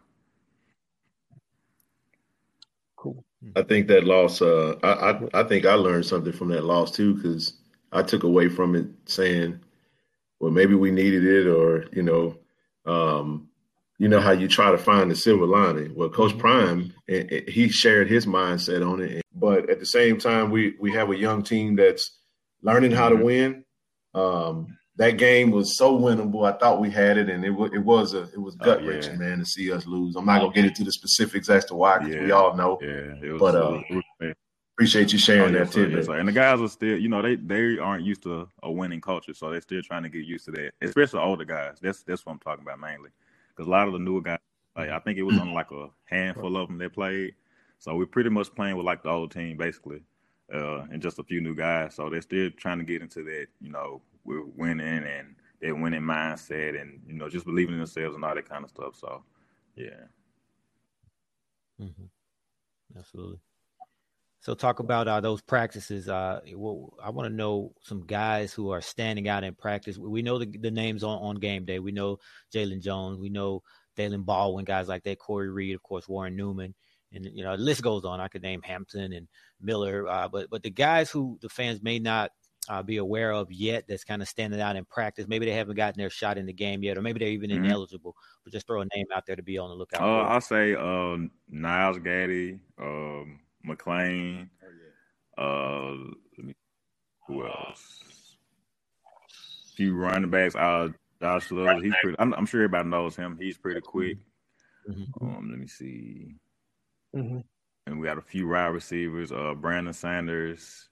Cool. 3.05 3.23
I 3.55 3.61
think 3.61 3.87
that 3.89 4.05
loss. 4.05 4.41
Uh, 4.41 4.75
I, 4.81 5.11
I, 5.11 5.41
I 5.41 5.43
think 5.43 5.67
I 5.67 5.75
learned 5.75 6.07
something 6.07 6.33
from 6.33 6.47
that 6.47 6.63
loss 6.63 6.89
too 6.89 7.13
because 7.13 7.53
I 7.91 8.01
took 8.01 8.23
away 8.23 8.49
from 8.49 8.75
it 8.75 8.87
saying, 9.05 9.59
well, 10.39 10.49
maybe 10.49 10.73
we 10.73 10.89
needed 10.89 11.23
it, 11.23 11.45
or 11.45 11.85
you 11.93 12.01
know, 12.01 12.35
um, 12.87 13.47
you 13.99 14.07
know 14.07 14.19
how 14.19 14.31
you 14.31 14.47
try 14.47 14.71
to 14.71 14.77
find 14.79 15.11
the 15.11 15.15
silver 15.15 15.45
lining. 15.45 15.93
Well, 15.93 16.09
Coach 16.09 16.31
mm-hmm. 16.31 16.39
Prime, 16.39 16.93
it, 17.07 17.31
it, 17.31 17.49
he 17.49 17.69
shared 17.69 18.09
his 18.09 18.25
mindset 18.25 18.83
on 18.83 19.01
it, 19.01 19.21
but 19.35 19.69
at 19.69 19.79
the 19.79 19.85
same 19.85 20.17
time, 20.17 20.49
we 20.49 20.73
we 20.79 20.91
have 20.93 21.11
a 21.11 21.15
young 21.15 21.43
team 21.43 21.75
that's 21.75 22.09
learning 22.63 22.91
how 22.91 23.09
to 23.09 23.15
mm-hmm. 23.15 23.23
win. 23.23 23.65
Um, 24.15 24.79
that 24.97 25.17
game 25.17 25.51
was 25.51 25.77
so 25.77 25.97
winnable. 25.97 26.47
I 26.51 26.57
thought 26.57 26.79
we 26.79 26.89
had 26.89 27.17
it, 27.17 27.29
and 27.29 27.43
it, 27.43 27.49
w- 27.49 27.73
it 27.73 27.83
was 27.83 28.13
a 28.13 28.23
it 28.23 28.39
was 28.39 28.55
gut 28.55 28.83
wrenching, 28.85 29.13
yeah. 29.13 29.27
man, 29.27 29.39
to 29.39 29.45
see 29.45 29.71
us 29.71 29.85
lose. 29.85 30.15
I'm 30.15 30.25
not 30.25 30.39
gonna 30.39 30.53
get 30.53 30.65
into 30.65 30.83
the 30.83 30.91
specifics 30.91 31.49
as 31.49 31.65
to 31.65 31.75
why, 31.75 31.99
because 31.99 32.15
yeah. 32.15 32.23
we 32.23 32.31
all 32.31 32.55
know. 32.55 32.79
Yeah, 32.81 33.31
was, 33.33 33.39
but 33.39 33.55
uh, 33.55 34.33
appreciate 34.73 35.11
you 35.11 35.19
sharing 35.19 35.55
oh, 35.55 35.59
that 35.59 35.71
too. 35.71 35.89
Yes, 35.89 36.07
and 36.07 36.27
the 36.27 36.31
guys 36.31 36.61
are 36.61 36.69
still, 36.69 36.97
you 36.97 37.09
know, 37.09 37.21
they 37.21 37.35
they 37.35 37.77
aren't 37.77 38.05
used 38.05 38.23
to 38.23 38.47
a 38.63 38.71
winning 38.71 39.01
culture, 39.01 39.33
so 39.33 39.49
they're 39.49 39.61
still 39.61 39.81
trying 39.81 40.03
to 40.03 40.09
get 40.09 40.25
used 40.25 40.45
to 40.45 40.51
that. 40.51 40.73
Especially 40.81 41.19
older 41.19 41.45
guys. 41.45 41.77
That's 41.81 42.03
that's 42.03 42.25
what 42.25 42.33
I'm 42.33 42.39
talking 42.39 42.63
about 42.63 42.79
mainly, 42.79 43.09
because 43.49 43.67
a 43.67 43.71
lot 43.71 43.87
of 43.87 43.93
the 43.93 43.99
newer 43.99 44.21
guys, 44.21 44.39
like 44.77 44.89
I 44.89 44.99
think 44.99 45.17
it 45.17 45.23
was 45.23 45.37
on 45.37 45.53
like 45.53 45.71
a 45.71 45.89
handful 46.05 46.55
of 46.55 46.69
them 46.69 46.77
that 46.77 46.93
played. 46.93 47.35
So 47.79 47.95
we're 47.95 48.05
pretty 48.05 48.29
much 48.29 48.53
playing 48.55 48.77
with 48.77 48.85
like 48.85 49.03
the 49.03 49.09
old 49.09 49.31
team 49.31 49.57
basically, 49.57 50.03
uh, 50.53 50.83
and 50.89 51.01
just 51.01 51.19
a 51.19 51.23
few 51.23 51.41
new 51.41 51.53
guys. 51.53 51.95
So 51.95 52.09
they're 52.09 52.21
still 52.21 52.49
trying 52.51 52.79
to 52.79 52.85
get 52.85 53.01
into 53.01 53.23
that, 53.23 53.47
you 53.59 53.71
know, 53.71 54.01
we're 54.25 54.45
winning 54.45 55.03
and 55.03 55.35
their 55.61 55.75
winning 55.75 56.01
mindset 56.01 56.79
and 56.79 57.01
you 57.07 57.13
know 57.13 57.29
just 57.29 57.45
believing 57.45 57.73
in 57.73 57.79
themselves 57.79 58.15
and 58.15 58.23
all 58.23 58.35
that 58.35 58.49
kind 58.49 58.63
of 58.63 58.69
stuff. 58.69 58.95
So, 58.95 59.23
yeah. 59.75 60.05
Mm-hmm. 61.81 62.05
Absolutely. 62.97 63.39
So 64.39 64.53
talk 64.53 64.79
about 64.79 65.07
uh, 65.07 65.21
those 65.21 65.41
practices. 65.41 66.07
Uh, 66.07 66.39
well, 66.53 66.93
I 67.03 67.09
want 67.09 67.27
to 67.27 67.33
know 67.33 67.73
some 67.81 68.05
guys 68.05 68.53
who 68.53 68.69
are 68.69 68.81
standing 68.81 69.27
out 69.27 69.43
in 69.43 69.55
practice. 69.55 69.97
We 69.97 70.21
know 70.21 70.37
the, 70.37 70.45
the 70.45 70.69
names 70.69 71.03
on, 71.03 71.17
on 71.17 71.35
game 71.37 71.65
day. 71.65 71.79
We 71.79 71.91
know 71.91 72.19
Jalen 72.53 72.83
Jones. 72.83 73.17
We 73.17 73.29
know 73.29 73.63
Daylen 73.97 74.23
Baldwin, 74.23 74.65
guys 74.65 74.87
like 74.87 75.03
that. 75.03 75.19
Corey 75.19 75.49
Reed, 75.49 75.73
of 75.73 75.81
course, 75.81 76.07
Warren 76.07 76.35
Newman, 76.35 76.75
and 77.13 77.25
you 77.25 77.43
know 77.43 77.57
the 77.57 77.63
list 77.63 77.81
goes 77.81 78.05
on. 78.05 78.19
I 78.19 78.27
could 78.27 78.43
name 78.43 78.61
Hampton 78.61 79.13
and 79.13 79.27
Miller, 79.61 80.07
uh, 80.07 80.27
but 80.27 80.49
but 80.49 80.63
the 80.63 80.69
guys 80.69 81.09
who 81.09 81.39
the 81.41 81.49
fans 81.49 81.81
may 81.81 81.97
not 81.99 82.31
uh, 82.69 82.83
be 82.83 82.97
aware 82.97 83.31
of 83.31 83.51
yet 83.51 83.85
that's 83.87 84.03
kind 84.03 84.21
of 84.21 84.27
standing 84.27 84.61
out 84.61 84.75
in 84.75 84.85
practice? 84.85 85.27
Maybe 85.27 85.45
they 85.45 85.53
haven't 85.53 85.75
gotten 85.75 85.99
their 85.99 86.09
shot 86.09 86.37
in 86.37 86.45
the 86.45 86.53
game 86.53 86.83
yet, 86.83 86.97
or 86.97 87.01
maybe 87.01 87.19
they're 87.19 87.29
even 87.29 87.49
mm-hmm. 87.49 87.65
ineligible. 87.65 88.15
But 88.43 88.53
just 88.53 88.67
throw 88.67 88.81
a 88.81 88.87
name 88.95 89.05
out 89.13 89.25
there 89.25 89.35
to 89.35 89.43
be 89.43 89.57
on 89.57 89.69
the 89.69 89.75
lookout. 89.75 90.01
Uh, 90.01 90.27
I'll 90.27 90.41
say 90.41 90.75
uh, 90.75 91.17
Nyles 91.53 92.03
Gaddy, 92.03 92.59
um, 92.79 93.39
McClain. 93.67 94.49
Oh, 95.37 95.97
uh, 96.39 96.51
who 97.27 97.45
else? 97.45 98.37
A 99.65 99.75
few 99.75 99.95
running 99.95 100.29
backs. 100.29 100.55
Uh, 100.55 100.89
Josh 101.21 101.51
Love. 101.51 101.81
He's 101.81 101.93
pretty. 102.01 102.17
I'm, 102.19 102.33
I'm, 102.33 102.45
sure 102.45 102.61
everybody 102.61 102.87
knows 102.87 103.15
him. 103.15 103.37
He's 103.39 103.57
pretty 103.57 103.81
quick. 103.81 104.17
Mm-hmm. 104.89 105.25
Um, 105.25 105.49
let 105.49 105.59
me 105.59 105.67
see. 105.67 106.35
Mm-hmm. 107.15 107.39
And 107.87 107.99
we 107.99 108.07
got 108.07 108.17
a 108.17 108.21
few 108.21 108.47
wide 108.49 108.67
receivers. 108.67 109.31
Uh, 109.31 109.53
Brandon 109.55 109.93
Sanders, 109.93 110.89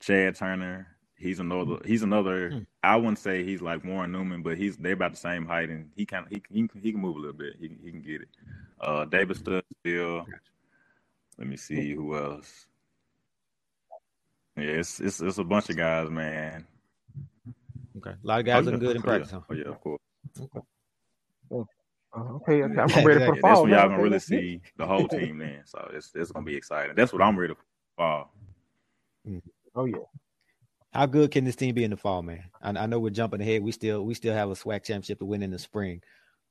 Chad 0.00 0.36
Turner. 0.36 0.93
He's 1.24 1.40
another. 1.40 1.78
He's 1.86 2.02
another. 2.02 2.50
Hmm. 2.50 2.58
I 2.82 2.96
wouldn't 2.96 3.18
say 3.18 3.44
he's 3.44 3.62
like 3.62 3.82
Warren 3.82 4.12
Newman, 4.12 4.42
but 4.42 4.58
he's 4.58 4.76
they're 4.76 4.92
about 4.92 5.12
the 5.12 5.16
same 5.16 5.46
height, 5.46 5.70
and 5.70 5.90
he 5.96 6.04
kind 6.04 6.26
of 6.26 6.30
he, 6.30 6.42
he 6.50 6.68
he 6.82 6.92
can 6.92 7.00
move 7.00 7.16
a 7.16 7.18
little 7.18 7.32
bit. 7.32 7.54
He 7.58 7.70
he 7.82 7.90
can 7.90 8.02
get 8.02 8.20
it. 8.20 8.28
Uh, 8.78 9.06
David 9.06 9.38
still. 9.38 10.26
Let 11.38 11.48
me 11.48 11.56
see 11.56 11.94
who 11.94 12.14
else. 12.14 12.66
Yeah, 14.54 14.64
it's 14.64 15.00
it's 15.00 15.22
it's 15.22 15.38
a 15.38 15.44
bunch 15.44 15.70
of 15.70 15.78
guys, 15.78 16.10
man. 16.10 16.66
Okay, 17.96 18.10
a 18.10 18.26
lot 18.26 18.40
of 18.40 18.44
guys 18.44 18.58
oh, 18.58 18.64
looking 18.66 18.80
good 18.80 18.96
in 18.96 19.02
practice. 19.02 19.32
Yeah. 19.32 19.40
Oh 19.48 19.54
yeah, 19.54 19.68
of 19.68 19.80
course. 19.80 20.00
Okay. 20.38 20.60
Uh, 21.50 22.20
okay, 22.20 22.62
okay, 22.64 22.80
I'm 22.80 23.04
ready 23.06 23.24
for 23.24 23.34
the 23.34 23.40
fall. 23.40 23.50
That's 23.50 23.60
when 23.62 23.70
y'all 23.70 23.88
gonna 23.88 24.02
really 24.02 24.18
see 24.18 24.60
the 24.76 24.86
whole 24.86 25.08
team 25.08 25.38
then. 25.38 25.62
So 25.64 25.90
it's 25.94 26.12
it's 26.14 26.32
gonna 26.32 26.44
be 26.44 26.54
exciting. 26.54 26.94
That's 26.94 27.14
what 27.14 27.22
I'm 27.22 27.38
ready 27.38 27.54
for 27.54 27.64
fall. 27.96 28.30
Oh 29.74 29.86
yeah. 29.86 29.96
How 30.94 31.06
good 31.06 31.32
can 31.32 31.44
this 31.44 31.56
team 31.56 31.74
be 31.74 31.82
in 31.82 31.90
the 31.90 31.96
fall, 31.96 32.22
man? 32.22 32.44
I, 32.62 32.70
I, 32.70 32.86
know 32.86 33.00
we're 33.00 33.10
jumping 33.10 33.40
ahead. 33.40 33.62
We 33.62 33.72
still 33.72 34.04
we 34.04 34.14
still 34.14 34.32
have 34.32 34.48
a 34.48 34.54
SWAC 34.54 34.84
championship 34.84 35.18
to 35.18 35.24
win 35.24 35.42
in 35.42 35.50
the 35.50 35.58
spring, 35.58 36.02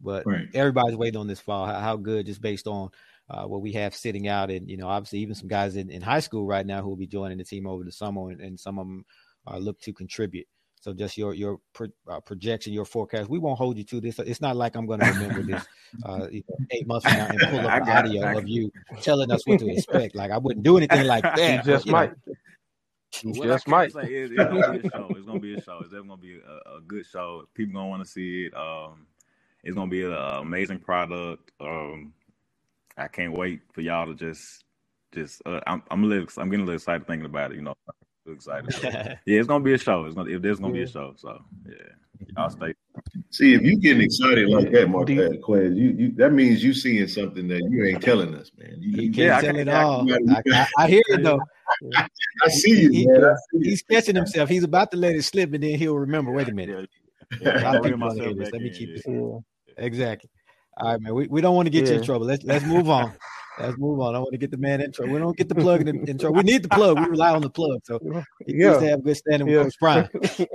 but 0.02 0.26
right. 0.26 0.48
everybody's 0.54 0.98
waiting 0.98 1.20
on 1.20 1.28
this 1.28 1.40
fall. 1.40 1.66
How, 1.66 1.80
how 1.80 1.96
good, 1.96 2.26
just 2.26 2.42
based 2.42 2.68
on 2.68 2.90
uh, 3.30 3.46
what 3.46 3.62
we 3.62 3.72
have 3.72 3.96
sitting 3.96 4.28
out, 4.28 4.52
and 4.52 4.70
you 4.70 4.76
know, 4.76 4.90
obviously 4.90 5.20
even 5.20 5.34
some 5.34 5.48
guys 5.48 5.78
in, 5.78 5.90
in 5.90 6.02
high 6.02 6.20
school 6.20 6.46
right 6.46 6.66
now 6.66 6.82
who 6.82 6.90
will 6.90 6.98
be 6.98 7.08
joining 7.08 7.38
the 7.38 7.46
team 7.46 7.66
over 7.66 7.86
the 7.86 7.92
summer, 7.92 8.32
and, 8.32 8.42
and 8.42 8.60
some 8.60 8.80
of 8.80 8.86
them 8.86 9.06
uh, 9.48 9.58
look 9.58 9.80
to 9.80 9.94
contribute. 9.94 10.48
So 10.82 10.92
just 10.92 11.18
your 11.18 11.34
your 11.34 11.60
pro, 11.72 11.88
uh, 12.10 12.20
projection, 12.20 12.74
your 12.74 12.84
forecast. 12.84 13.30
We 13.30 13.40
won't 13.40 13.58
hold 13.58 13.78
you 13.78 13.86
to 13.86 14.02
this. 14.02 14.20
It's 14.20 14.42
not 14.42 14.58
like 14.58 14.76
I'm 14.76 14.86
going 14.86 15.00
to 15.00 15.06
remember 15.06 15.42
this 15.54 15.66
uh, 16.06 16.28
eight 16.30 16.86
months 16.86 17.08
from 17.08 17.18
now 17.18 17.28
and 17.28 17.40
pull 17.40 17.60
up 17.66 17.88
audio 17.88 18.38
of 18.38 18.50
you 18.50 18.70
telling 19.02 19.32
us 19.32 19.48
what 19.48 19.60
to 19.62 19.70
expect. 19.70 20.16
Like 20.16 20.32
I 20.32 20.38
wouldn't 20.38 20.66
do 20.66 20.76
anything 20.76 21.08
like 21.08 21.24
that. 21.38 21.66
You 21.66 21.72
just 21.72 21.88
might. 21.88 22.12
You 22.28 22.34
just 23.14 23.68
might. 23.68 23.92
Say 23.92 24.02
it's, 24.04 24.32
it's, 24.32 24.44
gonna 24.44 24.80
be 24.80 24.88
a 24.88 24.90
show. 24.90 25.08
It's 25.10 25.26
gonna 25.26 25.40
be 25.40 25.54
a 25.56 25.62
show. 25.62 25.78
It's 25.80 25.90
definitely 25.90 26.10
gonna 26.10 26.22
be 26.22 26.40
a, 26.40 26.78
a 26.78 26.82
good 26.82 27.06
show. 27.06 27.48
People 27.54 27.76
gonna 27.76 27.90
want 27.90 28.04
to 28.04 28.10
see 28.10 28.46
it. 28.46 28.56
Um, 28.56 29.08
it's 29.64 29.76
gonna 29.76 29.90
be 29.90 30.04
an 30.04 30.14
amazing 30.14 30.80
product. 30.80 31.52
Um, 31.60 32.14
I 32.98 33.08
can't 33.08 33.34
wait 33.34 33.62
for 33.72 33.82
y'all 33.82 34.08
to 34.08 34.14
just, 34.14 34.64
just. 35.14 35.42
Uh, 35.46 35.62
I'm, 35.66 35.84
I'm 35.90 36.04
a 36.04 36.08
little, 36.08 36.28
I'm 36.38 36.50
getting 36.50 36.62
a 36.62 36.66
little 36.66 36.76
excited 36.76 37.08
thinking 37.08 37.26
about 37.26 37.52
it. 37.52 37.56
You 37.56 37.64
know, 37.64 37.76
excited. 38.32 38.74
yeah, 39.26 39.40
it's 39.40 39.48
gonna 39.48 39.64
be 39.64 39.74
a 39.74 39.78
show. 39.78 40.06
It's 40.06 40.16
gonna 40.16 40.32
if 40.32 40.42
there's 40.42 40.60
gonna 40.60 40.74
yeah. 40.74 40.84
be 40.86 40.90
a 40.90 40.92
show. 40.92 41.14
So 41.18 41.40
yeah, 41.68 41.76
I'll 42.38 42.50
stay. 42.50 42.74
See, 43.30 43.54
if 43.54 43.62
you 43.62 43.78
getting 43.80 44.04
excited 44.04 44.50
like 44.50 44.72
that, 44.72 44.90
Marquez, 44.90 45.40
you, 45.76 45.90
you 45.98 46.12
that 46.14 46.32
means 46.32 46.64
you 46.64 46.74
seeing 46.74 47.08
something 47.08 47.48
that 47.48 47.62
you 47.70 47.86
ain't 47.86 48.02
telling 48.02 48.36
us, 48.36 48.52
man. 48.58 48.76
You, 48.80 49.04
you 49.04 49.12
can't 49.12 49.44
tell 49.44 49.56
it 49.56 49.68
all. 49.68 50.12
I, 50.12 50.42
I, 50.52 50.68
I, 50.78 50.88
hear 50.88 51.02
it 51.08 51.24
though. 51.24 51.42
I, 51.96 52.08
I 52.44 52.50
see 52.50 52.82
you, 52.82 52.90
he, 52.92 53.08
man. 53.08 53.36
See 53.52 53.70
he's 53.70 53.84
you. 53.88 53.96
catching 53.96 54.16
himself. 54.16 54.50
He's 54.50 54.64
about 54.64 54.92
to 54.92 54.98
let 54.98 55.16
it 55.16 55.24
slip, 55.24 55.54
and 55.54 55.64
then 55.64 55.78
he'll 55.78 55.98
remember. 55.98 56.32
Wait 56.32 56.48
a 56.48 56.54
minute. 56.54 56.90
Yeah, 57.42 57.60
yeah. 57.60 57.72
Let 57.72 58.54
me 58.54 58.70
keep 58.70 58.96
this. 58.96 59.06
Exactly. 59.78 60.30
All 60.78 60.92
right, 60.92 61.02
man. 61.02 61.14
We, 61.14 61.28
we 61.28 61.42
don't 61.42 61.56
want 61.56 61.68
to 61.68 61.70
get 61.70 61.88
you 61.88 61.96
in 61.96 62.04
trouble. 62.04 62.26
Let's 62.26 62.44
let's 62.44 62.66
move 62.66 62.90
on. 62.90 63.14
Let's 63.60 63.78
move 63.78 64.00
on. 64.00 64.16
I 64.16 64.20
want 64.20 64.32
to 64.32 64.38
get 64.38 64.52
the 64.52 64.58
man 64.58 64.82
intro. 64.82 65.08
We 65.08 65.20
don't 65.20 65.38
get 65.38 65.50
the 65.50 65.56
plug 65.56 65.88
in 65.88 66.04
the 66.04 66.10
intro. 66.10 66.32
We 66.32 66.44
need 66.44 66.64
the 66.64 66.70
plug. 66.70 67.00
We 67.00 67.06
rely 67.06 67.34
on 67.34 67.42
the 67.42 67.50
plug. 67.50 67.82
So 67.84 68.00
he 68.46 68.56
yeah. 68.56 68.70
needs 68.70 68.80
to 68.80 68.90
have 68.90 69.00
a 69.00 69.02
good 69.02 69.18
standing 69.18 69.48
yeah. 69.48 69.64
with 69.64 69.80
Coach 69.80 69.80
Prime. 69.80 70.10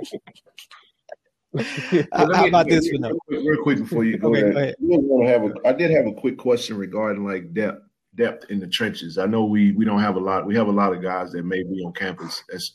how, 2.13 2.35
how 2.35 2.47
about 2.47 2.67
this 2.67 2.89
one? 2.91 3.17
Real, 3.27 3.45
real 3.45 3.63
quick 3.63 3.79
before 3.79 4.03
you 4.03 4.17
go, 4.17 4.29
okay, 4.29 4.41
ahead. 4.41 4.53
go 4.53 4.59
ahead. 4.59 4.75
Want 4.79 5.25
to 5.25 5.31
have 5.31 5.43
a, 5.43 5.53
I 5.67 5.73
did 5.73 5.91
have 5.91 6.07
a 6.07 6.13
quick 6.13 6.37
question 6.37 6.77
regarding 6.77 7.25
like 7.25 7.53
depth 7.53 7.83
depth 8.15 8.49
in 8.49 8.59
the 8.59 8.67
trenches. 8.67 9.17
I 9.17 9.25
know 9.25 9.45
we 9.45 9.71
we 9.71 9.85
don't 9.85 10.01
have 10.01 10.15
a 10.15 10.19
lot. 10.19 10.45
We 10.45 10.55
have 10.55 10.67
a 10.67 10.71
lot 10.71 10.93
of 10.93 11.01
guys 11.01 11.31
that 11.31 11.45
may 11.45 11.63
be 11.63 11.81
on 11.85 11.93
campus 11.93 12.43
as 12.53 12.71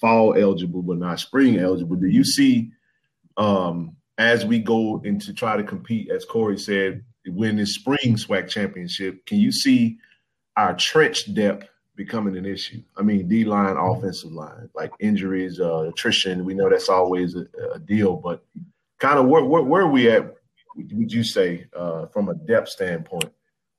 fall 0.00 0.34
eligible 0.34 0.82
but 0.82 0.98
not 0.98 1.20
spring 1.20 1.58
eligible. 1.58 1.96
Do 1.96 2.06
you 2.06 2.24
see 2.24 2.70
um 3.36 3.96
as 4.16 4.46
we 4.46 4.60
go 4.60 5.02
into 5.04 5.34
try 5.34 5.56
to 5.56 5.64
compete, 5.64 6.10
as 6.10 6.24
Corey 6.24 6.58
said, 6.58 7.04
win 7.26 7.56
this 7.56 7.74
spring 7.74 8.16
SWAC 8.16 8.48
championship, 8.48 9.24
can 9.26 9.38
you 9.38 9.52
see 9.52 9.98
our 10.56 10.74
trench 10.74 11.32
depth 11.34 11.68
becoming 11.96 12.36
an 12.36 12.46
issue? 12.46 12.82
I 12.96 13.02
mean, 13.02 13.28
D 13.28 13.44
line, 13.44 13.76
offensive 13.76 14.32
line, 14.32 14.68
like 14.74 14.92
injuries, 15.00 15.60
uh, 15.60 15.88
attrition. 15.88 16.44
We 16.44 16.54
know 16.54 16.68
that's 16.68 16.88
always 16.88 17.36
a, 17.36 17.46
a 17.72 17.78
deal, 17.78 18.16
but 18.16 18.44
kind 18.98 19.18
of 19.18 19.26
where, 19.26 19.44
where, 19.44 19.62
where, 19.62 19.82
are 19.82 19.90
we 19.90 20.10
at? 20.10 20.34
Would 20.76 21.12
you 21.12 21.22
say 21.22 21.66
uh, 21.76 22.06
from 22.06 22.28
a 22.28 22.34
depth 22.34 22.68
standpoint 22.68 23.32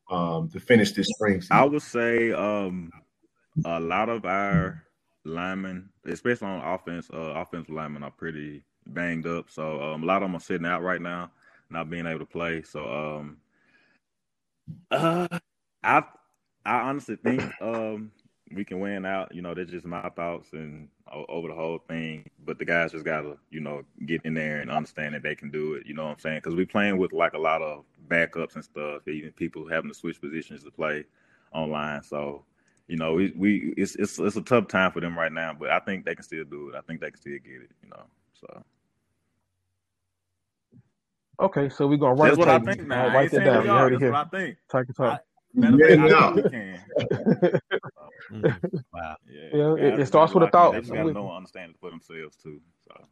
um, 0.09 0.49
to 0.49 0.59
finish 0.59 0.93
this 0.93 1.07
spring? 1.07 1.41
Season? 1.41 1.57
I 1.57 1.65
would 1.65 1.81
say 1.81 2.31
um, 2.31 2.91
a 3.65 3.79
lot 3.79 4.09
of 4.09 4.25
our 4.25 4.83
linemen, 5.25 5.89
especially 6.05 6.47
on 6.47 6.73
offense, 6.73 7.09
uh, 7.13 7.17
offensive 7.17 7.73
linemen, 7.73 8.03
are 8.03 8.11
pretty 8.11 8.63
banged 8.87 9.27
up. 9.27 9.49
So 9.49 9.81
um, 9.81 10.03
a 10.03 10.05
lot 10.05 10.23
of 10.23 10.29
them 10.29 10.35
are 10.35 10.41
sitting 10.41 10.67
out 10.67 10.83
right 10.83 11.01
now 11.01 11.31
not 11.75 11.89
being 11.89 12.05
able 12.07 12.19
to 12.19 12.25
play. 12.25 12.61
So 12.63 12.79
um 12.85 13.37
uh 14.91 15.27
I 15.83 16.03
I 16.65 16.75
honestly 16.81 17.17
think 17.17 17.43
um 17.61 18.11
we 18.51 18.63
can 18.63 18.79
win 18.79 19.05
out. 19.05 19.33
You 19.35 19.41
know, 19.41 19.53
that's 19.53 19.71
just 19.71 19.85
my 19.85 20.07
thoughts 20.09 20.53
and 20.53 20.87
over 21.11 21.49
the 21.49 21.53
whole 21.55 21.79
thing. 21.87 22.29
But 22.45 22.59
the 22.59 22.65
guys 22.65 22.91
just 22.93 23.05
gotta, 23.05 23.37
you 23.49 23.59
know, 23.59 23.83
get 24.05 24.21
in 24.23 24.33
there 24.33 24.61
and 24.61 24.71
understand 24.71 25.15
that 25.15 25.23
they 25.23 25.35
can 25.35 25.51
do 25.51 25.73
it. 25.73 25.85
You 25.85 25.93
know 25.93 26.05
what 26.05 26.13
I'm 26.13 26.19
saying? 26.19 26.37
Because 26.37 26.55
we 26.55 26.65
playing 26.65 26.97
with 26.97 27.11
like 27.13 27.33
a 27.33 27.39
lot 27.39 27.61
of 27.61 27.83
backups 28.07 28.55
and 28.55 28.63
stuff. 28.63 29.07
Even 29.07 29.31
people 29.33 29.67
having 29.67 29.89
to 29.89 29.95
switch 29.95 30.21
positions 30.21 30.63
to 30.63 30.71
play 30.71 31.05
online. 31.51 32.03
So, 32.03 32.45
you 32.87 32.97
know, 32.97 33.13
we, 33.13 33.33
we 33.35 33.73
it's 33.77 33.95
it's 33.95 34.19
it's 34.19 34.37
a 34.37 34.41
tough 34.41 34.67
time 34.67 34.91
for 34.91 35.01
them 35.01 35.17
right 35.17 35.31
now. 35.31 35.53
But 35.53 35.71
I 35.71 35.79
think 35.79 36.05
they 36.05 36.15
can 36.15 36.23
still 36.23 36.45
do 36.45 36.69
it. 36.69 36.75
I 36.75 36.81
think 36.81 37.01
they 37.01 37.11
can 37.11 37.19
still 37.19 37.39
get 37.43 37.63
it. 37.63 37.71
You 37.83 37.89
know, 37.89 38.03
so. 38.39 38.63
Okay, 41.39 41.69
so 41.69 41.87
we're 41.87 41.97
gonna 41.97 42.15
write 42.15 42.35
That's 42.35 42.37
what 42.37 42.49
I 42.49 42.59
think 42.59 42.87
now. 42.87 43.13
write 43.13 43.31
that 43.31 43.43
down. 43.43 43.65
You 43.65 43.71
heard 43.71 43.93
it 43.93 43.99
here. 43.99 44.11
What 44.11 44.27
I 44.33 44.37
think. 44.37 44.57
Talk 44.69 44.87
talk. 44.95 45.21
Yeah, 45.57 45.95
no. 45.95 46.35
wow. 48.93 49.15
Yeah, 49.25 49.49
yeah 49.53 49.73
it, 49.75 49.99
it 50.01 50.05
starts 50.05 50.33
with 50.33 50.43
a 50.43 50.49
thought. 50.49 50.73
They 50.73 50.81
gotta 50.81 51.13
know 51.13 51.27
and 51.27 51.37
understand 51.37 51.71
it 51.71 51.77
for 51.79 51.89
themselves 51.91 52.35
too. 52.35 52.59
So. 52.85 53.05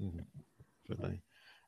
Mm-hmm. 0.00 1.14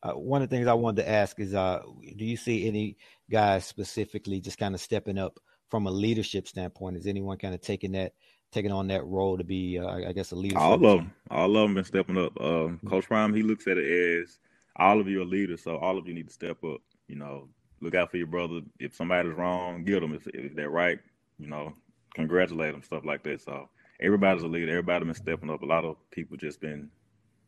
Uh, 0.03 0.13
one 0.13 0.41
of 0.41 0.49
the 0.49 0.57
things 0.57 0.67
I 0.67 0.73
wanted 0.73 1.03
to 1.03 1.09
ask 1.11 1.39
is, 1.41 1.55
uh, 1.55 1.83
do 2.17 2.25
you 2.25 2.39
see 2.39 2.67
any 2.67 2.97
guys 3.31 3.67
specifically 3.67 4.41
just 4.41 4.57
kind 4.57 4.75
of 4.75 4.81
stepping 4.81 5.19
up 5.19 5.39
from 5.69 5.87
a 5.87 5.91
leadership 5.91 6.49
standpoint? 6.49 6.97
Is 6.97 7.07
anyone 7.07 7.37
kind 7.39 7.55
of 7.55 7.61
taking 7.61 7.93
that, 7.93 8.13
taking 8.53 8.73
on 8.73 8.87
that 8.89 9.05
role 9.05 9.37
to 9.37 9.45
be, 9.45 9.79
uh, 9.79 9.89
I 9.89 10.13
guess, 10.13 10.33
a 10.33 10.37
leader? 10.37 10.59
All 10.59 10.75
of 10.75 10.81
them, 10.81 11.13
all 11.31 11.57
of 11.57 11.63
them 11.63 11.75
been 11.75 11.85
stepping 11.85 12.19
up. 12.19 12.41
Um, 12.41 12.81
Coach 12.89 13.07
Prime, 13.07 13.35
he 13.35 13.43
looks 13.43 13.67
at 13.67 13.79
it 13.79 14.23
as 14.23 14.39
all 14.77 15.01
of 15.01 15.09
you 15.09 15.23
are 15.23 15.27
leaders, 15.27 15.63
so 15.63 15.77
all 15.77 15.99
of 15.99 16.07
you 16.07 16.15
need 16.15 16.29
to 16.29 16.33
step 16.33 16.63
up. 16.65 16.81
You 17.09 17.17
know, 17.17 17.49
look 17.81 17.95
out 17.95 18.11
for 18.11 18.17
your 18.17 18.27
brother. 18.27 18.61
If 18.79 18.95
somebody's 18.95 19.35
wrong, 19.35 19.85
get 19.85 20.01
them. 20.01 20.15
If, 20.15 20.27
if 20.29 20.55
they're 20.55 20.71
right, 20.71 20.99
you 21.39 21.47
know, 21.49 21.73
congratulate 22.15 22.73
them, 22.73 22.83
stuff 22.83 23.05
like 23.05 23.23
that. 23.25 23.41
So 23.41 23.69
everybody's 24.01 24.43
a 24.43 24.49
leader. 24.49 24.71
Everybody 24.71 25.05
been 25.05 25.15
stepping 25.15 25.51
up. 25.51 25.63
A 25.63 25.67
lot 25.67 25.85
of 25.85 25.97
people 26.11 26.37
just 26.37 26.61
been, 26.61 26.91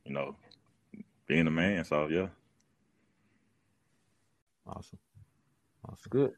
you 0.05 0.13
know, 0.13 0.37
being 1.27 1.47
a 1.47 1.51
man. 1.51 1.85
So 1.85 2.09
yeah. 2.09 2.29
Awesome. 4.67 4.99
Awesome. 5.89 6.11
Good. 6.11 6.33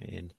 And 0.00 0.32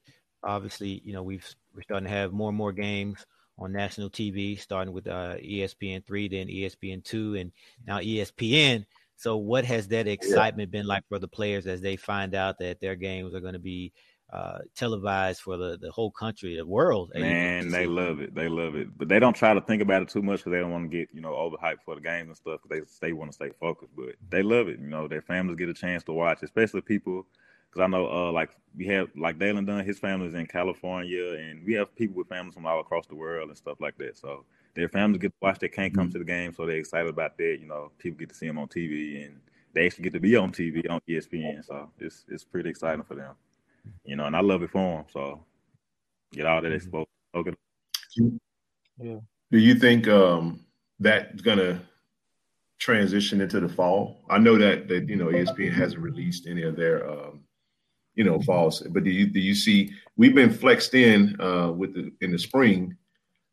obviously, 0.43 1.02
you 1.06 1.14
know, 1.14 1.24
we've 1.24 1.47
we're 1.76 1.84
starting 1.84 2.08
to 2.08 2.14
have 2.14 2.34
more 2.34 2.49
and 2.49 2.58
more 2.58 2.72
games 2.72 3.26
on 3.58 3.72
national 3.72 4.10
TV, 4.10 4.60
starting 4.60 4.93
with 4.93 5.08
uh, 5.08 5.36
ESPN 5.38 6.06
three, 6.06 6.28
then 6.28 6.47
ESPN 6.47 7.04
two, 7.04 7.36
and 7.36 7.52
now 7.86 7.99
ESPN. 7.99 8.86
So, 9.16 9.38
what 9.38 9.66
has 9.66 9.88
that 9.89 10.08
excitement 10.08 10.72
been 10.72 10.88
like 10.88 11.04
for 11.08 11.20
the 11.20 11.28
players 11.28 11.68
as 11.68 11.80
they 11.82 11.95
find 11.95 12.34
out 12.34 12.58
that 12.60 12.82
their 12.82 12.95
games 12.95 13.36
are 13.36 13.39
going 13.39 13.54
to 13.54 13.60
be 13.60 13.93
uh, 14.34 14.60
televised 14.76 15.41
for 15.41 15.58
the, 15.58 15.78
the 15.80 15.91
whole 15.91 16.10
country, 16.10 16.56
the 16.56 16.66
world? 16.66 17.12
Man, 17.14 17.70
they 17.70 17.86
love 17.86 18.20
it. 18.20 18.34
They 18.34 18.49
love 18.49 18.76
it, 18.76 18.97
but 18.97 19.10
they 19.10 19.20
don't 19.20 19.36
try 19.36 19.54
to 19.54 19.62
think 19.62 19.82
about 19.82 20.02
it 20.02 20.10
too 20.10 20.24
much 20.24 20.39
because 20.39 20.54
they 20.54 20.60
don't 20.60 20.72
want 20.72 20.89
to 20.89 20.97
get 20.97 21.10
you 21.14 21.22
know 21.22 21.34
overhyped 21.34 21.84
for 21.86 21.93
the 21.93 22.02
games 22.02 22.30
and 22.30 22.38
stuff. 22.38 22.62
Because 22.64 22.88
they 22.99 23.10
they 23.10 23.14
want 23.14 23.30
to 23.32 23.36
stay 23.36 23.52
focused, 23.60 23.91
but 23.95 24.16
they 24.30 24.41
love 24.41 24.68
it. 24.68 24.80
You 24.80 24.88
know, 24.88 25.08
their 25.08 25.22
families 25.22 25.58
get 25.58 25.70
a 25.70 25.74
chance 25.74 26.04
to 26.06 26.14
watch, 26.14 26.39
especially 26.41 26.82
people 26.82 27.28
because 27.72 27.86
I 27.86 27.88
know 27.88 28.07
uh, 28.07 28.32
like 28.32 28.49
we 28.76 28.86
have 28.88 29.09
like 29.15 29.39
Dalen 29.39 29.65
Dunn, 29.65 29.86
his 29.86 29.99
family's 29.99 30.34
in 30.34 30.45
California, 30.45 31.34
and 31.34 31.65
we 31.65 31.74
have 31.74 31.95
people 31.95 32.17
with 32.17 32.28
families 32.28 32.53
from 32.53 32.65
all 32.65 32.80
across 32.80 33.07
the 33.07 33.15
world 33.15 33.49
and 33.49 33.57
stuff 33.57 33.80
like 33.80 33.97
that. 33.97 34.17
So 34.17 34.45
their 34.76 34.89
families 34.89 35.22
get 35.22 35.30
to 35.30 35.38
watch. 35.41 35.59
They 35.59 35.69
can't 35.69 35.93
come 35.93 36.07
mm-hmm. 36.07 36.13
to 36.13 36.19
the 36.19 36.26
game, 36.26 36.53
so 36.53 36.65
they're 36.65 36.78
excited 36.78 37.09
about 37.09 37.38
that. 37.38 37.57
You 37.59 37.67
know, 37.67 37.91
people 37.97 38.19
get 38.19 38.30
to 38.30 38.36
see 38.36 38.47
them 38.47 38.57
on 38.57 38.67
TV, 38.67 39.26
and 39.26 39.39
they 39.74 39.86
actually 39.86 40.03
get 40.03 40.13
to 40.13 40.19
be 40.19 40.36
on 40.36 40.51
TV 40.51 40.89
on 40.89 41.01
ESPN. 41.07 41.65
So 41.65 41.89
it's 41.99 42.26
it's 42.28 42.43
pretty 42.43 42.69
exciting 42.69 43.03
for 43.03 43.15
them. 43.15 43.36
You 44.05 44.15
know, 44.15 44.26
and 44.26 44.36
I 44.36 44.41
love 44.41 44.63
it 44.63 44.72
for 44.72 44.97
them. 44.97 45.05
So 45.11 45.43
get 46.34 46.45
all 46.45 46.61
that 46.61 46.67
mm-hmm. 46.67 46.76
exposure. 46.76 47.07
Okay. 47.36 47.53
Yeah. 48.97 49.19
Do 49.51 49.57
you 49.57 49.76
think 49.76 50.07
um, 50.07 50.65
that's 50.99 51.41
gonna 51.41 51.82
transition 52.80 53.41
into 53.41 53.59
the 53.59 53.69
fall? 53.69 54.24
I 54.30 54.39
know 54.39 54.57
that 54.57 54.88
that 54.89 55.07
you 55.09 55.15
know 55.15 55.28
ESPN 55.28 55.74
hasn't 55.74 56.01
released 56.01 56.47
any 56.47 56.63
of 56.63 56.76
their 56.76 57.09
um, 57.09 57.41
you 58.16 58.24
know, 58.24 58.39
false. 58.41 58.82
But 58.82 59.03
do 59.03 59.09
you 59.09 59.28
do 59.28 59.39
you 59.39 59.55
see 59.55 59.91
we've 60.18 60.36
been 60.36 60.51
flexed 60.51 60.93
in 60.93 61.39
uh, 61.39 61.72
with 61.72 61.93
the 61.93 62.12
in 62.22 62.32
the 62.32 62.39
spring? 62.39 62.95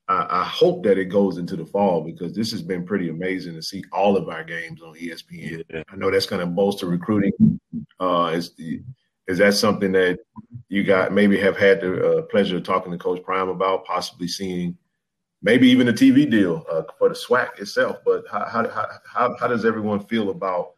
I, 0.09 0.41
I, 0.41 0.45
hope 0.45 0.85
that 0.85 0.97
it 0.97 1.07
goes 1.07 1.37
into 1.37 1.55
the 1.55 1.67
fall 1.67 2.01
because 2.01 2.35
this 2.35 2.51
has 2.53 2.63
been 2.63 2.87
pretty 2.87 3.11
amazing 3.11 3.55
to 3.55 3.63
see 3.63 3.85
all 3.93 4.17
of 4.17 4.31
our 4.31 4.43
games 4.43 4.81
on 4.81 4.95
ESPN. 4.95 5.63
Yeah. 5.69 5.83
I 5.93 5.97
know 5.97 6.11
that's 6.11 6.25
going 6.25 6.41
to 6.41 6.47
bolster 6.47 6.87
recruiting 6.87 7.61
uh, 8.01 8.27
as 8.27 8.55
the 8.55 8.83
is 9.29 9.39
that 9.39 9.55
something 9.55 9.93
that 9.93 10.19
you 10.71 10.83
got 10.83 11.13
maybe 11.13 11.39
have 11.39 11.57
had 11.57 11.83
the 11.83 12.19
uh, 12.19 12.23
pleasure 12.23 12.57
of 12.57 12.63
talking 12.63 12.91
to 12.91 12.99
Coach 12.99 13.23
Prime 13.23 13.51
about, 13.51 13.85
possibly 13.85 14.27
seeing 14.27 14.77
maybe 15.43 15.69
even 15.69 15.89
a 15.89 15.93
TV 15.93 16.29
deal 16.29 16.65
uh, 16.71 16.83
for 16.99 17.11
the 17.11 17.15
SWAC 17.15 17.61
itself? 17.61 17.99
But 18.07 18.25
how, 18.31 18.47
how, 18.47 18.89
how, 19.07 19.37
how 19.39 19.47
does 19.47 19.67
everyone 19.67 20.01
feel 20.01 20.31
about 20.31 20.73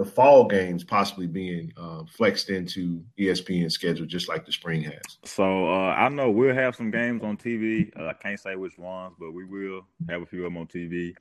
the 0.00 0.06
fall 0.06 0.46
games 0.46 0.82
possibly 0.82 1.26
being 1.26 1.70
uh, 1.76 2.02
flexed 2.04 2.48
into 2.48 3.04
ESPN 3.18 3.70
schedule, 3.70 4.06
just 4.06 4.30
like 4.30 4.46
the 4.46 4.52
spring 4.52 4.82
has. 4.82 5.18
So 5.26 5.68
uh, 5.68 5.90
I 5.90 6.08
know 6.08 6.30
we'll 6.30 6.54
have 6.54 6.74
some 6.74 6.90
games 6.90 7.22
on 7.22 7.36
TV. 7.36 7.94
Uh, 8.00 8.06
I 8.06 8.14
can't 8.14 8.40
say 8.40 8.56
which 8.56 8.78
ones, 8.78 9.14
but 9.20 9.32
we 9.32 9.44
will 9.44 9.86
have 10.08 10.22
a 10.22 10.26
few 10.26 10.38
of 10.38 10.44
them 10.44 10.56
on 10.56 10.68
TV. 10.68 11.14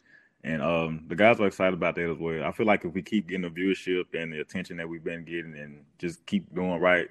And 0.46 0.62
um, 0.62 1.04
the 1.10 1.16
guys 1.18 1.42
are 1.42 1.48
excited 1.48 1.74
about 1.74 1.96
that 1.96 2.10
as 2.10 2.18
well. 2.20 2.42
I 2.46 2.54
feel 2.54 2.66
like 2.66 2.86
if 2.86 2.94
we 2.94 3.02
keep 3.02 3.28
getting 3.28 3.42
the 3.42 3.50
viewership 3.50 4.06
and 4.14 4.32
the 4.32 4.40
attention 4.40 4.78
that 4.78 4.88
we've 4.88 5.04
been 5.04 5.26
getting, 5.26 5.58
and 5.58 5.84
just 5.98 6.26
keep 6.26 6.56
doing 6.56 6.80
right, 6.80 7.10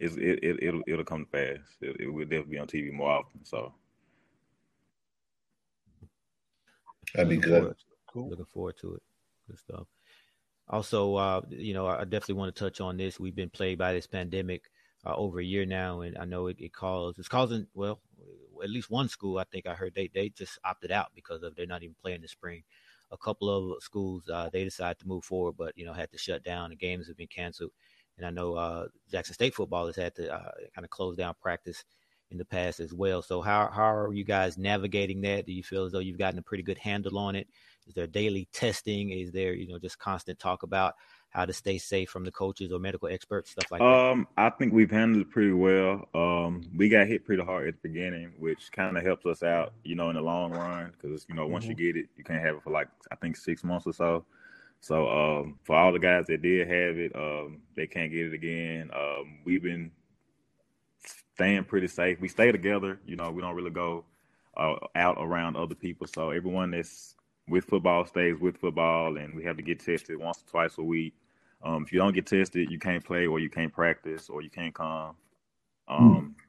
it, 0.00 0.18
it, 0.18 0.42
it, 0.42 0.62
it'll 0.64 0.82
it'll 0.88 1.04
come 1.04 1.26
fast. 1.30 1.60
It, 1.80 1.94
it 2.00 2.12
will 2.12 2.24
definitely 2.24 2.56
be 2.56 2.58
on 2.58 2.66
TV 2.66 2.92
more 2.92 3.10
often. 3.12 3.44
So 3.44 3.72
that'd 7.14 7.28
be 7.28 7.36
good. 7.36 7.76
Cool. 8.12 8.30
Looking 8.30 8.46
forward 8.46 8.76
to 8.78 8.94
it. 8.94 9.02
Good 9.46 9.60
stuff. 9.60 9.86
Also, 10.68 11.14
uh, 11.16 11.40
you 11.50 11.74
know, 11.74 11.86
I 11.86 12.04
definitely 12.04 12.36
want 12.36 12.54
to 12.54 12.58
touch 12.58 12.80
on 12.80 12.96
this. 12.96 13.20
We've 13.20 13.34
been 13.34 13.50
plagued 13.50 13.78
by 13.78 13.92
this 13.92 14.06
pandemic 14.06 14.70
uh, 15.04 15.14
over 15.14 15.38
a 15.40 15.44
year 15.44 15.66
now, 15.66 16.00
and 16.00 16.16
I 16.16 16.24
know 16.24 16.46
it, 16.46 16.56
it 16.58 16.72
caused 16.72 17.18
it's 17.18 17.28
causing 17.28 17.66
well, 17.74 18.00
at 18.62 18.70
least 18.70 18.90
one 18.90 19.08
school 19.08 19.38
I 19.38 19.44
think 19.44 19.66
I 19.66 19.74
heard 19.74 19.94
they 19.94 20.08
they 20.12 20.30
just 20.30 20.58
opted 20.64 20.90
out 20.90 21.08
because 21.14 21.42
of 21.42 21.54
they're 21.54 21.66
not 21.66 21.82
even 21.82 21.96
playing 22.00 22.22
the 22.22 22.28
spring. 22.28 22.62
A 23.10 23.18
couple 23.18 23.50
of 23.50 23.82
schools 23.82 24.28
uh, 24.32 24.48
they 24.52 24.64
decided 24.64 24.98
to 25.00 25.08
move 25.08 25.24
forward, 25.24 25.56
but 25.58 25.76
you 25.76 25.84
know 25.84 25.92
had 25.92 26.10
to 26.12 26.18
shut 26.18 26.42
down. 26.42 26.70
The 26.70 26.76
games 26.76 27.08
have 27.08 27.16
been 27.18 27.26
canceled, 27.26 27.72
and 28.16 28.26
I 28.26 28.30
know 28.30 28.54
uh, 28.54 28.86
Jackson 29.10 29.34
State 29.34 29.54
football 29.54 29.86
has 29.86 29.96
had 29.96 30.14
to 30.16 30.32
uh, 30.32 30.50
kind 30.74 30.84
of 30.84 30.90
close 30.90 31.16
down 31.16 31.34
practice 31.42 31.84
in 32.34 32.38
the 32.38 32.44
past 32.44 32.80
as 32.80 32.92
well. 32.92 33.22
So 33.22 33.40
how 33.40 33.70
how 33.72 33.94
are 33.94 34.12
you 34.12 34.24
guys 34.24 34.58
navigating 34.58 35.22
that? 35.22 35.46
Do 35.46 35.52
you 35.52 35.62
feel 35.62 35.84
as 35.84 35.92
though 35.92 36.00
you've 36.00 36.18
gotten 36.18 36.38
a 36.38 36.42
pretty 36.42 36.64
good 36.64 36.78
handle 36.78 37.16
on 37.18 37.36
it? 37.36 37.48
Is 37.86 37.94
there 37.94 38.06
daily 38.06 38.48
testing? 38.52 39.10
Is 39.10 39.30
there, 39.30 39.54
you 39.54 39.68
know, 39.68 39.78
just 39.78 39.98
constant 39.98 40.38
talk 40.38 40.62
about 40.62 40.94
how 41.30 41.44
to 41.44 41.52
stay 41.52 41.78
safe 41.78 42.10
from 42.10 42.24
the 42.24 42.32
coaches 42.32 42.72
or 42.72 42.78
medical 42.78 43.08
experts, 43.08 43.50
stuff 43.50 43.70
like 43.70 43.80
um, 43.80 44.26
that? 44.36 44.46
I 44.46 44.50
think 44.50 44.72
we've 44.72 44.90
handled 44.90 45.26
it 45.26 45.30
pretty 45.30 45.52
well. 45.52 46.08
Um, 46.14 46.62
we 46.76 46.88
got 46.88 47.06
hit 47.06 47.24
pretty 47.24 47.44
hard 47.44 47.68
at 47.68 47.74
the 47.74 47.88
beginning, 47.88 48.32
which 48.38 48.70
kind 48.72 48.96
of 48.96 49.04
helps 49.04 49.26
us 49.26 49.42
out, 49.42 49.74
you 49.84 49.96
know, 49.96 50.10
in 50.10 50.16
the 50.16 50.22
long 50.22 50.52
run 50.52 50.92
because 50.92 51.26
you 51.28 51.34
know 51.34 51.46
once 51.46 51.64
mm-hmm. 51.64 51.78
you 51.78 51.92
get 51.92 51.96
it, 51.96 52.08
you 52.16 52.24
can't 52.24 52.44
have 52.44 52.56
it 52.56 52.62
for 52.62 52.70
like 52.70 52.88
I 53.12 53.16
think 53.16 53.36
six 53.36 53.62
months 53.62 53.86
or 53.86 53.92
so. 53.92 54.24
So 54.80 55.08
um, 55.08 55.58
for 55.64 55.76
all 55.76 55.92
the 55.92 55.98
guys 55.98 56.26
that 56.26 56.42
did 56.42 56.68
have 56.68 56.98
it, 56.98 57.12
um, 57.16 57.62
they 57.74 57.86
can't 57.86 58.12
get 58.12 58.26
it 58.26 58.34
again. 58.34 58.90
Um, 58.94 59.38
we've 59.44 59.62
been 59.62 59.90
staying 61.34 61.64
pretty 61.64 61.88
safe. 61.88 62.20
We 62.20 62.28
stay 62.28 62.52
together, 62.52 62.98
you 63.06 63.16
know. 63.16 63.30
We 63.30 63.42
don't 63.42 63.54
really 63.54 63.70
go 63.70 64.04
uh, 64.56 64.76
out 64.94 65.16
around 65.18 65.56
other 65.56 65.74
people. 65.74 66.06
So 66.06 66.30
everyone 66.30 66.70
that's 66.70 67.16
with 67.48 67.64
football 67.64 68.06
stays 68.06 68.38
with 68.38 68.56
football, 68.56 69.16
and 69.16 69.34
we 69.34 69.44
have 69.44 69.56
to 69.56 69.62
get 69.62 69.80
tested 69.80 70.18
once 70.18 70.38
or 70.38 70.50
twice 70.50 70.78
a 70.78 70.82
week. 70.82 71.14
Um, 71.62 71.82
if 71.82 71.92
you 71.92 71.98
don't 71.98 72.14
get 72.14 72.26
tested, 72.26 72.70
you 72.70 72.78
can't 72.78 73.04
play, 73.04 73.26
or 73.26 73.38
you 73.38 73.50
can't 73.50 73.72
practice, 73.72 74.28
or 74.28 74.42
you 74.42 74.50
can't 74.50 74.74
come. 74.74 75.16
Hmm. 75.88 75.94
Um, 75.94 76.36
mm. 76.36 76.44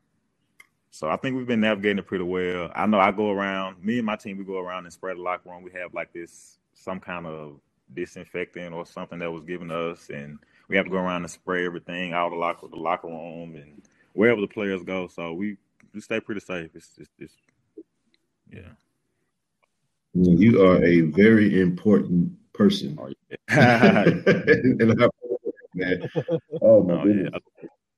So 0.92 1.10
I 1.10 1.18
think 1.18 1.36
we've 1.36 1.48
been 1.48 1.60
navigating 1.60 1.98
it 1.98 2.08
pretty 2.08 2.24
well. 2.24 2.72
I 2.74 2.86
know 2.86 3.00
I 3.00 3.12
go 3.12 3.30
around, 3.30 3.84
me 3.84 3.98
and 3.98 4.06
my 4.06 4.16
team, 4.16 4.38
we 4.38 4.46
go 4.46 4.60
around 4.60 4.86
and 4.86 4.94
spread 4.94 5.18
the 5.18 5.22
locker 5.22 5.50
room. 5.50 5.62
We 5.62 5.72
have 5.72 5.94
like 5.94 6.14
this, 6.14 6.58
some 6.74 7.02
kind 7.02 7.26
of 7.26 7.60
disinfectant 7.94 8.74
or 8.74 8.86
something 8.86 9.20
that 9.20 9.30
was 9.30 9.44
given 9.44 9.68
to 9.70 9.92
us, 9.92 10.10
and 10.10 10.40
we 10.70 10.78
have 10.78 10.86
to 10.86 10.92
go 10.92 10.98
around 10.98 11.24
and 11.24 11.32
spray 11.32 11.66
everything 11.66 12.14
out 12.14 12.28
of 12.28 12.32
the 12.32 12.38
locker, 12.38 12.68
the 12.70 12.78
locker 12.78 13.08
room 13.08 13.56
and 13.56 13.82
wherever 14.16 14.42
the 14.42 14.48
players 14.48 14.84
go. 14.84 15.08
So 15.08 15.34
we, 15.34 15.58
we 15.94 16.02
stay 16.02 16.20
pretty 16.20 16.42
safe. 16.42 16.72
It's, 16.74 16.92
it's, 16.98 17.10
it's 17.20 17.34
yeah. 18.52 18.72
You 20.14 20.66
are 20.66 20.84
a 20.84 21.02
very 21.02 21.62
important 21.62 22.32
person. 22.54 22.98
Oh, 23.00 23.12
yeah. 23.30 23.36
and 23.50 25.04
I, 25.04 25.08
man. 25.76 26.10
Oh 26.62 26.84
my 26.84 26.94
oh, 26.94 27.04
goodness. 27.04 27.32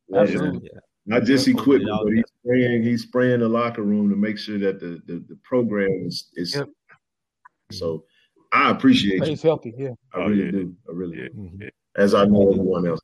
Yeah. 0.09 0.19
Absolutely. 0.19 0.69
Not 1.05 1.23
just 1.23 1.47
equipment, 1.47 1.99
but 2.03 2.13
he's 2.13 2.23
spraying. 2.41 2.83
He's 2.83 3.03
spraying 3.03 3.39
the 3.39 3.47
locker 3.47 3.83
room 3.83 4.09
to 4.09 4.15
make 4.15 4.37
sure 4.37 4.57
that 4.59 4.79
the 4.79 5.01
the, 5.05 5.23
the 5.29 5.37
program 5.43 5.89
is 6.05 6.29
is. 6.35 6.55
Yep. 6.55 6.69
So, 7.71 8.05
I 8.51 8.71
appreciate 8.71 9.23
He's 9.23 9.41
healthy. 9.41 9.73
Yeah, 9.77 9.91
I 10.13 10.19
really 10.19 10.41
oh, 10.41 10.45
yeah. 10.45 10.51
do. 10.51 10.75
I 10.89 10.91
really 10.93 11.17
do. 11.17 11.69
As 11.95 12.13
I 12.13 12.25
know 12.25 12.49
everyone 12.51 12.87
else. 12.87 12.99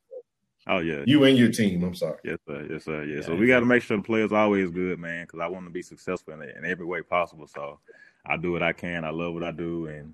Oh 0.68 0.80
yeah, 0.80 1.03
you 1.05 1.24
and 1.26 1.38
your 1.38 1.51
team. 1.51 1.84
I'm 1.84 1.95
sorry. 1.95 2.20
Yes 2.24 2.38
sir. 2.47 2.68
Yes 2.70 2.86
sir. 2.86 3.03
Yeah. 3.03 3.18
yeah 3.18 3.22
so 3.22 3.36
we 3.36 3.47
got 3.47 3.59
to 3.59 3.66
make 3.66 3.84
sure 3.84 3.97
the 3.97 4.03
players 4.03 4.32
always 4.32 4.70
good, 4.70 4.97
man, 4.99 5.26
because 5.26 5.39
I 5.39 5.47
want 5.47 5.66
to 5.66 5.72
be 5.72 5.82
successful 5.82 6.34
in, 6.34 6.41
in 6.41 6.66
every 6.66 6.86
way 6.86 7.01
possible. 7.01 7.47
So 7.47 7.80
I 8.26 8.38
do 8.38 8.53
what 8.53 8.64
I 8.64 8.72
can. 8.72 9.03
I 9.03 9.09
love 9.09 9.34
what 9.34 9.43
I 9.43 9.51
do, 9.51 9.88
and 9.88 10.14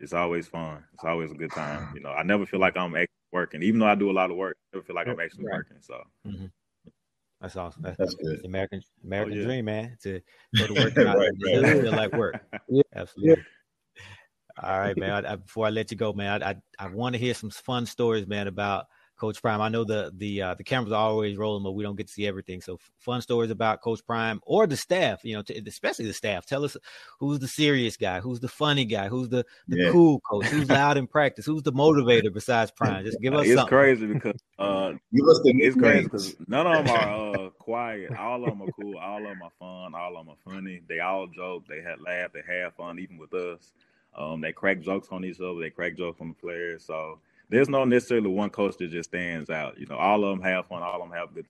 it's 0.00 0.12
always 0.12 0.46
fun. 0.46 0.84
It's 0.92 1.04
always 1.04 1.30
a 1.30 1.34
good 1.34 1.50
time. 1.50 1.92
You 1.94 2.02
know, 2.02 2.10
I 2.10 2.22
never 2.22 2.44
feel 2.44 2.60
like 2.60 2.76
I'm 2.76 2.94
actually 2.94 3.08
working, 3.32 3.62
even 3.62 3.80
though 3.80 3.86
I 3.86 3.94
do 3.94 4.10
a 4.10 4.12
lot 4.12 4.30
of 4.30 4.36
work. 4.36 4.56
I 4.72 4.76
never 4.76 4.86
feel 4.86 4.96
like 4.96 5.08
I'm 5.08 5.20
actually 5.20 5.46
right. 5.46 5.56
working. 5.56 5.78
So. 5.80 6.02
Mm-hmm. 6.26 6.46
That's 7.40 7.56
awesome. 7.56 7.82
That's, 7.82 7.98
That's 7.98 8.14
good. 8.14 8.40
The 8.40 8.46
American 8.46 8.82
American 9.04 9.34
oh, 9.34 9.36
yeah. 9.36 9.44
dream, 9.44 9.64
man. 9.66 9.98
To 10.02 10.20
go 10.56 10.66
to 10.66 10.74
work, 10.74 10.96
right, 10.96 11.16
right. 11.16 11.82
feel 11.82 11.92
like 11.92 12.12
work. 12.12 12.42
Yeah. 12.68 12.82
Absolutely. 12.94 13.36
Yeah. 13.36 14.02
All 14.62 14.78
right, 14.78 14.96
man. 14.96 15.26
I, 15.26 15.32
I, 15.32 15.36
before 15.36 15.66
I 15.66 15.70
let 15.70 15.90
you 15.90 15.96
go, 15.96 16.12
man, 16.12 16.42
I 16.42 16.50
I, 16.50 16.56
I 16.78 16.86
want 16.88 17.14
to 17.14 17.18
hear 17.18 17.34
some 17.34 17.50
fun 17.50 17.86
stories, 17.86 18.26
man, 18.26 18.46
about 18.46 18.86
Coach 19.16 19.40
Prime. 19.40 19.60
I 19.60 19.68
know 19.68 19.84
the 19.84 20.12
the 20.16 20.42
uh, 20.42 20.54
the 20.54 20.64
cameras 20.64 20.92
are 20.92 21.08
always 21.08 21.36
rolling, 21.36 21.62
but 21.62 21.72
we 21.72 21.82
don't 21.82 21.96
get 21.96 22.08
to 22.08 22.12
see 22.12 22.26
everything. 22.26 22.60
So 22.60 22.78
fun 22.98 23.22
stories 23.22 23.50
about 23.50 23.80
Coach 23.80 24.04
Prime 24.06 24.40
or 24.44 24.66
the 24.66 24.76
staff. 24.76 25.24
You 25.24 25.36
know, 25.36 25.42
to, 25.42 25.62
especially 25.66 26.06
the 26.06 26.12
staff. 26.12 26.46
Tell 26.46 26.64
us 26.64 26.76
who's 27.20 27.38
the 27.38 27.48
serious 27.48 27.96
guy, 27.96 28.20
who's 28.20 28.40
the 28.40 28.48
funny 28.48 28.84
guy, 28.84 29.08
who's 29.08 29.28
the, 29.28 29.44
the 29.68 29.78
yeah. 29.78 29.90
cool 29.90 30.20
coach, 30.20 30.46
who's 30.46 30.68
loud 30.68 30.96
in 30.96 31.06
practice, 31.14 31.46
who's 31.46 31.62
the 31.62 31.72
motivator 31.72 32.32
besides 32.32 32.70
Prime. 32.70 33.04
Just 33.04 33.20
give 33.20 33.34
us. 33.34 33.46
It's 33.46 33.54
something. 33.54 33.68
crazy 33.68 34.06
because 34.06 34.40
uh, 34.58 34.90
give 35.12 35.26
us 35.28 35.40
the 35.44 35.52
it's 35.60 35.76
crazy 35.76 36.04
because 36.04 36.36
none 36.48 36.66
of 36.66 36.86
them 36.86 36.96
are 36.96 37.36
uh, 37.46 37.50
quiet. 37.50 38.16
All 38.16 38.44
of 38.44 38.50
them 38.50 38.62
are 38.62 38.72
cool. 38.80 38.98
All 38.98 39.18
of 39.18 39.24
them 39.24 39.42
are 39.42 39.52
fun. 39.58 39.94
All 39.94 40.16
of 40.16 40.26
them 40.26 40.34
are 40.34 40.52
funny. 40.52 40.82
They 40.88 41.00
all 41.00 41.26
joke. 41.26 41.64
They 41.68 41.80
had 41.80 42.00
laugh. 42.00 42.30
They 42.32 42.42
have 42.46 42.74
fun, 42.74 42.98
even 42.98 43.18
with 43.18 43.32
us. 43.34 43.72
Um, 44.16 44.40
they 44.40 44.52
crack 44.52 44.80
jokes 44.80 45.08
on 45.10 45.24
each 45.24 45.40
other. 45.40 45.58
They 45.58 45.70
crack 45.70 45.96
jokes 45.96 46.20
on 46.20 46.28
the 46.28 46.34
players. 46.34 46.84
So 46.84 47.18
there's 47.48 47.68
no 47.68 47.84
necessarily 47.84 48.28
one 48.28 48.50
coach 48.50 48.76
that 48.78 48.90
just 48.90 49.10
stands 49.10 49.50
out. 49.50 49.78
You 49.78 49.86
know, 49.86 49.96
all 49.96 50.24
of 50.24 50.30
them 50.30 50.42
have 50.46 50.66
fun, 50.66 50.82
all 50.82 51.02
of 51.02 51.08
them 51.08 51.16
have 51.16 51.34
good. 51.34 51.46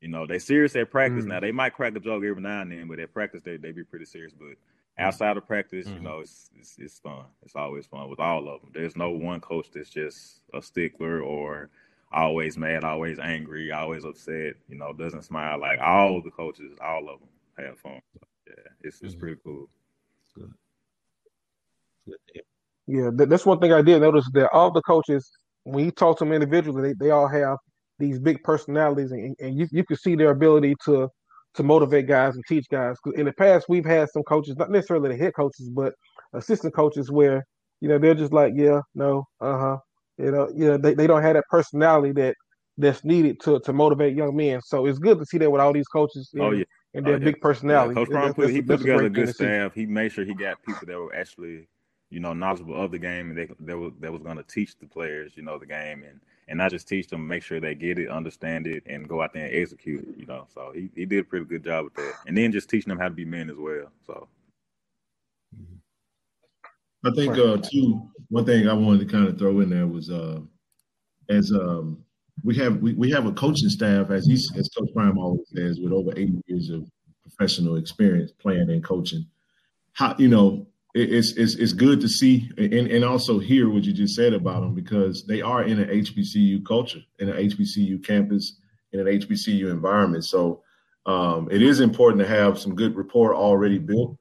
You 0.00 0.08
know, 0.08 0.26
they 0.26 0.38
serious 0.38 0.76
at 0.76 0.90
practice. 0.90 1.24
Mm. 1.24 1.28
Now 1.28 1.40
they 1.40 1.52
might 1.52 1.74
crack 1.74 1.96
a 1.96 2.00
joke 2.00 2.24
every 2.24 2.42
now 2.42 2.60
and 2.60 2.72
then, 2.72 2.88
but 2.88 2.98
at 2.98 3.12
practice 3.14 3.42
they 3.42 3.56
they 3.56 3.72
be 3.72 3.84
pretty 3.84 4.04
serious. 4.04 4.32
But 4.32 4.56
outside 4.98 5.36
of 5.36 5.46
practice, 5.46 5.86
mm. 5.86 5.94
you 5.94 6.00
know, 6.00 6.20
it's, 6.20 6.50
it's 6.58 6.76
it's 6.78 6.98
fun. 6.98 7.24
It's 7.42 7.56
always 7.56 7.86
fun 7.86 8.10
with 8.10 8.20
all 8.20 8.48
of 8.48 8.60
them. 8.60 8.70
There's 8.74 8.96
no 8.96 9.10
one 9.10 9.40
coach 9.40 9.68
that's 9.72 9.90
just 9.90 10.42
a 10.52 10.60
stickler 10.60 11.20
or 11.22 11.70
always 12.12 12.58
mad, 12.58 12.84
always 12.84 13.18
angry, 13.18 13.72
always 13.72 14.04
upset. 14.04 14.54
You 14.68 14.76
know, 14.76 14.92
doesn't 14.92 15.24
smile. 15.24 15.58
Like 15.58 15.80
all 15.80 16.20
the 16.22 16.30
coaches, 16.30 16.76
all 16.82 17.08
of 17.08 17.20
them 17.20 17.28
have 17.56 17.78
fun. 17.78 18.00
So, 18.12 18.20
yeah, 18.48 18.72
it's 18.82 19.00
it's 19.02 19.14
mm 19.14 19.20
pretty 19.20 19.40
cool. 19.42 19.68
Good. 20.34 20.52
Good. 22.06 22.42
Yeah, 22.86 23.10
that's 23.12 23.46
one 23.46 23.60
thing 23.60 23.72
I 23.72 23.82
did 23.82 24.02
notice 24.02 24.28
that 24.34 24.50
all 24.52 24.70
the 24.70 24.82
coaches, 24.82 25.30
when 25.64 25.86
you 25.86 25.90
talk 25.90 26.18
to 26.18 26.24
them 26.24 26.32
individually, 26.32 26.92
they, 26.92 27.06
they 27.06 27.10
all 27.10 27.28
have 27.28 27.56
these 27.98 28.18
big 28.18 28.42
personalities, 28.42 29.12
and, 29.12 29.34
and 29.40 29.58
you 29.58 29.66
you 29.70 29.84
can 29.84 29.96
see 29.96 30.14
their 30.14 30.30
ability 30.30 30.74
to 30.84 31.08
to 31.54 31.62
motivate 31.62 32.08
guys 32.08 32.34
and 32.34 32.44
teach 32.46 32.66
guys. 32.70 32.96
In 33.14 33.26
the 33.26 33.32
past, 33.32 33.66
we've 33.68 33.84
had 33.84 34.10
some 34.10 34.22
coaches, 34.24 34.56
not 34.56 34.70
necessarily 34.70 35.10
the 35.10 35.16
head 35.16 35.34
coaches, 35.34 35.70
but 35.70 35.94
assistant 36.34 36.74
coaches, 36.74 37.10
where 37.10 37.44
you 37.80 37.88
know 37.88 37.98
they're 37.98 38.14
just 38.14 38.32
like, 38.32 38.52
yeah, 38.54 38.80
no, 38.94 39.24
uh 39.40 39.58
huh, 39.58 39.76
you 40.18 40.30
know, 40.30 40.50
you 40.54 40.66
know, 40.66 40.76
they, 40.76 40.94
they 40.94 41.06
don't 41.06 41.22
have 41.22 41.34
that 41.34 41.44
personality 41.48 42.12
that 42.12 42.34
that's 42.76 43.04
needed 43.04 43.40
to 43.40 43.60
to 43.60 43.72
motivate 43.72 44.16
young 44.16 44.36
men. 44.36 44.60
So 44.62 44.86
it's 44.86 44.98
good 44.98 45.18
to 45.18 45.26
see 45.26 45.38
that 45.38 45.50
with 45.50 45.60
all 45.60 45.72
these 45.72 45.88
coaches. 45.88 46.30
oh 46.38 46.50
yeah. 46.50 46.64
And 46.96 47.04
their 47.04 47.14
oh, 47.14 47.18
yeah. 47.18 47.24
big 47.24 47.40
personality. 47.40 47.94
Yeah, 47.94 48.04
Coach 48.04 48.10
Brown 48.10 48.34
put, 48.34 48.50
he 48.50 48.62
put 48.62 48.78
together 48.78 49.06
a 49.06 49.10
good 49.10 49.34
staff. 49.34 49.74
He 49.74 49.84
made 49.84 50.12
sure 50.12 50.24
he 50.24 50.32
got 50.32 50.62
people 50.62 50.86
that 50.86 50.96
were 50.96 51.12
actually 51.12 51.66
you 52.14 52.20
know, 52.20 52.32
knowledgeable 52.32 52.80
of 52.80 52.92
the 52.92 52.98
game, 52.98 53.30
and 53.30 53.36
they 53.36 53.48
that 53.60 53.76
was 53.76 53.92
that 53.98 54.12
was 54.12 54.22
going 54.22 54.36
to 54.36 54.44
teach 54.44 54.78
the 54.78 54.86
players, 54.86 55.32
you 55.34 55.42
know, 55.42 55.58
the 55.58 55.66
game, 55.66 56.04
and 56.08 56.20
and 56.46 56.58
not 56.58 56.70
just 56.70 56.86
teach 56.86 57.08
them, 57.08 57.26
make 57.26 57.42
sure 57.42 57.58
they 57.58 57.74
get 57.74 57.98
it, 57.98 58.08
understand 58.08 58.68
it, 58.68 58.84
and 58.86 59.08
go 59.08 59.20
out 59.20 59.32
there 59.32 59.46
and 59.46 59.56
execute 59.56 60.06
it. 60.08 60.16
You 60.16 60.26
know, 60.26 60.46
so 60.54 60.70
he, 60.72 60.90
he 60.94 61.06
did 61.06 61.20
a 61.20 61.24
pretty 61.24 61.44
good 61.44 61.64
job 61.64 61.84
with 61.84 61.94
that, 61.94 62.14
and 62.28 62.38
then 62.38 62.52
just 62.52 62.70
teaching 62.70 62.90
them 62.90 63.00
how 63.00 63.08
to 63.08 63.14
be 63.14 63.24
men 63.24 63.50
as 63.50 63.56
well. 63.56 63.90
So. 64.06 64.28
I 67.04 67.10
think 67.10 67.36
uh, 67.36 67.58
too. 67.58 68.08
One 68.30 68.46
thing 68.46 68.68
I 68.68 68.72
wanted 68.72 69.00
to 69.00 69.12
kind 69.12 69.28
of 69.28 69.38
throw 69.38 69.60
in 69.60 69.68
there 69.68 69.86
was 69.86 70.08
uh, 70.08 70.40
as 71.28 71.50
um, 71.52 72.02
we 72.44 72.56
have 72.56 72.76
we, 72.78 72.94
we 72.94 73.10
have 73.10 73.26
a 73.26 73.32
coaching 73.32 73.68
staff 73.68 74.10
as 74.10 74.26
he's 74.26 74.50
as 74.56 74.70
Coach 74.70 74.88
Prime 74.94 75.18
always 75.18 75.48
says 75.54 75.80
with 75.80 75.92
over 75.92 76.12
80 76.12 76.40
years 76.46 76.70
of 76.70 76.88
professional 77.22 77.76
experience 77.76 78.30
playing 78.32 78.70
and 78.70 78.84
coaching. 78.84 79.26
How 79.92 80.14
you 80.18 80.28
know 80.28 80.66
it's, 80.94 81.32
it's 81.32 81.56
it's 81.56 81.72
good 81.72 82.00
to 82.00 82.08
see 82.08 82.48
and, 82.56 82.72
and 82.72 83.04
also 83.04 83.40
hear 83.40 83.68
what 83.68 83.82
you 83.82 83.92
just 83.92 84.14
said 84.14 84.32
about 84.32 84.60
them 84.60 84.74
because 84.74 85.26
they 85.26 85.42
are 85.42 85.64
in 85.64 85.80
an 85.80 85.88
HBCU 85.88 86.64
culture, 86.64 87.00
in 87.18 87.28
an 87.28 87.36
HBCU 87.36 88.04
campus, 88.04 88.60
in 88.92 89.00
an 89.00 89.06
HBCU 89.06 89.70
environment. 89.70 90.24
So 90.24 90.62
um, 91.04 91.48
it 91.50 91.62
is 91.62 91.80
important 91.80 92.22
to 92.22 92.28
have 92.28 92.58
some 92.58 92.76
good 92.76 92.96
rapport 92.96 93.34
already 93.34 93.78
built. 93.78 94.16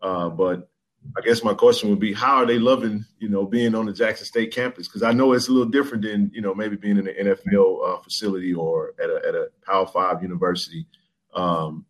Uh, 0.00 0.30
but 0.30 0.70
I 1.16 1.20
guess 1.20 1.44
my 1.44 1.54
question 1.54 1.90
would 1.90 2.00
be, 2.00 2.12
how 2.12 2.36
are 2.36 2.46
they 2.46 2.58
loving, 2.58 3.04
you 3.18 3.28
know, 3.28 3.44
being 3.46 3.74
on 3.74 3.86
the 3.86 3.92
Jackson 3.92 4.26
State 4.26 4.52
campus? 4.52 4.88
Because 4.88 5.02
I 5.02 5.12
know 5.12 5.32
it's 5.32 5.48
a 5.48 5.52
little 5.52 5.70
different 5.70 6.02
than, 6.02 6.30
you 6.34 6.40
know, 6.40 6.54
maybe 6.54 6.76
being 6.76 6.96
in 6.96 7.06
an 7.06 7.14
NFL 7.14 7.88
uh, 7.88 8.02
facility 8.02 8.54
or 8.54 8.94
at 8.98 9.10
a, 9.10 9.20
at 9.28 9.34
a 9.34 9.48
Power 9.64 9.86
Five 9.86 10.22
university. 10.22 10.86
Um, 11.34 11.84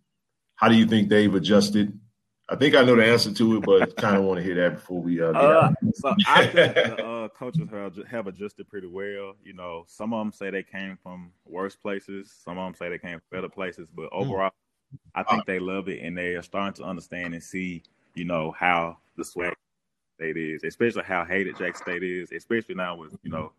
how 0.56 0.68
do 0.68 0.74
you 0.74 0.86
think 0.86 1.08
they've 1.08 1.34
adjusted? 1.34 1.98
I 2.48 2.54
think 2.54 2.76
I 2.76 2.84
know 2.84 2.94
the 2.94 3.04
answer 3.04 3.32
to 3.32 3.56
it, 3.56 3.64
but 3.64 3.96
kind 3.96 4.16
of 4.16 4.22
want 4.22 4.38
to 4.38 4.44
hear 4.44 4.54
that 4.54 4.74
before 4.74 5.02
we. 5.02 5.20
Uh, 5.20 5.32
uh 5.32 5.72
so 5.94 6.14
I 6.28 6.46
think 6.46 6.74
the 6.74 7.04
uh, 7.04 7.28
coaches 7.28 7.68
have, 7.70 7.96
have 8.08 8.26
adjusted 8.28 8.68
pretty 8.68 8.86
well. 8.86 9.34
You 9.44 9.52
know, 9.52 9.84
some 9.88 10.12
of 10.12 10.20
them 10.20 10.32
say 10.32 10.50
they 10.50 10.62
came 10.62 10.96
from 11.02 11.32
worse 11.44 11.74
places. 11.74 12.32
Some 12.44 12.56
of 12.56 12.64
them 12.64 12.74
say 12.74 12.88
they 12.88 12.98
came 12.98 13.18
from 13.18 13.38
better 13.38 13.48
places. 13.48 13.88
But 13.92 14.10
hmm. 14.12 14.20
overall, 14.20 14.50
mm. 14.50 14.98
I 15.14 15.24
think 15.24 15.44
they 15.46 15.58
love 15.58 15.88
it, 15.88 16.02
and 16.02 16.16
they 16.16 16.34
are 16.34 16.42
starting 16.42 16.74
to 16.74 16.88
understand 16.88 17.34
and 17.34 17.42
see, 17.42 17.82
you 18.14 18.24
know, 18.24 18.54
how 18.56 18.98
the 19.16 19.24
SWAC 19.24 19.54
state 20.16 20.36
is, 20.36 20.62
especially 20.64 21.02
how 21.02 21.24
hated 21.24 21.56
Jack 21.58 21.76
State 21.76 22.02
is, 22.02 22.30
especially 22.32 22.74
now 22.74 22.96
with 22.96 23.16
you 23.22 23.30
know 23.30 23.52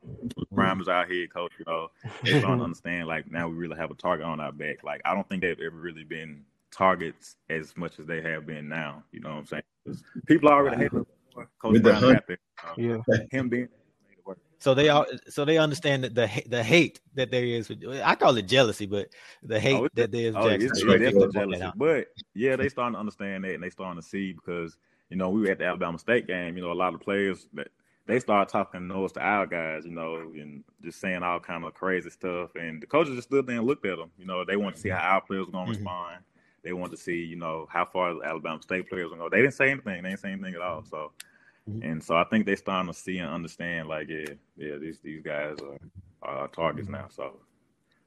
Prime 0.54 0.82
is 0.82 0.88
our 0.88 1.06
head 1.06 1.34
coach. 1.34 1.52
You 1.60 1.66
know, 1.68 1.92
they 2.24 2.40
starting 2.40 2.60
to 2.60 2.64
understand 2.64 3.08
like 3.08 3.30
now 3.32 3.48
we 3.48 3.56
really 3.56 3.78
have 3.78 3.92
a 3.92 3.96
target 3.96 4.26
on 4.26 4.40
our 4.40 4.52
back. 4.52 4.84
Like 4.84 5.02
I 5.06 5.14
don't 5.14 5.28
think 5.28 5.42
they've 5.42 5.60
ever 5.60 5.76
really 5.76 6.04
been 6.04 6.46
targets 6.72 7.36
as 7.50 7.76
much 7.78 8.00
as 8.00 8.06
they 8.06 8.22
have 8.22 8.46
been 8.46 8.68
now. 8.68 9.04
You 9.12 9.22
know 9.22 9.30
what 9.30 9.38
I'm 9.38 9.46
saying? 9.46 10.02
People 10.26 10.50
already 10.50 10.84
hate 10.84 10.92
Coach 10.92 11.82
Brown 11.82 12.02
the 12.02 12.24
there. 12.28 12.38
Uh, 12.64 12.74
yeah, 12.78 13.18
him 13.32 13.50
being. 13.50 13.70
So 14.60 14.74
they 14.74 14.90
all, 14.90 15.06
so 15.30 15.46
they 15.46 15.60
understand 15.60 16.04
that 16.04 16.16
the 16.16 16.30
the 16.48 16.64
hate 16.64 17.00
that 17.14 17.30
there 17.30 17.44
is. 17.44 17.72
I 18.04 18.16
call 18.16 18.36
it 18.38 18.48
jealousy, 18.48 18.88
but 18.88 19.10
the 19.44 19.60
hate 19.60 19.76
oh, 19.76 19.88
that 19.94 20.12
there 20.12 20.30
is. 20.30 20.36
Oh, 20.36 20.48
it's, 20.48 20.64
it's 20.64 21.34
jealousy. 21.34 21.72
But 21.76 22.08
yeah, 22.34 22.56
they 22.56 22.68
starting 22.68 22.94
to 22.94 23.00
understand 23.00 23.44
that, 23.44 23.54
and 23.54 23.64
they 23.64 23.70
starting 23.70 24.02
to 24.02 24.08
see 24.08 24.34
because 24.34 24.76
you 25.10 25.18
know 25.18 25.30
we 25.30 25.42
were 25.42 25.52
at 25.52 25.60
the 25.60 25.66
Alabama 25.66 26.00
State 26.00 26.26
game. 26.26 26.58
You 26.58 26.64
know, 26.64 26.72
a 26.72 26.74
lot 26.74 26.96
of 26.96 27.02
players 27.02 27.48
that 27.54 27.68
they 28.08 28.20
start 28.20 28.50
talking 28.50 28.88
nose 28.88 29.12
to 29.12 29.20
our 29.20 29.46
guys, 29.46 29.86
you 29.86 29.92
know, 29.92 30.16
and 30.16 30.64
just 30.82 31.00
saying 31.00 31.22
all 31.24 31.40
kind 31.40 31.66
of 31.66 31.74
crazy 31.74 32.10
stuff. 32.10 32.56
And 32.56 32.82
the 32.82 32.88
coaches 32.88 33.16
just 33.16 33.28
stood 33.28 33.46
there 33.46 33.58
and 33.58 33.68
looked 33.68 33.86
at 33.86 33.98
them. 33.98 34.12
You 34.18 34.26
know, 34.26 34.44
they 34.44 34.56
want 34.56 34.76
to 34.76 34.82
see 34.82 34.90
how 34.90 35.00
our 35.00 35.22
players 35.22 35.50
are 35.50 35.52
going 35.52 35.68
to 35.68 35.74
mm-hmm. 35.74 35.84
respond. 35.84 36.24
They 36.64 36.74
want 36.74 36.92
to 36.92 36.98
see, 36.98 37.24
you 37.24 37.36
know, 37.36 37.68
how 37.72 37.86
far 37.86 38.14
the 38.14 38.22
Alabama 38.26 38.62
State 38.62 38.90
players 38.90 39.10
will 39.10 39.18
go. 39.18 39.30
They 39.30 39.42
didn't 39.42 39.54
say 39.54 39.72
anything. 39.72 40.04
They 40.04 40.10
didn't 40.10 40.22
say 40.22 40.32
anything 40.32 40.56
at 40.56 40.62
all. 40.62 40.84
So, 40.84 41.12
mm-hmm. 41.70 41.82
and 41.82 42.04
so 42.04 42.16
I 42.16 42.24
think 42.26 42.46
they're 42.46 42.58
starting 42.58 42.92
to 42.92 42.98
see 42.98 43.20
and 43.20 43.30
understand, 43.30 43.88
like, 43.88 44.10
yeah, 44.10 44.34
yeah, 44.58 44.76
these 44.78 45.00
these 45.00 45.22
guys 45.22 45.58
are, 45.62 45.78
are 46.22 46.48
targets 46.50 46.90
now. 46.90 47.08
So 47.10 47.40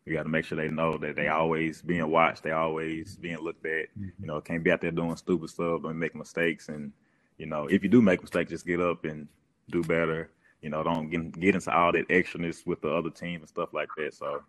we 0.07 0.13
got 0.13 0.25
to 0.25 0.29
make 0.29 0.45
sure 0.45 0.57
they 0.57 0.69
know 0.69 0.99
that 0.99 1.17
they 1.17 1.29
always 1.29 1.83
being 1.83 2.11
watched. 2.11 2.43
They 2.43 2.51
always 2.51 3.17
being 3.17 3.39
looked 3.39 3.65
at. 3.67 3.87
You 3.97 4.27
know, 4.27 4.41
can't 4.41 4.65
be 4.65 4.71
out 4.73 4.81
there 4.81 4.91
doing 4.91 5.17
stupid 5.17 5.51
stuff, 5.51 5.83
don't 5.83 5.99
make 5.99 6.15
mistakes. 6.15 6.69
And 6.69 6.93
you 7.39 7.47
know, 7.47 7.67
if 7.67 7.83
you 7.83 7.89
do 7.89 8.03
make 8.03 8.21
mistakes, 8.21 8.51
just 8.51 8.67
get 8.67 8.81
up 8.81 9.05
and 9.05 9.29
do 9.71 9.83
better. 9.83 10.31
You 10.61 10.69
know, 10.69 10.83
don't 10.83 11.09
get, 11.09 11.41
get 11.41 11.55
into 11.55 11.75
all 11.75 11.93
that 11.93 12.09
extraness 12.09 12.67
with 12.67 12.83
the 12.83 12.93
other 12.93 13.09
team 13.09 13.41
and 13.41 13.49
stuff 13.49 13.71
like 13.73 13.89
that. 13.97 14.13
So, 14.13 14.43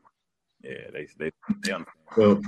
yeah, 0.62 0.90
they 0.92 1.08
they, 1.18 1.32
they 1.64 1.72
understand. 1.72 1.86
Well, 2.18 2.42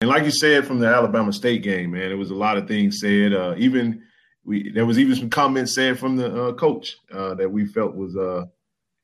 and 0.00 0.08
like 0.08 0.24
you 0.24 0.30
said 0.30 0.66
from 0.66 0.78
the 0.78 0.86
Alabama 0.86 1.32
State 1.32 1.62
game, 1.62 1.90
man, 1.90 2.08
there 2.08 2.16
was 2.16 2.30
a 2.30 2.34
lot 2.34 2.56
of 2.56 2.66
things 2.66 3.00
said. 3.00 3.34
Uh, 3.34 3.54
even 3.58 4.02
we 4.44 4.70
there 4.70 4.86
was 4.86 4.98
even 4.98 5.14
some 5.14 5.30
comments 5.30 5.74
said 5.74 5.98
from 5.98 6.16
the 6.16 6.42
uh, 6.42 6.52
coach 6.54 6.96
uh, 7.12 7.34
that 7.34 7.50
we 7.50 7.66
felt 7.66 7.94
was 7.94 8.16
uh, 8.16 8.46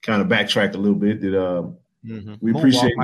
kind 0.02 0.22
of 0.22 0.28
backtracked 0.28 0.74
a 0.74 0.78
little 0.78 0.98
bit. 0.98 1.20
That 1.20 1.38
uh, 1.38 1.62
mm-hmm. 2.04 2.34
we 2.40 2.52
moonwalk, 2.52 2.58
appreciate. 2.58 2.94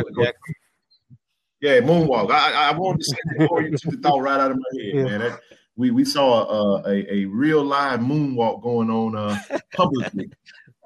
yeah, 1.61 1.81
moonwalk. 1.81 2.31
I, 2.31 2.71
I 2.71 2.79
wanted 2.79 3.01
to 3.01 3.05
say 3.05 3.17
before 3.39 3.63
you 3.63 3.77
took 3.77 3.93
the 3.93 3.99
thought 3.99 4.23
right 4.23 4.41
out 4.41 4.51
of 4.51 4.57
my 4.57 4.83
head, 4.83 4.95
yeah. 4.95 5.05
man. 5.05 5.21
That, 5.21 5.41
we 5.77 5.91
we 5.91 6.05
saw 6.05 6.47
a, 6.49 6.83
a, 6.89 7.15
a 7.15 7.25
real 7.27 7.63
live 7.63 8.01
moonwalk 8.01 8.63
going 8.63 8.89
on 8.89 9.17
uh, 9.17 9.39
publicly. 9.75 10.31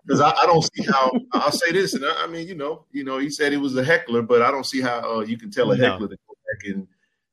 Because 0.05 0.21
I, 0.21 0.31
I, 0.31 0.47
don't 0.47 0.63
see 0.63 0.85
how 0.85 1.11
I'll 1.33 1.51
say 1.51 1.73
this, 1.73 1.95
and 1.95 2.05
I, 2.05 2.23
I, 2.23 2.27
mean, 2.29 2.47
you 2.47 2.55
know, 2.55 2.85
you 2.93 3.03
know, 3.03 3.19
he 3.19 3.29
said 3.29 3.51
he 3.51 3.59
was 3.59 3.77
a 3.77 3.83
heckler, 3.83 4.23
but 4.23 4.41
I 4.41 4.53
don't 4.53 4.65
see 4.65 4.81
how 4.81 5.19
uh, 5.19 5.21
you 5.23 5.37
can 5.37 5.51
tell 5.51 5.73
a 5.73 5.77
heckler 5.77 5.99
no. 6.03 6.07
to 6.07 6.17
go 6.29 6.35
back 6.47 6.73
and 6.73 6.87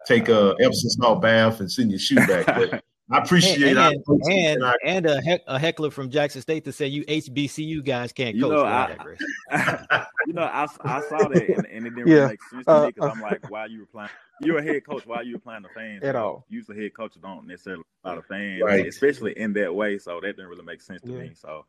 take 0.07 0.29
a 0.29 0.55
Epsom 0.59 0.89
salt 0.89 1.21
bath 1.21 1.59
and 1.59 1.71
send 1.71 1.91
your 1.91 1.99
shoe 1.99 2.15
back. 2.15 2.45
But 2.45 2.83
I 3.11 3.19
appreciate 3.19 3.77
and 3.77 3.95
and, 4.07 4.21
and, 4.31 4.65
I, 4.65 4.73
and 4.85 5.05
a, 5.05 5.21
heck, 5.21 5.41
a, 5.45 5.59
heckler 5.59 5.91
from 5.91 6.09
Jackson 6.09 6.41
State 6.41 6.63
to 6.65 6.71
say 6.71 6.87
you 6.87 7.03
HBCU 7.03 7.83
guys 7.83 8.13
can't 8.13 8.35
you 8.35 8.43
coach. 8.43 8.51
Know, 8.51 8.65
I, 8.65 10.07
you 10.27 10.33
know, 10.33 10.43
I, 10.43 10.67
I 10.83 11.01
saw 11.01 11.27
that 11.27 11.49
and, 11.49 11.67
and 11.67 11.87
it 11.87 11.95
didn't 11.95 12.07
yeah. 12.07 12.15
really 12.15 12.27
make 12.29 12.43
sense 12.43 12.65
to 12.65 12.81
me 12.81 12.87
because 12.87 13.09
uh, 13.09 13.13
I'm 13.13 13.21
like, 13.21 13.51
why 13.51 13.65
you 13.65 13.81
were 13.81 13.85
playing? 13.85 14.09
You're 14.41 14.57
a 14.59 14.63
head 14.63 14.85
coach. 14.85 15.05
Why 15.05 15.17
are 15.17 15.23
you 15.23 15.37
playing 15.37 15.63
the 15.63 15.69
fans 15.69 16.03
at 16.03 16.15
all? 16.15 16.45
Usually, 16.49 16.81
head 16.81 16.93
coaches 16.95 17.21
don't 17.21 17.45
necessarily 17.45 17.83
a 18.03 18.07
lot 18.07 18.17
of 18.17 18.25
fans, 18.25 18.61
right. 18.63 18.87
especially 18.87 19.37
in 19.37 19.53
that 19.53 19.73
way. 19.73 19.97
So 19.97 20.19
that 20.21 20.35
didn't 20.35 20.47
really 20.47 20.63
make 20.63 20.81
sense 20.81 21.01
to 21.01 21.11
yeah. 21.11 21.19
me. 21.19 21.31
So 21.35 21.65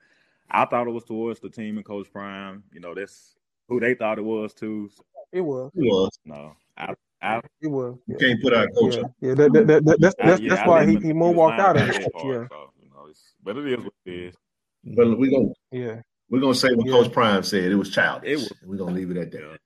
I 0.51 0.65
thought 0.65 0.87
it 0.87 0.93
was 0.93 1.05
towards 1.05 1.41
the 1.41 1.51
team 1.51 1.77
and 1.77 1.85
Coach 1.85 2.13
Prime. 2.13 2.63
You 2.73 2.81
know, 2.81 2.95
that's 2.95 3.35
who 3.69 3.81
they 3.81 3.95
thought 3.95 4.19
it 4.19 4.25
was 4.25 4.55
too. 4.55 4.91
It 5.33 5.41
was. 5.41 5.73
It 5.75 5.83
was. 5.83 6.19
No, 6.25 6.55
I, 6.77 6.95
I, 7.25 7.41
it 7.63 7.69
was. 7.69 7.97
You 8.07 8.17
can't 8.17 8.43
put 8.43 8.55
out 8.55 8.69
coach. 8.79 8.97
Yeah, 8.97 9.03
yeah 9.21 9.35
that, 9.35 9.53
that, 9.53 9.67
that, 9.67 10.01
that's 10.01 10.15
that's, 10.19 10.41
yeah, 10.41 10.55
that's 10.55 10.69
why 10.69 10.85
he, 10.85 10.93
he 10.93 11.13
moonwalked 11.13 11.59
out 11.59 11.77
of 11.77 11.89
it. 11.89 12.03
Yeah, 12.03 12.47
so, 12.49 12.71
you 12.81 12.91
know, 12.91 13.09
but 13.43 13.57
it 13.57 13.67
is 13.67 13.85
what 13.85 13.95
it 14.05 14.13
is. 14.13 14.35
Mm-hmm. 14.87 14.95
But 14.95 15.19
we 15.19 15.31
gonna 15.31 15.53
yeah 15.71 16.01
we're 16.29 16.41
gonna 16.41 16.55
say 16.55 16.73
what 16.75 16.87
yeah. 16.87 16.93
Coach 16.93 17.13
Prime 17.13 17.43
said. 17.43 17.71
It 17.71 17.77
was 17.77 17.91
childish. 17.91 18.31
It 18.31 18.37
was, 18.37 18.53
we're 18.65 18.77
gonna 18.77 18.95
leave 18.95 19.11
it 19.11 19.17
at 19.17 19.31
that. 19.33 19.59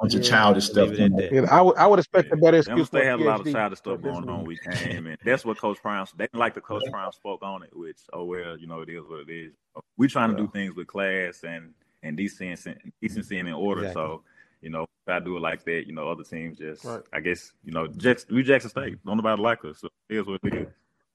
Bunch 0.00 0.14
yeah. 0.14 0.20
of 0.20 0.26
childish 0.26 0.66
stuff. 0.66 0.90
Yeah, 0.96 1.46
I 1.50 1.62
would 1.62 1.76
I 1.76 1.86
would 1.86 1.98
expect 1.98 2.32
a 2.32 2.36
better 2.36 2.58
excuse. 2.58 2.90
They 2.90 3.06
had 3.06 3.20
a 3.20 3.24
lot 3.24 3.40
of 3.40 3.52
childish 3.52 3.78
stuff 3.78 4.00
going 4.02 4.28
on. 4.28 4.44
We 4.44 4.58
came 4.72 5.06
and 5.06 5.18
that's 5.24 5.44
what 5.44 5.58
Coach 5.58 5.80
Prime. 5.80 6.06
They 6.16 6.24
didn't 6.24 6.40
like 6.40 6.54
the 6.54 6.60
Coach 6.60 6.82
Prime 6.90 7.12
spoke 7.12 7.42
on 7.42 7.62
it, 7.62 7.70
which 7.74 7.98
oh 8.12 8.24
well, 8.24 8.58
you 8.58 8.66
know 8.66 8.80
it 8.80 8.88
is 8.88 9.02
what 9.08 9.20
it 9.20 9.32
is. 9.32 9.52
We're 9.96 10.08
trying 10.08 10.30
to 10.30 10.36
do 10.36 10.48
things 10.48 10.74
with 10.74 10.88
class 10.88 11.42
and 11.44 11.72
and 12.02 12.16
decency, 12.16 12.74
decency 13.00 13.38
and 13.38 13.48
in 13.48 13.54
order. 13.54 13.82
Exactly. 13.82 14.02
So 14.02 14.22
you 14.64 14.70
know, 14.70 14.82
if 14.82 15.12
I 15.12 15.20
do 15.20 15.36
it 15.36 15.40
like 15.40 15.62
that, 15.64 15.86
you 15.86 15.92
know, 15.92 16.08
other 16.08 16.24
teams 16.24 16.58
just, 16.58 16.84
right. 16.84 17.02
I 17.12 17.20
guess, 17.20 17.52
you 17.62 17.72
know, 17.72 17.86
Jackson, 17.86 18.34
we 18.34 18.42
Jackson 18.42 18.70
State. 18.70 18.96
Don't 19.04 19.18
nobody 19.18 19.40
like 19.40 19.62
us. 19.66 19.80
So 19.80 19.88
it 20.08 20.16
is 20.16 20.26
what 20.26 20.40
it 20.42 20.54
is. 20.54 20.68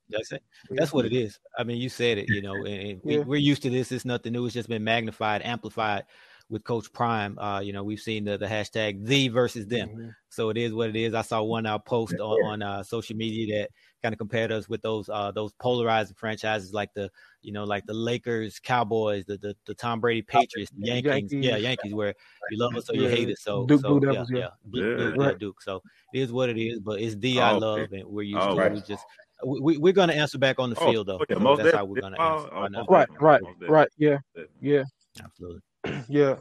That's 0.07 0.31
it. 0.31 0.43
That's 0.69 0.93
what 0.93 1.05
it 1.05 1.13
is. 1.13 1.39
I 1.57 1.63
mean, 1.63 1.77
you 1.77 1.89
said 1.89 2.19
it. 2.19 2.29
You 2.29 2.41
know, 2.43 2.53
and 2.65 3.01
we, 3.03 3.17
are 3.17 3.35
used 3.35 3.63
to 3.63 3.69
this. 3.71 3.91
It's 3.91 4.05
nothing 4.05 4.33
new. 4.33 4.45
It's 4.45 4.53
just 4.53 4.69
been 4.69 4.83
magnified, 4.83 5.41
amplified 5.43 6.05
with 6.49 6.63
Coach 6.63 6.93
Prime. 6.93 7.37
Uh, 7.39 7.59
you 7.59 7.73
know, 7.73 7.83
we've 7.83 7.99
seen 7.99 8.23
the, 8.23 8.37
the 8.37 8.45
hashtag 8.45 9.05
the 9.05 9.29
versus 9.29 9.65
them. 9.65 9.89
Mm-hmm. 9.89 10.09
So 10.29 10.49
it 10.49 10.57
is 10.57 10.71
what 10.71 10.89
it 10.89 10.95
is. 10.95 11.15
I 11.15 11.23
saw 11.23 11.41
one 11.41 11.65
uh, 11.65 11.79
post 11.79 12.19
on, 12.19 12.45
on 12.45 12.61
uh, 12.61 12.83
social 12.83 13.15
media 13.15 13.61
that 13.61 13.71
kind 14.01 14.13
of 14.13 14.19
compared 14.19 14.51
us 14.51 14.69
with 14.69 14.81
those 14.81 15.09
uh, 15.09 15.31
those 15.31 15.53
polarizing 15.53 16.15
franchises 16.15 16.73
like 16.73 16.93
the 16.93 17.09
you 17.41 17.51
know 17.51 17.63
like 17.63 17.85
the 17.85 17.93
Lakers, 17.93 18.59
Cowboys, 18.59 19.25
the 19.25 19.37
the, 19.37 19.55
the 19.65 19.73
Tom 19.73 19.99
Brady 19.99 20.21
Patriots, 20.21 20.71
the 20.77 20.87
Yankees, 20.87 21.11
Yankees, 21.11 21.45
yeah, 21.45 21.57
Yankees, 21.57 21.93
where 21.93 22.13
you 22.51 22.57
love 22.57 22.75
us 22.75 22.89
or 22.89 22.95
you 22.95 23.07
hate 23.07 23.29
it. 23.29 23.39
So 23.39 23.65
Duke, 23.65 23.81
so, 23.81 23.99
yeah, 24.03 24.25
yeah, 24.29 24.47
Duke, 24.71 25.15
yeah, 25.17 25.31
Duke. 25.39 25.61
So 25.61 25.81
it 26.13 26.19
is 26.19 26.31
what 26.31 26.49
it 26.49 26.57
is. 26.57 26.79
But 26.79 27.01
it's 27.01 27.15
the 27.15 27.39
oh, 27.39 27.43
I 27.43 27.51
love, 27.51 27.79
okay. 27.79 27.99
and 27.99 28.09
we're 28.09 28.23
used 28.23 28.41
oh, 28.41 28.55
to 28.55 28.61
right. 28.61 28.73
We 28.73 28.81
just 28.81 29.05
we, 29.45 29.77
we're 29.77 29.93
going 29.93 30.09
to 30.09 30.15
answer 30.15 30.37
back 30.37 30.59
on 30.59 30.69
the 30.69 30.79
oh, 30.79 30.91
field 30.91 31.07
though. 31.07 31.19
Yeah, 31.29 31.37
so 31.37 31.55
that's 31.55 31.75
how 31.75 31.85
we're 31.85 32.01
going 32.01 32.13
to 32.13 32.21
answer. 32.21 32.49
Oh, 32.53 32.85
right, 32.89 33.07
right, 33.19 33.41
right. 33.67 33.89
Yeah, 33.97 34.17
yeah, 34.61 34.83
absolutely. 35.23 35.61
Yeah, 36.09 36.35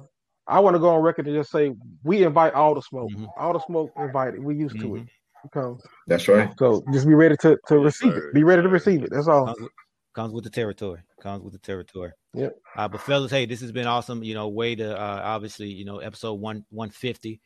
I 0.48 0.61
want 0.61 0.74
to 0.74 0.80
go 0.80 0.88
on 0.88 1.02
record 1.02 1.26
and 1.26 1.36
just 1.36 1.50
say 1.50 1.74
we 2.02 2.24
invite 2.24 2.54
all 2.54 2.74
the 2.74 2.82
smoke. 2.82 3.11
Mm-hmm. 3.12 3.26
All 3.36 3.52
the 3.52 3.61
smoke 3.61 3.92
invited. 3.96 4.42
We 4.42 4.56
used 4.56 4.76
mm-hmm. 4.76 4.94
to 4.94 4.96
it. 4.96 5.09
Because 5.43 5.80
that's 6.07 6.28
right. 6.28 6.51
So 6.59 6.82
just 6.93 7.07
be 7.07 7.14
ready 7.14 7.36
to, 7.43 7.57
to 7.68 7.78
receive 7.78 8.14
it. 8.14 8.34
Be 8.34 8.45
ready 8.45 8.62
to 8.62 8.68
receive 8.68 9.03
it. 9.03 9.11
That's 9.11 9.28
all. 9.28 9.47
Comes 9.47 9.61
with, 9.61 9.72
comes 10.14 10.32
with 10.32 10.45
the 10.45 10.51
territory. 10.51 11.01
Comes 11.22 11.43
with 11.43 11.53
the 11.53 11.59
territory. 11.61 12.12
Yep. 12.34 12.57
Uh, 12.76 12.89
but 12.89 13.01
fellas, 13.01 13.30
hey, 13.30 13.47
this 13.47 13.61
has 13.61 13.72
been 13.72 13.86
awesome. 13.86 14.22
You 14.22 14.34
know, 14.34 14.49
way 14.49 14.74
to 14.74 14.99
uh, 14.99 15.20
obviously, 15.24 15.68
you 15.68 15.84
know, 15.84 15.99
episode 15.99 16.34
one 16.34 16.64
one 16.70 16.91
fifty. 16.91 17.41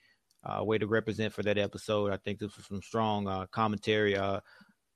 Uh, 0.45 0.65
way 0.65 0.77
to 0.77 0.89
represent 0.89 1.33
for 1.33 1.45
that 1.45 1.57
episode. 1.57 2.13
I 2.13 2.17
think 2.17 2.41
this 2.41 2.57
was 2.57 2.67
some 2.67 2.83
strong 2.83 3.29
uh, 3.29 3.47
commentary. 3.53 4.17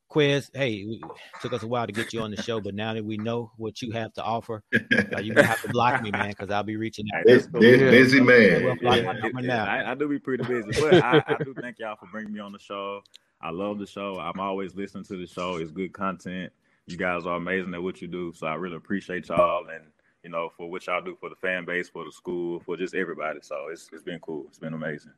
Quiz, 0.08 0.50
hey, 0.54 0.74
it 0.74 1.02
took 1.42 1.52
us 1.52 1.62
a 1.62 1.66
while 1.66 1.86
to 1.86 1.92
get 1.92 2.12
you 2.12 2.20
on 2.20 2.30
the 2.30 2.40
show, 2.40 2.60
but 2.60 2.74
now 2.74 2.94
that 2.94 3.04
we 3.04 3.16
know 3.16 3.50
what 3.56 3.82
you 3.82 3.90
have 3.90 4.12
to 4.14 4.22
offer, 4.22 4.62
uh, 4.72 5.18
you're 5.20 5.34
gonna 5.34 5.46
have 5.46 5.62
to 5.62 5.68
block 5.68 6.00
me, 6.00 6.10
man, 6.12 6.28
because 6.28 6.50
I'll 6.50 6.62
be 6.62 6.76
reaching 6.76 7.06
out. 7.14 7.24
This, 7.26 7.46
busy 7.48 8.20
man. 8.20 8.78
Yeah, 8.82 9.64
I, 9.64 9.90
I, 9.90 9.94
do 9.94 10.08
be 10.08 10.18
pretty 10.18 10.44
busy, 10.44 10.80
but 10.80 10.94
I, 11.02 11.22
I, 11.26 11.42
do 11.42 11.54
thank 11.60 11.80
y'all 11.80 11.96
for 11.96 12.06
bringing 12.12 12.32
me 12.32 12.40
on 12.40 12.52
the 12.52 12.58
show. 12.58 13.02
I 13.40 13.50
love 13.50 13.78
the 13.78 13.86
show. 13.86 14.18
I'm 14.18 14.38
always 14.38 14.74
listening 14.76 15.04
to 15.04 15.16
the 15.16 15.26
show. 15.26 15.56
It's 15.56 15.72
good 15.72 15.92
content. 15.92 16.52
You 16.86 16.96
guys 16.96 17.26
are 17.26 17.36
amazing 17.36 17.74
at 17.74 17.82
what 17.82 18.00
you 18.00 18.06
do, 18.06 18.32
so 18.32 18.46
I 18.46 18.54
really 18.54 18.76
appreciate 18.76 19.28
y'all 19.28 19.66
and 19.68 19.84
you 20.22 20.30
know 20.30 20.50
for 20.56 20.70
what 20.70 20.86
y'all 20.86 21.02
do 21.02 21.16
for 21.20 21.28
the 21.28 21.36
fan 21.36 21.64
base, 21.64 21.88
for 21.88 22.04
the 22.04 22.12
school, 22.12 22.60
for 22.60 22.76
just 22.76 22.94
everybody. 22.94 23.40
So 23.42 23.66
it's 23.72 23.90
it's 23.92 24.04
been 24.04 24.20
cool. 24.20 24.44
It's 24.48 24.60
been 24.60 24.74
amazing. 24.74 25.12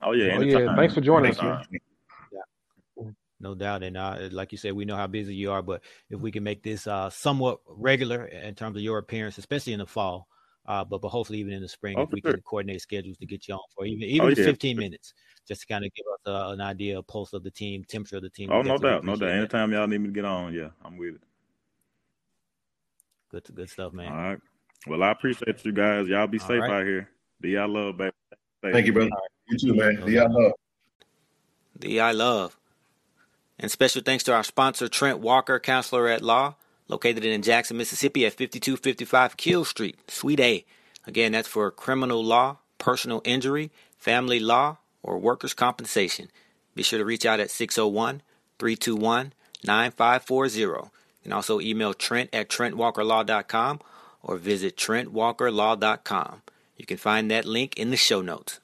Oh 0.00 0.12
yeah, 0.12 0.36
oh, 0.36 0.42
yeah. 0.42 0.76
Thanks 0.76 0.94
for 0.94 1.00
joining 1.00 1.36
us. 1.36 1.66
No 3.40 3.54
doubt. 3.54 3.82
And 3.82 3.96
uh, 3.96 4.28
like 4.30 4.52
you 4.52 4.58
said, 4.58 4.72
we 4.72 4.84
know 4.84 4.96
how 4.96 5.06
busy 5.06 5.34
you 5.34 5.50
are, 5.52 5.62
but 5.62 5.82
if 6.10 6.20
we 6.20 6.30
can 6.30 6.42
make 6.42 6.62
this 6.62 6.86
uh, 6.86 7.10
somewhat 7.10 7.60
regular 7.68 8.26
in 8.26 8.54
terms 8.54 8.76
of 8.76 8.82
your 8.82 8.98
appearance, 8.98 9.38
especially 9.38 9.72
in 9.72 9.80
the 9.80 9.86
fall, 9.86 10.28
uh, 10.66 10.84
but 10.84 11.00
but 11.00 11.08
hopefully 11.08 11.38
even 11.38 11.52
in 11.52 11.62
the 11.62 11.68
spring, 11.68 11.96
oh, 11.98 12.02
if 12.02 12.10
we 12.10 12.20
sure. 12.20 12.32
can 12.32 12.42
coordinate 12.42 12.80
schedules 12.80 13.16
to 13.18 13.26
get 13.26 13.46
you 13.46 13.54
on 13.54 13.60
for 13.74 13.84
even 13.84 14.02
even 14.08 14.26
oh, 14.26 14.28
yeah. 14.30 14.44
15 14.44 14.76
minutes, 14.76 15.14
just 15.46 15.60
to 15.60 15.66
kind 15.66 15.84
of 15.84 15.92
give 15.94 16.06
us 16.12 16.32
uh, 16.32 16.52
an 16.52 16.60
idea, 16.60 16.98
of 16.98 17.06
pulse 17.06 17.32
of 17.32 17.44
the 17.44 17.50
team, 17.50 17.84
temperature 17.84 18.16
of 18.16 18.22
the 18.22 18.30
team. 18.30 18.50
Oh, 18.50 18.62
no 18.62 18.76
doubt, 18.78 19.04
no 19.04 19.16
doubt. 19.16 19.30
Anytime 19.30 19.72
y'all 19.72 19.86
need 19.86 19.98
me 19.98 20.08
to 20.08 20.12
get 20.12 20.24
on, 20.24 20.52
yeah, 20.52 20.70
I'm 20.84 20.96
with 20.96 21.14
it. 21.16 21.20
Good, 23.30 23.54
good 23.54 23.70
stuff, 23.70 23.92
man. 23.92 24.12
All 24.12 24.16
right. 24.16 24.38
Well, 24.86 25.02
I 25.02 25.10
appreciate 25.10 25.64
you 25.64 25.72
guys. 25.72 26.08
Y'all 26.08 26.26
be 26.26 26.38
All 26.38 26.46
safe 26.46 26.60
right. 26.60 26.70
out 26.70 26.84
here. 26.84 27.10
Do 27.42 27.48
y'all 27.48 27.68
love, 27.68 27.96
baby. 27.96 28.12
Thank 28.62 28.86
you, 28.86 28.92
brother. 28.92 29.10
You 29.48 29.58
too, 29.58 29.74
man. 29.74 30.02
Do 30.04 30.10
y'all 30.10 30.32
love. 30.32 30.52
The 31.78 32.00
I 32.00 32.12
love. 32.12 32.55
And 33.58 33.70
special 33.70 34.02
thanks 34.02 34.24
to 34.24 34.34
our 34.34 34.44
sponsor, 34.44 34.88
Trent 34.88 35.18
Walker, 35.18 35.58
counselor 35.58 36.08
at 36.08 36.22
law, 36.22 36.56
located 36.88 37.24
in 37.24 37.42
Jackson, 37.42 37.76
Mississippi 37.76 38.26
at 38.26 38.34
5255 38.34 39.36
Keele 39.36 39.64
Street, 39.64 40.10
Suite 40.10 40.40
A. 40.40 40.64
Again, 41.06 41.32
that's 41.32 41.48
for 41.48 41.70
criminal 41.70 42.22
law, 42.22 42.58
personal 42.78 43.22
injury, 43.24 43.70
family 43.96 44.40
law, 44.40 44.78
or 45.02 45.18
workers' 45.18 45.54
compensation. 45.54 46.28
Be 46.74 46.82
sure 46.82 46.98
to 46.98 47.04
reach 47.04 47.24
out 47.24 47.40
at 47.40 47.50
601 47.50 48.22
321 48.58 49.32
9540. 49.64 50.60
You 50.60 50.90
can 51.22 51.32
also 51.32 51.60
email 51.60 51.94
Trent 51.94 52.30
at 52.32 52.48
TrentWalkerLaw.com 52.48 53.80
or 54.22 54.36
visit 54.36 54.76
TrentWalkerLaw.com. 54.76 56.42
You 56.76 56.84
can 56.84 56.98
find 56.98 57.30
that 57.30 57.46
link 57.46 57.76
in 57.78 57.90
the 57.90 57.96
show 57.96 58.20
notes. 58.20 58.60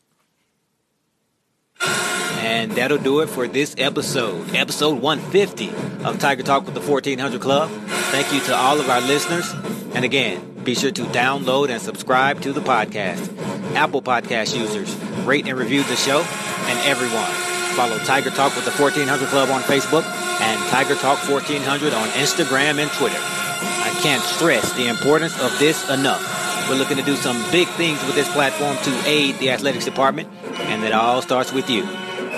And 1.85 2.73
that'll 2.73 2.99
do 2.99 3.21
it 3.21 3.29
for 3.29 3.47
this 3.47 3.75
episode, 3.79 4.55
episode 4.55 5.01
150 5.01 5.71
of 6.05 6.19
Tiger 6.19 6.43
Talk 6.43 6.65
with 6.65 6.75
the 6.75 6.81
1400 6.81 7.41
Club. 7.41 7.71
Thank 8.11 8.33
you 8.33 8.41
to 8.41 8.55
all 8.55 8.81
of 8.81 8.89
our 8.91 9.01
listeners. 9.01 9.53
And 9.95 10.05
again, 10.05 10.65
be 10.65 10.75
sure 10.75 10.91
to 10.91 11.03
download 11.05 11.71
and 11.71 11.81
subscribe 11.81 12.41
to 12.43 12.53
the 12.53 12.61
podcast. 12.61 13.29
Apple 13.75 14.03
Podcast 14.03 14.57
users, 14.57 14.95
rate 15.25 15.47
and 15.47 15.59
review 15.59 15.83
the 15.85 15.97
show. 15.97 16.21
And 16.21 16.79
everyone, 16.81 17.31
follow 17.77 17.99
Tiger 17.99 18.31
Talk 18.31 18.55
with 18.55 18.65
the 18.65 18.73
1400 18.73 19.29
Club 19.29 19.51
on 19.51 19.63
Facebook 19.63 20.05
and 20.41 20.71
Tiger 20.71 20.95
Talk 20.97 21.19
1400 21.29 21.93
on 21.93 22.09
Instagram 22.11 22.79
and 22.79 22.91
Twitter. 22.93 23.19
I 23.19 23.91
can't 24.03 24.23
stress 24.23 24.73
the 24.75 24.89
importance 24.89 25.39
of 25.41 25.57
this 25.59 25.89
enough. 25.91 26.42
We're 26.69 26.77
looking 26.77 26.97
to 26.97 27.03
do 27.03 27.17
some 27.17 27.37
big 27.51 27.69
things 27.69 28.03
with 28.05 28.15
this 28.15 28.31
platform 28.33 28.77
to 28.77 29.09
aid 29.09 29.39
the 29.39 29.51
athletics 29.51 29.85
department, 29.85 30.29
and 30.61 30.85
it 30.85 30.93
all 30.93 31.23
starts 31.23 31.53
with 31.53 31.69
you 31.69 31.83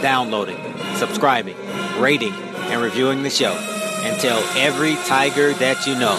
downloading, 0.03 0.59
subscribing, 0.97 1.57
rating, 1.99 2.33
and 2.33 2.81
reviewing 2.83 3.23
the 3.23 3.31
show. 3.31 3.53
And 4.03 4.21
tell 4.21 4.39
every 4.57 4.97
Tiger 5.07 5.53
that 5.55 5.87
you 5.87 5.95
know. 5.95 6.19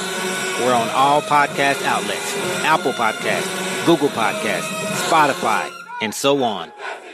We're 0.62 0.74
on 0.74 0.90
all 0.90 1.22
podcast 1.22 1.84
outlets 1.84 2.34
Apple 2.64 2.94
Podcast, 2.94 3.86
Google 3.86 4.10
Podcast, 4.10 4.62
Spotify, 5.08 5.70
and 6.02 6.14
so 6.14 6.44
on. 6.44 6.72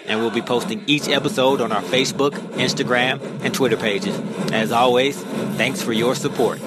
And 0.08 0.20
we'll 0.20 0.32
be 0.32 0.42
posting 0.42 0.84
each 0.88 1.10
episode 1.10 1.60
on 1.60 1.72
our 1.72 1.82
Facebook, 1.82 2.32
Instagram, 2.32 3.20
and 3.44 3.54
Twitter 3.54 3.78
pages. 3.78 4.18
As 4.52 4.72
always, 4.72 5.22
thanks 5.58 5.82
for 5.82 5.92
your 5.92 6.16
support. 6.16 6.60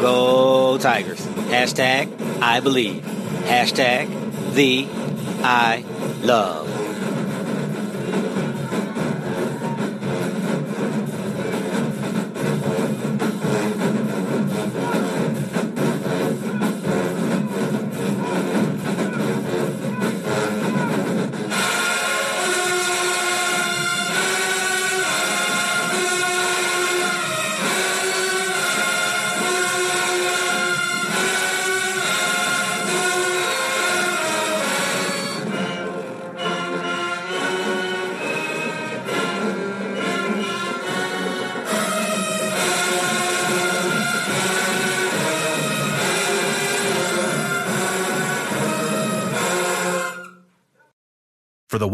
Go 0.00 0.78
Tigers. 0.78 1.24
Hashtag 1.26 2.10
I 2.42 2.60
believe. 2.60 3.23
Hashtag 3.44 4.54
the 4.54 4.88
I 5.42 5.84
love. 6.22 6.73